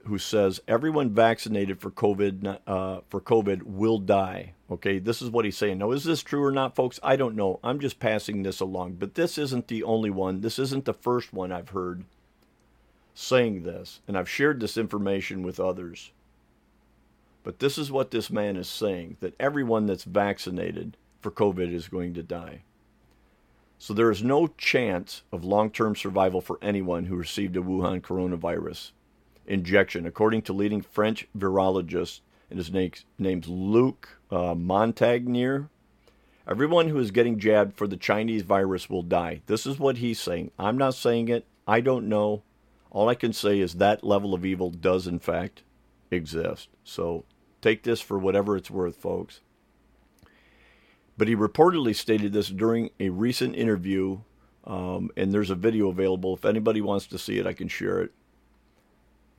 who 0.07 0.17
says 0.17 0.61
everyone 0.67 1.13
vaccinated 1.13 1.79
for 1.79 1.91
COVID 1.91 2.59
uh, 2.67 3.01
for 3.09 3.21
COVID 3.21 3.63
will 3.63 3.97
die. 3.97 4.53
Okay, 4.69 4.99
this 4.99 5.21
is 5.21 5.29
what 5.29 5.45
he's 5.45 5.57
saying. 5.57 5.77
Now, 5.77 5.91
is 5.91 6.03
this 6.03 6.23
true 6.23 6.43
or 6.43 6.51
not, 6.51 6.75
folks? 6.75 6.99
I 7.03 7.15
don't 7.15 7.35
know. 7.35 7.59
I'm 7.63 7.79
just 7.79 7.99
passing 7.99 8.43
this 8.43 8.59
along. 8.59 8.93
But 8.93 9.15
this 9.15 9.37
isn't 9.37 9.67
the 9.67 9.83
only 9.83 10.09
one. 10.09 10.41
This 10.41 10.59
isn't 10.59 10.85
the 10.85 10.93
first 10.93 11.33
one 11.33 11.51
I've 11.51 11.69
heard 11.69 12.05
saying 13.13 13.63
this, 13.63 14.01
and 14.07 14.17
I've 14.17 14.29
shared 14.29 14.59
this 14.59 14.77
information 14.77 15.43
with 15.43 15.59
others. 15.59 16.11
But 17.43 17.59
this 17.59 17.77
is 17.77 17.91
what 17.91 18.11
this 18.11 18.29
man 18.29 18.57
is 18.57 18.67
saying 18.67 19.17
that 19.19 19.35
everyone 19.39 19.85
that's 19.85 20.03
vaccinated 20.03 20.97
for 21.21 21.31
COVID 21.31 21.71
is 21.71 21.87
going 21.87 22.13
to 22.15 22.23
die. 22.23 22.63
So 23.77 23.93
there 23.93 24.11
is 24.11 24.23
no 24.23 24.47
chance 24.47 25.23
of 25.31 25.43
long 25.43 25.69
term 25.69 25.95
survival 25.95 26.41
for 26.41 26.57
anyone 26.61 27.05
who 27.05 27.15
received 27.15 27.55
a 27.55 27.61
Wuhan 27.61 28.01
coronavirus 28.01 28.91
injection, 29.47 30.05
according 30.05 30.41
to 30.43 30.53
leading 30.53 30.81
French 30.81 31.27
virologist, 31.37 32.21
and 32.49 32.59
his 32.59 32.71
name, 32.71 32.91
name's 33.17 33.47
Luc 33.47 34.19
uh, 34.31 34.53
Montagnier. 34.53 35.69
Everyone 36.47 36.89
who 36.89 36.99
is 36.99 37.09
getting 37.11 37.39
jabbed 37.39 37.75
for 37.75 37.87
the 37.87 37.97
Chinese 37.97 38.43
virus 38.43 38.89
will 38.89 39.01
die. 39.01 39.41
This 39.47 39.65
is 39.65 39.79
what 39.79 39.97
he's 39.97 40.19
saying. 40.19 40.51
I'm 40.59 40.77
not 40.77 40.93
saying 40.93 41.29
it. 41.29 41.47
I 41.67 41.81
don't 41.81 42.07
know. 42.07 42.43
All 42.91 43.09
I 43.09 43.15
can 43.15 43.33
say 43.33 43.59
is 43.59 43.75
that 43.75 44.03
level 44.03 44.33
of 44.33 44.45
evil 44.45 44.69
does, 44.69 45.07
in 45.07 45.19
fact, 45.19 45.63
exist. 46.11 46.69
So 46.83 47.25
take 47.61 47.83
this 47.83 47.99
for 47.99 48.19
whatever 48.19 48.55
it's 48.55 48.69
worth, 48.69 48.95
folks. 48.95 49.41
But 51.17 51.27
he 51.27 51.35
reportedly 51.35 51.95
stated 51.95 52.33
this 52.33 52.49
during 52.49 52.91
a 52.99 53.09
recent 53.09 53.55
interview, 53.55 54.19
um, 54.65 55.09
and 55.17 55.33
there's 55.33 55.49
a 55.49 55.55
video 55.55 55.89
available. 55.89 56.35
If 56.35 56.45
anybody 56.45 56.81
wants 56.81 57.07
to 57.07 57.17
see 57.17 57.39
it, 57.39 57.47
I 57.47 57.53
can 57.53 57.67
share 57.67 57.99
it. 58.01 58.11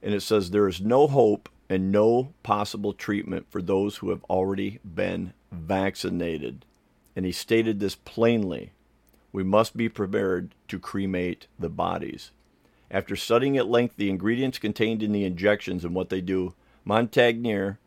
And 0.03 0.15
it 0.15 0.21
says, 0.21 0.51
There 0.51 0.69
is 0.69 0.81
no 0.81 1.07
hope 1.07 1.49
and 1.69 1.91
no 1.91 2.33
possible 2.43 2.93
treatment 2.93 3.47
for 3.51 3.61
those 3.61 3.97
who 3.97 4.11
have 4.11 4.23
already 4.25 4.79
been 4.85 5.33
vaccinated. 5.51 6.65
And 7.15 7.25
he 7.25 7.33
stated 7.33 7.81
this 7.81 7.97
plainly 7.97 8.73
we 9.33 9.43
must 9.43 9.77
be 9.77 9.89
prepared 9.89 10.55
to 10.69 10.79
cremate 10.79 11.47
the 11.59 11.69
bodies. 11.69 12.31
After 12.91 13.17
studying 13.17 13.59
at 13.59 13.67
length 13.67 13.97
the 13.97 14.09
ingredients 14.09 14.59
contained 14.59 15.03
in 15.03 15.13
the 15.13 15.25
injections 15.25 15.85
and 15.85 15.95
what 15.95 16.09
they 16.09 16.21
do, 16.21 16.55
Montagnier 16.87 17.79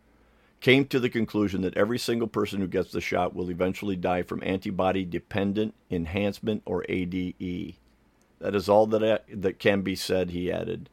came 0.60 0.86
to 0.86 1.00
the 1.00 1.10
conclusion 1.10 1.62
that 1.62 1.78
every 1.78 1.98
single 1.98 2.28
person 2.28 2.60
who 2.60 2.68
gets 2.68 2.92
the 2.92 3.02
shot 3.02 3.34
will 3.34 3.50
eventually 3.50 3.96
die 3.96 4.22
from 4.22 4.44
antibody 4.44 5.06
dependent 5.06 5.74
enhancement 5.90 6.62
or 6.66 6.86
ADE. 6.90 7.76
That 8.40 8.56
is 8.56 8.70
all 8.70 8.86
that, 8.88 9.04
I, 9.04 9.20
that 9.34 9.58
can 9.58 9.82
be 9.82 9.96
said, 9.96 10.32
he 10.32 10.52
added. 10.52 10.90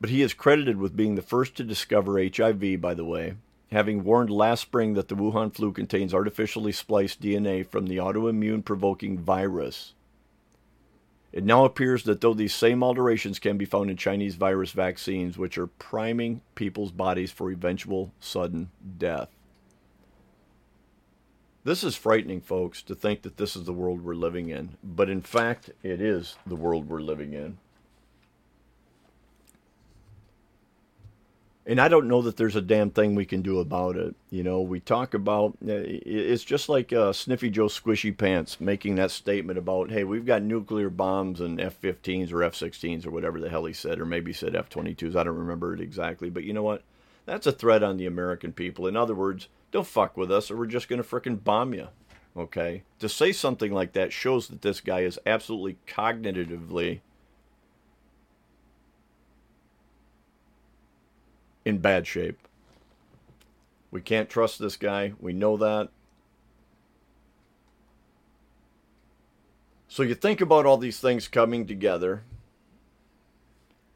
But 0.00 0.10
he 0.10 0.22
is 0.22 0.32
credited 0.32 0.78
with 0.78 0.96
being 0.96 1.14
the 1.14 1.22
first 1.22 1.56
to 1.56 1.64
discover 1.64 2.18
HIV, 2.22 2.80
by 2.80 2.94
the 2.94 3.04
way, 3.04 3.34
having 3.70 4.02
warned 4.02 4.30
last 4.30 4.62
spring 4.62 4.94
that 4.94 5.08
the 5.08 5.14
Wuhan 5.14 5.54
flu 5.54 5.72
contains 5.72 6.14
artificially 6.14 6.72
spliced 6.72 7.20
DNA 7.20 7.66
from 7.66 7.86
the 7.86 7.98
autoimmune 7.98 8.64
provoking 8.64 9.18
virus. 9.18 9.92
It 11.32 11.44
now 11.44 11.64
appears 11.64 12.04
that 12.04 12.22
though 12.22 12.34
these 12.34 12.54
same 12.54 12.82
alterations 12.82 13.38
can 13.38 13.56
be 13.56 13.64
found 13.64 13.90
in 13.90 13.96
Chinese 13.96 14.34
virus 14.34 14.72
vaccines, 14.72 15.38
which 15.38 15.58
are 15.58 15.68
priming 15.68 16.40
people's 16.54 16.90
bodies 16.90 17.30
for 17.30 17.50
eventual 17.50 18.10
sudden 18.18 18.70
death. 18.98 19.28
This 21.62 21.84
is 21.84 21.94
frightening, 21.94 22.40
folks, 22.40 22.82
to 22.82 22.94
think 22.94 23.22
that 23.22 23.36
this 23.36 23.54
is 23.54 23.64
the 23.64 23.72
world 23.72 24.02
we're 24.02 24.14
living 24.14 24.48
in. 24.48 24.76
But 24.82 25.10
in 25.10 25.20
fact, 25.20 25.70
it 25.82 26.00
is 26.00 26.36
the 26.46 26.56
world 26.56 26.88
we're 26.88 27.02
living 27.02 27.34
in. 27.34 27.58
And 31.70 31.80
I 31.80 31.86
don't 31.86 32.08
know 32.08 32.20
that 32.22 32.36
there's 32.36 32.56
a 32.56 32.60
damn 32.60 32.90
thing 32.90 33.14
we 33.14 33.24
can 33.24 33.42
do 33.42 33.60
about 33.60 33.94
it. 33.94 34.16
You 34.28 34.42
know, 34.42 34.60
we 34.60 34.80
talk 34.80 35.14
about 35.14 35.50
uh, 35.64 35.70
it's 35.86 36.42
just 36.42 36.68
like 36.68 36.92
uh, 36.92 37.12
Sniffy 37.12 37.48
Joe 37.48 37.66
Squishy 37.66 38.16
Pants 38.16 38.60
making 38.60 38.96
that 38.96 39.12
statement 39.12 39.56
about, 39.56 39.88
hey, 39.88 40.02
we've 40.02 40.26
got 40.26 40.42
nuclear 40.42 40.90
bombs 40.90 41.40
and 41.40 41.60
F-15s 41.60 42.32
or 42.32 42.42
F-16s 42.42 43.06
or 43.06 43.12
whatever 43.12 43.38
the 43.38 43.48
hell 43.48 43.66
he 43.66 43.72
said, 43.72 44.00
or 44.00 44.04
maybe 44.04 44.30
he 44.30 44.36
said 44.36 44.56
F-22s. 44.56 45.14
I 45.14 45.22
don't 45.22 45.36
remember 45.36 45.72
it 45.72 45.80
exactly, 45.80 46.28
but 46.28 46.42
you 46.42 46.52
know 46.52 46.64
what? 46.64 46.82
That's 47.24 47.46
a 47.46 47.52
threat 47.52 47.84
on 47.84 47.98
the 47.98 48.06
American 48.06 48.52
people. 48.52 48.88
In 48.88 48.96
other 48.96 49.14
words, 49.14 49.46
don't 49.70 49.86
fuck 49.86 50.16
with 50.16 50.32
us, 50.32 50.50
or 50.50 50.56
we're 50.56 50.66
just 50.66 50.88
gonna 50.88 51.04
fricking 51.04 51.44
bomb 51.44 51.72
you. 51.72 51.86
Okay, 52.36 52.82
to 52.98 53.08
say 53.08 53.30
something 53.30 53.72
like 53.72 53.92
that 53.92 54.12
shows 54.12 54.48
that 54.48 54.62
this 54.62 54.80
guy 54.80 55.00
is 55.02 55.20
absolutely 55.24 55.76
cognitively 55.86 56.98
in 61.64 61.78
bad 61.78 62.06
shape. 62.06 62.38
We 63.90 64.00
can't 64.00 64.30
trust 64.30 64.58
this 64.58 64.76
guy. 64.76 65.14
We 65.18 65.32
know 65.32 65.56
that. 65.56 65.88
So 69.88 70.04
you 70.04 70.14
think 70.14 70.40
about 70.40 70.66
all 70.66 70.76
these 70.76 71.00
things 71.00 71.26
coming 71.26 71.66
together. 71.66 72.22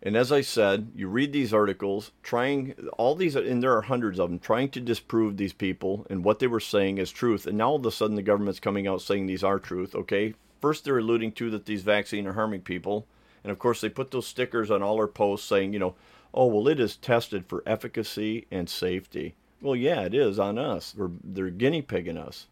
And 0.02 0.16
as 0.16 0.30
I 0.32 0.42
said, 0.42 0.90
you 0.94 1.08
read 1.08 1.32
these 1.32 1.54
articles, 1.54 2.10
trying 2.22 2.74
all 2.98 3.14
these, 3.14 3.36
and 3.36 3.62
there 3.62 3.74
are 3.74 3.82
hundreds 3.82 4.18
of 4.18 4.28
them, 4.28 4.38
trying 4.38 4.68
to 4.70 4.80
disprove 4.80 5.36
these 5.36 5.54
people 5.54 6.06
and 6.10 6.22
what 6.22 6.40
they 6.40 6.46
were 6.46 6.60
saying 6.60 6.98
as 6.98 7.10
truth. 7.10 7.46
And 7.46 7.56
now 7.56 7.70
all 7.70 7.76
of 7.76 7.86
a 7.86 7.90
sudden 7.90 8.16
the 8.16 8.22
government's 8.22 8.60
coming 8.60 8.86
out 8.86 9.00
saying 9.00 9.26
these 9.26 9.44
are 9.44 9.58
truth. 9.58 9.94
Okay. 9.94 10.34
First, 10.60 10.84
they're 10.84 10.98
alluding 10.98 11.32
to 11.32 11.48
that 11.50 11.64
these 11.64 11.82
vaccines 11.82 12.26
are 12.26 12.34
harming 12.34 12.62
people. 12.62 13.06
And 13.42 13.50
of 13.50 13.58
course, 13.58 13.80
they 13.80 13.88
put 13.88 14.10
those 14.10 14.26
stickers 14.26 14.70
on 14.70 14.82
all 14.82 14.96
our 14.96 15.06
posts 15.06 15.48
saying, 15.48 15.72
you 15.72 15.78
know, 15.78 15.94
oh, 16.34 16.46
well, 16.46 16.68
it 16.68 16.80
is 16.80 16.96
tested 16.96 17.46
for 17.46 17.62
efficacy 17.64 18.46
and 18.50 18.68
safety. 18.68 19.36
Well, 19.62 19.76
yeah, 19.76 20.02
it 20.02 20.14
is 20.14 20.38
on 20.38 20.58
us. 20.58 20.94
We're, 20.96 21.10
they're 21.22 21.50
guinea 21.50 21.80
pigging 21.80 22.18
us. 22.18 22.48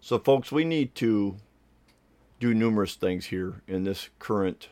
So, 0.00 0.18
folks, 0.18 0.50
we 0.50 0.64
need 0.64 0.94
to 0.96 1.36
do 2.40 2.54
numerous 2.54 2.94
things 2.94 3.26
here 3.26 3.62
in 3.68 3.84
this 3.84 4.08
current 4.18 4.68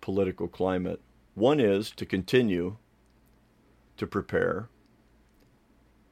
political 0.00 0.48
climate. 0.48 1.00
One 1.34 1.60
is 1.60 1.90
to 1.92 2.06
continue 2.06 2.76
to 3.96 4.06
prepare. 4.06 4.68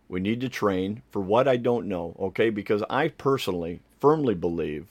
We 0.09 0.21
need 0.21 0.41
to 0.43 0.49
train 0.49 1.03
for 1.11 1.21
what 1.21 1.49
I 1.49 1.57
don't 1.57 1.89
know, 1.89 2.15
okay? 2.19 2.51
Because 2.51 2.83
I 2.89 3.09
personally 3.09 3.81
firmly 4.01 4.35
believe 4.35 4.87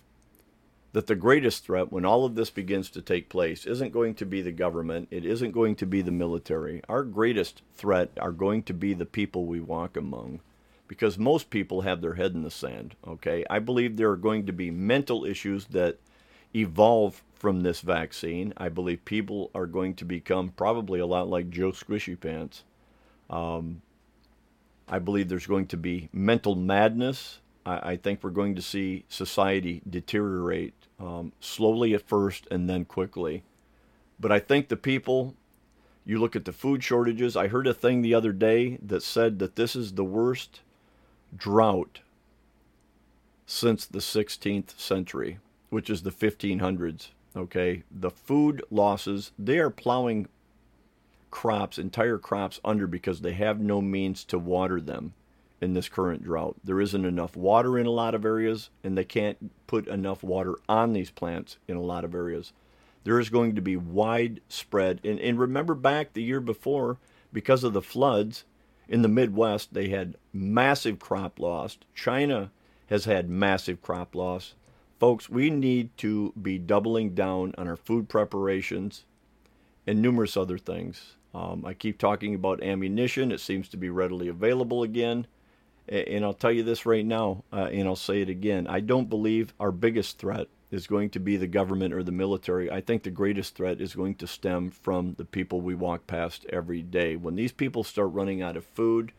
that 0.93 1.07
the 1.07 1.15
greatest 1.15 1.65
threat 1.65 1.91
when 1.91 2.05
all 2.05 2.25
of 2.25 2.35
this 2.35 2.49
begins 2.49 2.89
to 2.89 3.01
take 3.01 3.29
place 3.29 3.65
isn't 3.65 3.93
going 3.93 4.13
to 4.15 4.25
be 4.25 4.41
the 4.41 4.51
government, 4.51 5.07
it 5.09 5.25
isn't 5.25 5.51
going 5.51 5.75
to 5.75 5.85
be 5.85 6.01
the 6.01 6.11
military. 6.11 6.81
Our 6.89 7.03
greatest 7.03 7.61
threat 7.75 8.11
are 8.19 8.31
going 8.31 8.63
to 8.63 8.73
be 8.73 8.93
the 8.93 9.05
people 9.05 9.45
we 9.45 9.59
walk 9.59 9.95
among 9.95 10.41
because 10.87 11.17
most 11.17 11.49
people 11.49 11.81
have 11.81 12.01
their 12.01 12.15
head 12.15 12.33
in 12.33 12.43
the 12.43 12.51
sand, 12.51 12.95
okay? 13.07 13.45
I 13.49 13.59
believe 13.59 13.95
there 13.95 14.11
are 14.11 14.17
going 14.17 14.45
to 14.47 14.51
be 14.51 14.71
mental 14.71 15.23
issues 15.23 15.65
that 15.67 15.97
evolve 16.53 17.23
from 17.33 17.61
this 17.61 17.79
vaccine. 17.79 18.53
I 18.57 18.67
believe 18.67 19.05
people 19.05 19.49
are 19.55 19.65
going 19.65 19.93
to 19.95 20.05
become 20.05 20.49
probably 20.49 20.99
a 20.99 21.05
lot 21.05 21.29
like 21.29 21.49
Joe 21.49 21.71
Squishy 21.71 22.19
Pants. 22.19 22.65
Um, 23.29 23.81
I 24.89 24.99
believe 24.99 25.29
there's 25.29 25.47
going 25.47 25.67
to 25.67 25.77
be 25.77 26.09
mental 26.11 26.55
madness. 26.55 27.39
I, 27.65 27.91
I 27.91 27.95
think 27.95 28.21
we're 28.21 28.31
going 28.31 28.55
to 28.55 28.61
see 28.61 29.05
society 29.07 29.81
deteriorate 29.89 30.73
um, 31.01 31.33
slowly 31.39 31.93
at 31.93 32.07
first 32.07 32.47
and 32.51 32.69
then 32.69 32.85
quickly. 32.85 33.43
But 34.19 34.31
I 34.31 34.39
think 34.39 34.67
the 34.67 34.77
people, 34.77 35.35
you 36.05 36.19
look 36.19 36.35
at 36.35 36.45
the 36.45 36.53
food 36.53 36.83
shortages. 36.83 37.35
I 37.35 37.47
heard 37.47 37.67
a 37.67 37.73
thing 37.73 38.01
the 38.01 38.13
other 38.13 38.31
day 38.31 38.77
that 38.85 39.01
said 39.01 39.39
that 39.39 39.55
this 39.55 39.75
is 39.75 39.93
the 39.93 40.03
worst 40.03 40.61
drought 41.35 42.01
since 43.45 43.85
the 43.85 43.99
16th 43.99 44.79
century, 44.79 45.39
which 45.69 45.89
is 45.89 46.03
the 46.03 46.11
1500s. 46.11 47.09
Okay, 47.35 47.83
the 47.89 48.11
food 48.11 48.61
losses, 48.69 49.31
they 49.39 49.57
are 49.57 49.69
plowing 49.69 50.27
crops, 51.31 51.77
entire 51.79 52.17
crops 52.17 52.59
under 52.63 52.85
because 52.85 53.21
they 53.21 53.31
have 53.33 53.59
no 53.59 53.81
means 53.81 54.25
to 54.25 54.37
water 54.37 54.81
them 54.81 55.13
in 55.61 55.73
this 55.73 55.87
current 55.87 56.23
drought. 56.23 56.55
There 56.63 56.81
isn't 56.81 57.05
enough 57.05 57.37
water 57.37 57.77
in 57.77 57.85
a 57.85 57.91
lot 57.91 58.15
of 58.15 58.25
areas, 58.25 58.69
and 58.83 58.97
they 58.97 59.03
can't 59.03 59.51
put 59.67 59.87
enough 59.87 60.23
water 60.23 60.55
on 60.67 60.93
these 60.93 61.11
plants 61.11 61.57
in 61.67 61.77
a 61.77 61.81
lot 61.81 62.03
of 62.03 62.15
areas. 62.15 62.51
There 63.03 63.19
is 63.19 63.29
going 63.29 63.55
to 63.55 63.61
be 63.61 63.77
widespread, 63.77 64.99
and, 65.03 65.19
and 65.19 65.39
remember 65.39 65.75
back 65.75 66.13
the 66.13 66.23
year 66.23 66.41
before, 66.41 66.97
because 67.31 67.63
of 67.63 67.73
the 67.73 67.81
floods 67.81 68.43
in 68.89 69.03
the 69.03 69.07
Midwest, 69.07 69.73
they 69.73 69.89
had 69.89 70.17
massive 70.33 70.99
crop 70.99 71.39
loss. 71.39 71.77
China 71.95 72.51
has 72.87 73.05
had 73.05 73.29
massive 73.29 73.81
crop 73.81 74.15
loss. 74.15 74.55
Folks, 74.99 75.29
we 75.29 75.49
need 75.49 75.95
to 75.97 76.33
be 76.39 76.57
doubling 76.57 77.15
down 77.15 77.55
on 77.57 77.67
our 77.67 77.77
food 77.77 78.09
preparations 78.09 79.05
and 79.87 80.01
numerous 80.01 80.35
other 80.35 80.57
things. 80.57 81.15
Um, 81.33 81.65
I 81.65 81.73
keep 81.73 81.97
talking 81.97 82.35
about 82.35 82.61
ammunition. 82.61 83.31
It 83.31 83.39
seems 83.39 83.69
to 83.69 83.77
be 83.77 83.89
readily 83.89 84.27
available 84.27 84.83
again. 84.83 85.25
And 85.89 86.23
I'll 86.23 86.33
tell 86.33 86.51
you 86.51 86.63
this 86.63 86.85
right 86.85 87.05
now, 87.05 87.43
uh, 87.51 87.69
and 87.71 87.87
I'll 87.87 87.95
say 87.95 88.21
it 88.21 88.29
again. 88.29 88.67
I 88.67 88.79
don't 88.79 89.09
believe 89.09 89.53
our 89.59 89.71
biggest 89.71 90.19
threat 90.19 90.47
is 90.71 90.87
going 90.87 91.09
to 91.09 91.19
be 91.19 91.35
the 91.35 91.47
government 91.47 91.93
or 91.93 92.01
the 92.01 92.11
military. 92.11 92.71
I 92.71 92.79
think 92.79 93.03
the 93.03 93.11
greatest 93.11 93.55
threat 93.55 93.81
is 93.81 93.93
going 93.93 94.15
to 94.15 94.27
stem 94.27 94.71
from 94.71 95.15
the 95.17 95.25
people 95.25 95.59
we 95.59 95.75
walk 95.75 96.07
past 96.07 96.45
every 96.49 96.81
day. 96.81 97.17
When 97.17 97.35
these 97.35 97.51
people 97.51 97.83
start 97.83 98.13
running 98.13 98.41
out 98.41 98.55
of 98.55 98.65
food, 98.65 99.11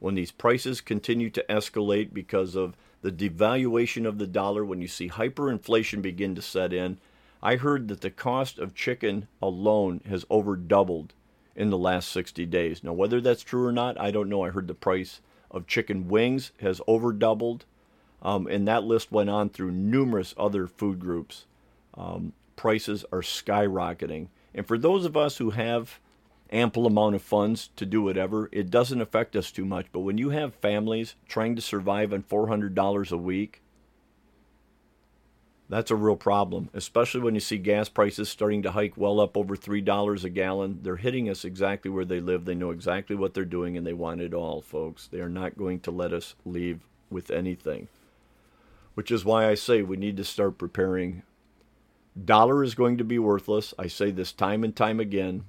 when 0.00 0.16
these 0.16 0.32
prices 0.32 0.80
continue 0.80 1.30
to 1.30 1.44
escalate 1.48 2.12
because 2.12 2.56
of 2.56 2.76
the 3.02 3.12
devaluation 3.12 4.04
of 4.04 4.18
the 4.18 4.26
dollar, 4.26 4.64
when 4.64 4.80
you 4.80 4.88
see 4.88 5.08
hyperinflation 5.08 6.02
begin 6.02 6.34
to 6.34 6.42
set 6.42 6.72
in, 6.72 6.98
I 7.40 7.56
heard 7.56 7.86
that 7.88 8.00
the 8.00 8.10
cost 8.10 8.58
of 8.58 8.74
chicken 8.74 9.28
alone 9.40 10.00
has 10.08 10.24
over 10.28 10.56
doubled 10.56 11.14
in 11.54 11.70
the 11.70 11.78
last 11.78 12.10
60 12.10 12.44
days. 12.46 12.82
Now, 12.82 12.92
whether 12.92 13.20
that's 13.20 13.42
true 13.42 13.64
or 13.64 13.72
not, 13.72 13.98
I 14.00 14.10
don't 14.10 14.28
know. 14.28 14.42
I 14.42 14.50
heard 14.50 14.66
the 14.66 14.74
price 14.74 15.20
of 15.50 15.66
chicken 15.66 16.08
wings 16.08 16.52
has 16.60 16.80
over 16.86 17.12
doubled, 17.12 17.64
um, 18.22 18.46
and 18.46 18.66
that 18.66 18.84
list 18.84 19.12
went 19.12 19.30
on 19.30 19.48
through 19.48 19.70
numerous 19.70 20.34
other 20.36 20.66
food 20.66 20.98
groups. 20.98 21.46
Um, 21.94 22.32
prices 22.56 23.04
are 23.12 23.20
skyrocketing. 23.20 24.28
And 24.54 24.66
for 24.66 24.78
those 24.78 25.04
of 25.04 25.16
us 25.16 25.36
who 25.36 25.50
have 25.50 26.00
ample 26.50 26.86
amount 26.86 27.14
of 27.14 27.22
funds 27.22 27.70
to 27.76 27.84
do 27.84 28.02
whatever, 28.02 28.48
it 28.52 28.70
doesn't 28.70 29.00
affect 29.00 29.36
us 29.36 29.50
too 29.50 29.64
much. 29.64 29.86
But 29.92 30.00
when 30.00 30.18
you 30.18 30.30
have 30.30 30.54
families 30.54 31.14
trying 31.28 31.56
to 31.56 31.62
survive 31.62 32.12
on 32.12 32.22
$400 32.22 33.12
a 33.12 33.16
week, 33.16 33.62
that's 35.68 35.90
a 35.90 35.96
real 35.96 36.16
problem, 36.16 36.70
especially 36.74 37.20
when 37.20 37.34
you 37.34 37.40
see 37.40 37.58
gas 37.58 37.88
prices 37.88 38.28
starting 38.28 38.62
to 38.62 38.70
hike 38.70 38.96
well 38.96 39.20
up 39.20 39.36
over 39.36 39.56
$3 39.56 40.24
a 40.24 40.28
gallon. 40.30 40.78
They're 40.82 40.96
hitting 40.96 41.28
us 41.28 41.44
exactly 41.44 41.90
where 41.90 42.04
they 42.04 42.20
live. 42.20 42.44
They 42.44 42.54
know 42.54 42.70
exactly 42.70 43.16
what 43.16 43.34
they're 43.34 43.44
doing, 43.44 43.76
and 43.76 43.84
they 43.84 43.92
want 43.92 44.20
it 44.20 44.32
all, 44.32 44.62
folks. 44.62 45.08
They 45.08 45.20
are 45.20 45.28
not 45.28 45.58
going 45.58 45.80
to 45.80 45.90
let 45.90 46.12
us 46.12 46.36
leave 46.44 46.80
with 47.10 47.30
anything, 47.30 47.88
which 48.94 49.10
is 49.10 49.24
why 49.24 49.48
I 49.48 49.54
say 49.54 49.82
we 49.82 49.96
need 49.96 50.16
to 50.18 50.24
start 50.24 50.56
preparing. 50.58 51.22
Dollar 52.24 52.62
is 52.62 52.76
going 52.76 52.96
to 52.98 53.04
be 53.04 53.18
worthless. 53.18 53.74
I 53.78 53.88
say 53.88 54.10
this 54.12 54.32
time 54.32 54.62
and 54.62 54.74
time 54.74 55.00
again. 55.00 55.44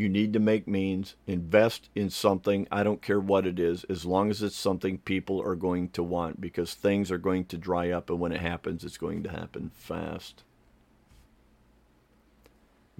You 0.00 0.08
need 0.08 0.32
to 0.32 0.38
make 0.38 0.66
means, 0.66 1.14
invest 1.26 1.90
in 1.94 2.08
something. 2.08 2.66
I 2.72 2.82
don't 2.82 3.02
care 3.02 3.20
what 3.20 3.46
it 3.46 3.58
is, 3.58 3.84
as 3.84 4.06
long 4.06 4.30
as 4.30 4.42
it's 4.42 4.56
something 4.56 4.96
people 4.96 5.42
are 5.42 5.54
going 5.54 5.90
to 5.90 6.02
want 6.02 6.40
because 6.40 6.72
things 6.72 7.10
are 7.10 7.18
going 7.18 7.44
to 7.44 7.58
dry 7.58 7.90
up, 7.90 8.08
and 8.08 8.18
when 8.18 8.32
it 8.32 8.40
happens, 8.40 8.82
it's 8.82 8.96
going 8.96 9.22
to 9.24 9.30
happen 9.30 9.70
fast. 9.74 10.42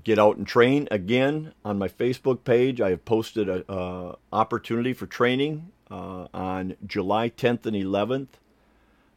Get 0.05 0.19
out 0.19 0.37
and 0.37 0.47
train 0.47 0.89
again 0.91 1.55
on 1.65 1.79
my 1.79 1.89
Facebook 1.89 2.45
page. 2.45 2.83
I 2.83 2.91
have 2.91 3.07
posted 3.07 3.49
an 3.49 3.65
uh, 3.67 4.17
opportunity 4.31 4.93
for 4.93 5.07
training 5.07 5.73
uh, 5.91 6.27
on 6.35 6.77
July 6.87 7.31
10th 7.31 7.65
and 7.65 7.77
11th. 7.77 8.29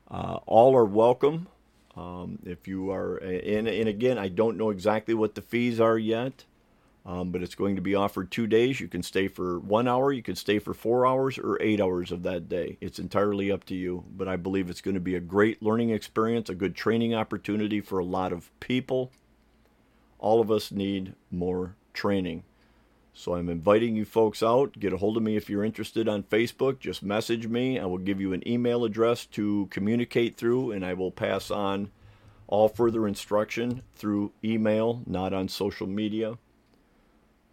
Uh, 0.09 0.39
all 0.45 0.73
are 0.73 0.85
welcome. 0.85 1.47
Um, 1.97 2.39
if 2.45 2.65
you 2.65 2.91
are, 2.91 3.17
and, 3.17 3.67
and 3.67 3.89
again, 3.89 4.17
I 4.17 4.29
don't 4.29 4.55
know 4.55 4.69
exactly 4.69 5.13
what 5.13 5.35
the 5.35 5.41
fees 5.41 5.81
are 5.81 5.97
yet. 5.97 6.45
Um, 7.05 7.31
but 7.31 7.43
it's 7.43 7.55
going 7.55 7.75
to 7.75 7.81
be 7.81 7.95
offered 7.95 8.31
two 8.31 8.47
days. 8.47 8.79
You 8.79 8.87
can 8.87 9.03
stay 9.03 9.27
for 9.27 9.59
one 9.59 9.89
hour, 9.89 10.13
you 10.13 10.23
can 10.23 10.35
stay 10.35 10.59
for 10.59 10.73
four 10.73 11.05
hours, 11.05 11.37
or 11.37 11.61
eight 11.61 11.81
hours 11.81 12.11
of 12.11 12.23
that 12.23 12.47
day. 12.47 12.77
It's 12.79 12.97
entirely 12.97 13.51
up 13.51 13.65
to 13.65 13.75
you. 13.75 14.05
But 14.15 14.29
I 14.29 14.37
believe 14.37 14.69
it's 14.69 14.81
going 14.81 14.95
to 14.95 15.01
be 15.01 15.15
a 15.15 15.19
great 15.19 15.61
learning 15.61 15.89
experience, 15.89 16.49
a 16.49 16.55
good 16.55 16.75
training 16.75 17.13
opportunity 17.13 17.81
for 17.81 17.99
a 17.99 18.05
lot 18.05 18.31
of 18.31 18.57
people. 18.61 19.11
All 20.17 20.39
of 20.39 20.49
us 20.49 20.71
need 20.71 21.13
more 21.29 21.75
training. 21.93 22.43
So 23.13 23.35
I'm 23.35 23.49
inviting 23.49 23.95
you 23.95 24.05
folks 24.05 24.41
out. 24.41 24.79
Get 24.79 24.93
a 24.93 24.97
hold 24.97 25.17
of 25.17 25.23
me 25.23 25.35
if 25.35 25.49
you're 25.49 25.63
interested 25.63 26.07
on 26.07 26.23
Facebook. 26.23 26.79
Just 26.79 27.03
message 27.03 27.47
me. 27.47 27.77
I 27.77 27.85
will 27.85 27.99
give 27.99 28.19
you 28.19 28.33
an 28.33 28.47
email 28.47 28.85
address 28.85 29.25
to 29.27 29.67
communicate 29.69 30.35
through, 30.35 30.71
and 30.71 30.83
I 30.85 30.93
will 30.93 31.11
pass 31.11 31.51
on 31.51 31.91
all 32.47 32.69
further 32.69 33.07
instruction 33.07 33.83
through 33.93 34.31
email, 34.43 35.03
not 35.05 35.33
on 35.33 35.47
social 35.47 35.85
media. 35.85 36.37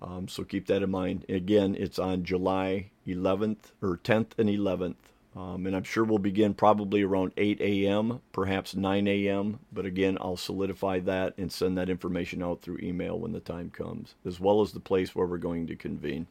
Um, 0.02 0.28
so 0.28 0.44
keep 0.44 0.66
that 0.66 0.82
in 0.82 0.90
mind. 0.90 1.26
Again, 1.28 1.76
it's 1.78 1.98
on 1.98 2.24
July 2.24 2.90
11th 3.06 3.72
or 3.82 3.98
10th 3.98 4.38
and 4.38 4.48
11th. 4.48 4.94
Um, 5.36 5.66
and 5.66 5.76
I'm 5.76 5.84
sure 5.84 6.02
we'll 6.02 6.18
begin 6.18 6.54
probably 6.54 7.02
around 7.02 7.32
8 7.36 7.60
a.m., 7.60 8.20
perhaps 8.32 8.74
9 8.74 9.06
a.m. 9.06 9.60
But 9.72 9.86
again, 9.86 10.18
I'll 10.20 10.36
solidify 10.36 11.00
that 11.00 11.34
and 11.38 11.52
send 11.52 11.78
that 11.78 11.90
information 11.90 12.42
out 12.42 12.62
through 12.62 12.80
email 12.82 13.18
when 13.18 13.32
the 13.32 13.40
time 13.40 13.70
comes, 13.70 14.14
as 14.24 14.40
well 14.40 14.60
as 14.60 14.72
the 14.72 14.80
place 14.80 15.14
where 15.14 15.26
we're 15.26 15.38
going 15.38 15.68
to 15.68 15.76
convene. 15.76 16.26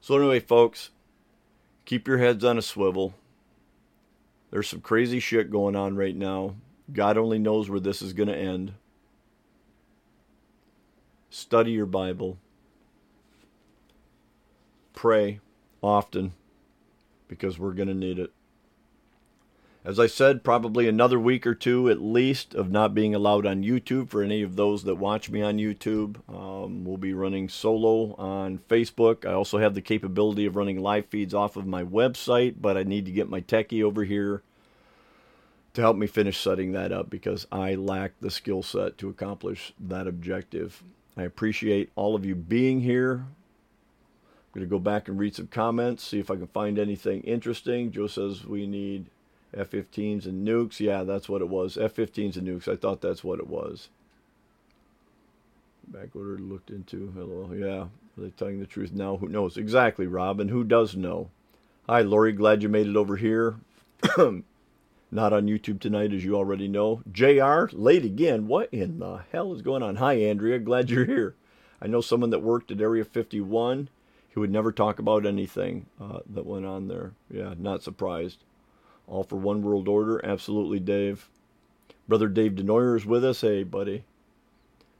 So, 0.00 0.16
anyway, 0.16 0.40
folks, 0.40 0.90
keep 1.84 2.08
your 2.08 2.18
heads 2.18 2.42
on 2.42 2.58
a 2.58 2.62
swivel. 2.62 3.14
There's 4.50 4.68
some 4.68 4.80
crazy 4.80 5.20
shit 5.20 5.50
going 5.50 5.76
on 5.76 5.94
right 5.94 6.16
now. 6.16 6.56
God 6.92 7.16
only 7.16 7.38
knows 7.38 7.70
where 7.70 7.80
this 7.80 8.02
is 8.02 8.12
going 8.12 8.28
to 8.28 8.36
end. 8.36 8.72
Study 11.30 11.70
your 11.70 11.86
Bible 11.86 12.36
pray 14.92 15.40
often 15.82 16.32
because 17.28 17.58
we're 17.58 17.72
going 17.72 17.88
to 17.88 17.94
need 17.94 18.18
it. 18.18 18.32
As 19.84 19.98
I 19.98 20.06
said, 20.06 20.44
probably 20.44 20.86
another 20.86 21.18
week 21.18 21.44
or 21.44 21.56
two 21.56 21.90
at 21.90 22.00
least 22.00 22.54
of 22.54 22.70
not 22.70 22.94
being 22.94 23.16
allowed 23.16 23.46
on 23.46 23.64
YouTube 23.64 24.10
for 24.10 24.22
any 24.22 24.42
of 24.42 24.54
those 24.54 24.84
that 24.84 24.94
watch 24.94 25.28
me 25.28 25.42
on 25.42 25.58
YouTube. 25.58 26.16
Um, 26.28 26.84
we'll 26.84 26.98
be 26.98 27.12
running 27.12 27.48
solo 27.48 28.14
on 28.14 28.58
Facebook. 28.68 29.26
I 29.26 29.32
also 29.32 29.58
have 29.58 29.74
the 29.74 29.80
capability 29.80 30.46
of 30.46 30.54
running 30.54 30.80
live 30.80 31.06
feeds 31.06 31.34
off 31.34 31.56
of 31.56 31.66
my 31.66 31.82
website, 31.82 32.56
but 32.60 32.76
I 32.76 32.84
need 32.84 33.06
to 33.06 33.12
get 33.12 33.28
my 33.28 33.40
techie 33.40 33.82
over 33.82 34.04
here 34.04 34.42
to 35.74 35.80
help 35.80 35.96
me 35.96 36.06
finish 36.06 36.38
setting 36.38 36.72
that 36.72 36.92
up 36.92 37.10
because 37.10 37.46
I 37.50 37.74
lack 37.74 38.12
the 38.20 38.30
skill 38.30 38.62
set 38.62 38.98
to 38.98 39.08
accomplish 39.08 39.72
that 39.80 40.06
objective. 40.06 40.84
I 41.16 41.22
appreciate 41.22 41.90
all 41.96 42.14
of 42.14 42.24
you 42.24 42.36
being 42.36 42.80
here. 42.80 43.26
I'm 44.52 44.60
going 44.60 44.68
to 44.68 44.70
go 44.70 44.78
back 44.78 45.08
and 45.08 45.18
read 45.18 45.34
some 45.34 45.46
comments, 45.46 46.06
see 46.06 46.20
if 46.20 46.30
I 46.30 46.36
can 46.36 46.46
find 46.46 46.78
anything 46.78 47.22
interesting. 47.22 47.90
Joe 47.90 48.06
says 48.06 48.44
we 48.44 48.66
need 48.66 49.06
F-15s 49.54 50.26
and 50.26 50.46
nukes. 50.46 50.78
Yeah, 50.78 51.04
that's 51.04 51.26
what 51.26 51.40
it 51.40 51.48
was. 51.48 51.78
F-15s 51.78 52.36
and 52.36 52.46
nukes. 52.46 52.68
I 52.68 52.76
thought 52.76 53.00
that's 53.00 53.24
what 53.24 53.38
it 53.38 53.46
was. 53.46 53.88
Back 55.88 56.14
order 56.14 56.38
looked 56.38 56.68
into. 56.68 57.12
Hello. 57.16 57.50
Yeah. 57.54 57.84
Are 57.84 57.88
they 58.24 58.28
telling 58.30 58.60
the 58.60 58.66
truth 58.66 58.92
now? 58.92 59.16
Who 59.16 59.28
knows? 59.28 59.56
Exactly, 59.56 60.06
Rob. 60.06 60.38
And 60.38 60.50
who 60.50 60.64
does 60.64 60.94
know? 60.94 61.30
Hi, 61.88 62.02
Lori. 62.02 62.32
Glad 62.32 62.62
you 62.62 62.68
made 62.68 62.86
it 62.86 62.96
over 62.96 63.16
here. 63.16 63.56
Not 64.18 65.32
on 65.32 65.46
YouTube 65.46 65.80
tonight, 65.80 66.12
as 66.12 66.24
you 66.24 66.36
already 66.36 66.68
know. 66.68 67.02
JR, 67.10 67.68
late 67.72 68.04
again. 68.04 68.48
What 68.48 68.68
in 68.70 68.98
the 68.98 69.22
hell 69.32 69.54
is 69.54 69.62
going 69.62 69.82
on? 69.82 69.96
Hi, 69.96 70.14
Andrea. 70.14 70.58
Glad 70.58 70.90
you're 70.90 71.06
here. 71.06 71.36
I 71.80 71.86
know 71.86 72.02
someone 72.02 72.30
that 72.30 72.42
worked 72.42 72.70
at 72.70 72.80
Area 72.80 73.04
51 73.04 73.88
he 74.32 74.38
would 74.38 74.50
never 74.50 74.72
talk 74.72 74.98
about 74.98 75.26
anything 75.26 75.86
uh, 76.00 76.20
that 76.30 76.46
went 76.46 76.64
on 76.64 76.88
there. 76.88 77.12
Yeah, 77.30 77.54
not 77.58 77.82
surprised. 77.82 78.44
All 79.06 79.24
for 79.24 79.36
one 79.36 79.62
world 79.62 79.88
order. 79.88 80.24
Absolutely, 80.24 80.80
Dave. 80.80 81.28
Brother 82.08 82.28
Dave 82.28 82.52
Denoyer 82.52 82.96
is 82.96 83.04
with 83.04 83.24
us. 83.24 83.42
Hey, 83.42 83.62
buddy. 83.62 84.04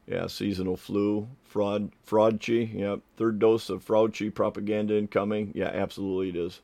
Yeah, 0.05 0.27
seasonal 0.27 0.77
flu, 0.77 1.29
fraud, 1.43 1.91
fraudchi. 2.05 2.77
Yeah, 2.77 2.97
third 3.17 3.39
dose 3.39 3.69
of 3.69 3.85
fraudchi 3.85 4.33
propaganda 4.33 4.97
incoming. 4.97 5.51
Yeah, 5.55 5.69
absolutely 5.69 6.29
it 6.29 6.35
is 6.35 6.61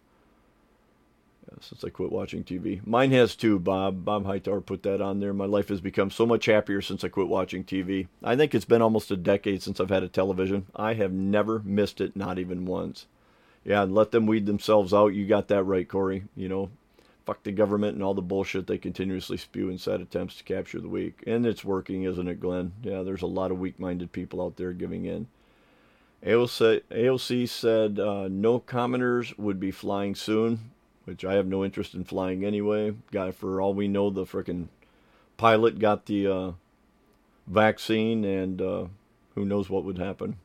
since 1.61 1.83
I 1.83 1.89
quit 1.89 2.11
watching 2.11 2.43
TV. 2.43 2.85
Mine 2.85 3.11
has 3.11 3.35
too, 3.35 3.59
Bob. 3.59 4.05
Bob 4.05 4.25
Hightower 4.25 4.61
put 4.61 4.83
that 4.83 5.01
on 5.01 5.19
there. 5.19 5.33
My 5.33 5.45
life 5.45 5.69
has 5.69 5.81
become 5.81 6.11
so 6.11 6.25
much 6.25 6.45
happier 6.45 6.81
since 6.81 7.03
I 7.03 7.09
quit 7.09 7.27
watching 7.27 7.63
TV. 7.63 8.07
I 8.23 8.35
think 8.35 8.53
it's 8.53 8.65
been 8.65 8.81
almost 8.81 9.11
a 9.11 9.17
decade 9.17 9.61
since 9.61 9.79
I've 9.79 9.89
had 9.89 10.03
a 10.03 10.07
television. 10.07 10.67
I 10.75 10.93
have 10.93 11.11
never 11.11 11.59
missed 11.59 12.01
it, 12.01 12.15
not 12.15 12.39
even 12.39 12.65
once. 12.65 13.07
Yeah, 13.63 13.83
let 13.83 14.11
them 14.11 14.25
weed 14.25 14.45
themselves 14.45 14.93
out. 14.93 15.13
You 15.13 15.27
got 15.27 15.47
that 15.49 15.63
right, 15.63 15.87
Corey. 15.87 16.23
You 16.35 16.49
know, 16.49 16.69
fuck 17.25 17.43
the 17.43 17.51
government 17.51 17.95
and 17.95 18.03
all 18.03 18.13
the 18.13 18.21
bullshit 18.21 18.67
they 18.67 18.77
continuously 18.77 19.37
spew 19.37 19.69
in 19.69 19.77
sad 19.77 20.01
attempts 20.01 20.35
to 20.37 20.43
capture 20.43 20.79
the 20.79 20.87
weak. 20.87 21.23
And 21.27 21.45
it's 21.45 21.65
working, 21.65 22.03
isn't 22.03 22.27
it, 22.27 22.39
Glenn? 22.39 22.73
Yeah, 22.81 23.03
there's 23.03 23.21
a 23.21 23.27
lot 23.27 23.51
of 23.51 23.59
weak 23.59 23.79
minded 23.79 24.11
people 24.11 24.41
out 24.41 24.55
there 24.55 24.73
giving 24.73 25.05
in. 25.05 25.27
AOC, 26.25 26.81
AOC 26.91 27.47
said 27.47 27.97
uh, 27.97 28.27
no 28.29 28.59
commoners 28.59 29.37
would 29.37 29.59
be 29.59 29.71
flying 29.71 30.15
soon 30.15 30.71
which 31.09 31.25
I 31.25 31.33
have 31.33 31.47
no 31.47 31.65
interest 31.65 31.95
in 31.95 32.03
flying 32.03 32.45
anyway. 32.45 32.93
Guy, 33.11 33.31
for 33.31 33.59
all 33.59 33.73
we 33.73 33.87
know, 33.87 34.11
the 34.11 34.25
frickin' 34.25 34.67
pilot 35.37 35.79
got 35.79 36.05
the 36.05 36.27
uh, 36.27 36.51
vaccine, 37.47 38.23
and 38.23 38.61
uh, 38.61 38.85
who 39.33 39.43
knows 39.43 39.71
what 39.71 39.83
would 39.85 39.97
happen. 39.97 40.37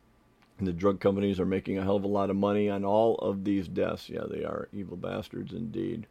And 0.59 0.67
the 0.67 0.73
drug 0.73 1.01
companies 1.01 1.39
are 1.39 1.45
making 1.45 1.77
a 1.77 1.83
hell 1.83 1.97
of 1.97 2.05
a 2.05 2.09
lot 2.09 2.31
of 2.31 2.37
money 2.37 2.71
on 2.71 2.83
all 2.83 3.17
of 3.17 3.45
these 3.45 3.69
deaths. 3.69 4.09
Yeah, 4.09 4.25
they 4.27 4.43
are 4.43 4.69
evil 4.73 4.97
bastards 4.97 5.53
indeed. 5.53 6.07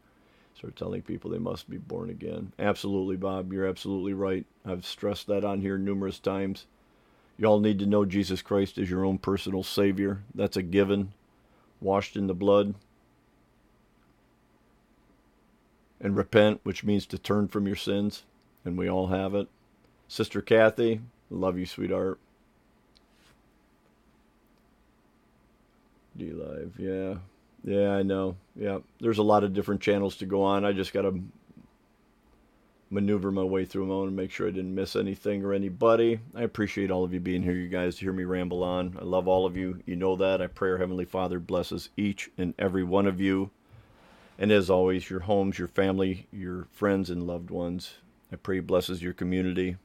Start 0.56 0.76
telling 0.76 1.02
people 1.02 1.32
they 1.32 1.40
must 1.40 1.68
be 1.68 1.80
born 1.80 2.12
again. 2.12 2.54
Absolutely, 2.60 3.16
Bob. 3.16 3.52
You're 3.52 3.66
absolutely 3.66 4.14
right. 4.14 4.46
I've 4.64 4.86
stressed 4.86 5.26
that 5.28 5.44
on 5.44 5.62
here 5.62 5.80
numerous 5.80 6.20
times. 6.20 6.68
Y'all 7.40 7.60
need 7.60 7.80
to 7.80 7.88
know 7.88 8.06
Jesus 8.06 8.44
Christ 8.44 8.78
is 8.78 8.88
your 8.88 9.04
own 9.04 9.18
personal 9.18 9.64
Savior. 9.64 10.22
That's 10.36 10.58
a 10.58 10.62
given. 10.62 11.14
Washed 11.82 12.16
in 12.16 12.28
the 12.28 12.36
blood, 12.36 12.76
and 16.04 16.18
repent, 16.18 16.60
which 16.64 16.84
means 16.84 17.08
to 17.08 17.18
turn 17.18 17.48
from 17.48 17.66
your 17.66 17.78
sins, 17.78 18.24
and 18.66 18.78
we 18.78 18.90
all 18.90 19.08
have 19.08 19.34
it. 19.34 19.48
Sister 20.08 20.42
Kathy, 20.42 21.02
love 21.32 21.58
you, 21.58 21.66
sweetheart. 21.66 22.20
D 26.16 26.32
Live, 26.32 26.74
yeah. 26.78 27.16
Yeah, 27.64 27.92
I 27.94 28.04
know. 28.04 28.36
Yeah, 28.56 28.80
there's 29.00 29.18
a 29.18 29.24
lot 29.24 29.46
of 29.46 29.54
different 29.54 29.82
channels 29.82 30.18
to 30.18 30.26
go 30.26 30.44
on. 30.44 30.66
I 30.66 30.74
just 30.74 30.94
got 30.94 31.04
to 31.04 31.24
maneuver 32.90 33.32
my 33.32 33.42
way 33.42 33.66
through 33.66 33.84
them. 33.84 33.90
Want 33.90 34.10
to 34.10 34.16
make 34.16 34.30
sure 34.30 34.48
I 34.48 34.52
didn't 34.52 34.76
miss 34.76 34.96
anything 34.98 35.44
or 35.44 35.54
anybody. 35.54 36.20
I 36.36 36.44
appreciate 36.44 36.92
all 36.92 37.06
of 37.06 37.14
you 37.14 37.22
being 37.22 37.42
here, 37.42 37.54
you 37.54 37.70
guys, 37.70 37.96
to 37.96 38.02
hear 38.02 38.14
me 38.14 38.26
ramble 38.26 38.64
on. 38.64 38.98
I 39.00 39.06
love 39.06 39.28
all 39.28 39.46
of 39.46 39.56
you. 39.56 39.82
You 39.86 39.96
know 39.96 40.18
that. 40.18 40.42
I 40.42 40.48
pray 40.48 40.72
our 40.72 40.78
Heavenly 40.78 41.06
Father 41.06 41.40
blesses 41.40 41.90
each 41.96 42.30
and 42.38 42.54
every 42.60 42.84
one 42.84 43.08
of 43.08 43.22
you. 43.22 43.50
And 44.38 44.52
as 44.52 44.70
always, 44.70 45.10
your 45.10 45.22
homes, 45.22 45.60
your 45.60 45.68
family, 45.68 46.28
your 46.32 46.68
friends, 46.72 47.10
and 47.10 47.28
loved 47.28 47.50
ones. 47.50 47.96
I 48.32 48.36
pray 48.36 48.60
blesses 48.60 49.04
your 49.04 49.14
community. 49.14 49.78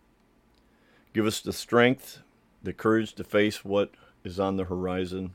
Give 1.13 1.27
us 1.27 1.41
the 1.41 1.53
strength, 1.53 2.23
the 2.63 2.73
courage 2.73 3.15
to 3.15 3.25
face 3.25 3.65
what 3.65 3.91
is 4.25 4.41
on 4.41 4.57
the 4.57 4.65
horizon. 4.65 5.35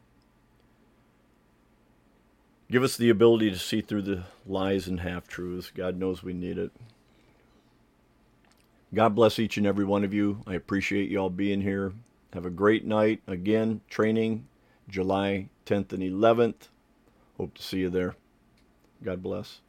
Give 2.71 2.83
us 2.83 2.97
the 2.97 3.09
ability 3.09 3.51
to 3.51 3.59
see 3.59 3.81
through 3.81 4.01
the 4.03 4.23
lies 4.47 4.87
and 4.87 5.01
half 5.01 5.27
truths. 5.27 5.71
God 5.75 5.97
knows 5.97 6.23
we 6.23 6.33
need 6.33 6.57
it. 6.57 6.71
God 8.93 9.15
bless 9.15 9.37
each 9.39 9.57
and 9.57 9.67
every 9.67 9.85
one 9.85 10.03
of 10.03 10.13
you. 10.13 10.41
I 10.47 10.53
appreciate 10.53 11.09
you 11.09 11.19
all 11.19 11.29
being 11.29 11.61
here. 11.61 11.93
Have 12.33 12.45
a 12.45 12.51
great 12.51 12.85
night. 12.85 13.21
Again, 13.27 13.81
training 13.89 14.47
July 14.89 15.49
10th 15.65 15.93
and 15.93 16.01
11th. 16.01 16.69
Hope 17.37 17.53
to 17.55 17.63
see 17.63 17.79
you 17.79 17.89
there. 17.89 18.15
God 19.03 19.23
bless. 19.23 19.61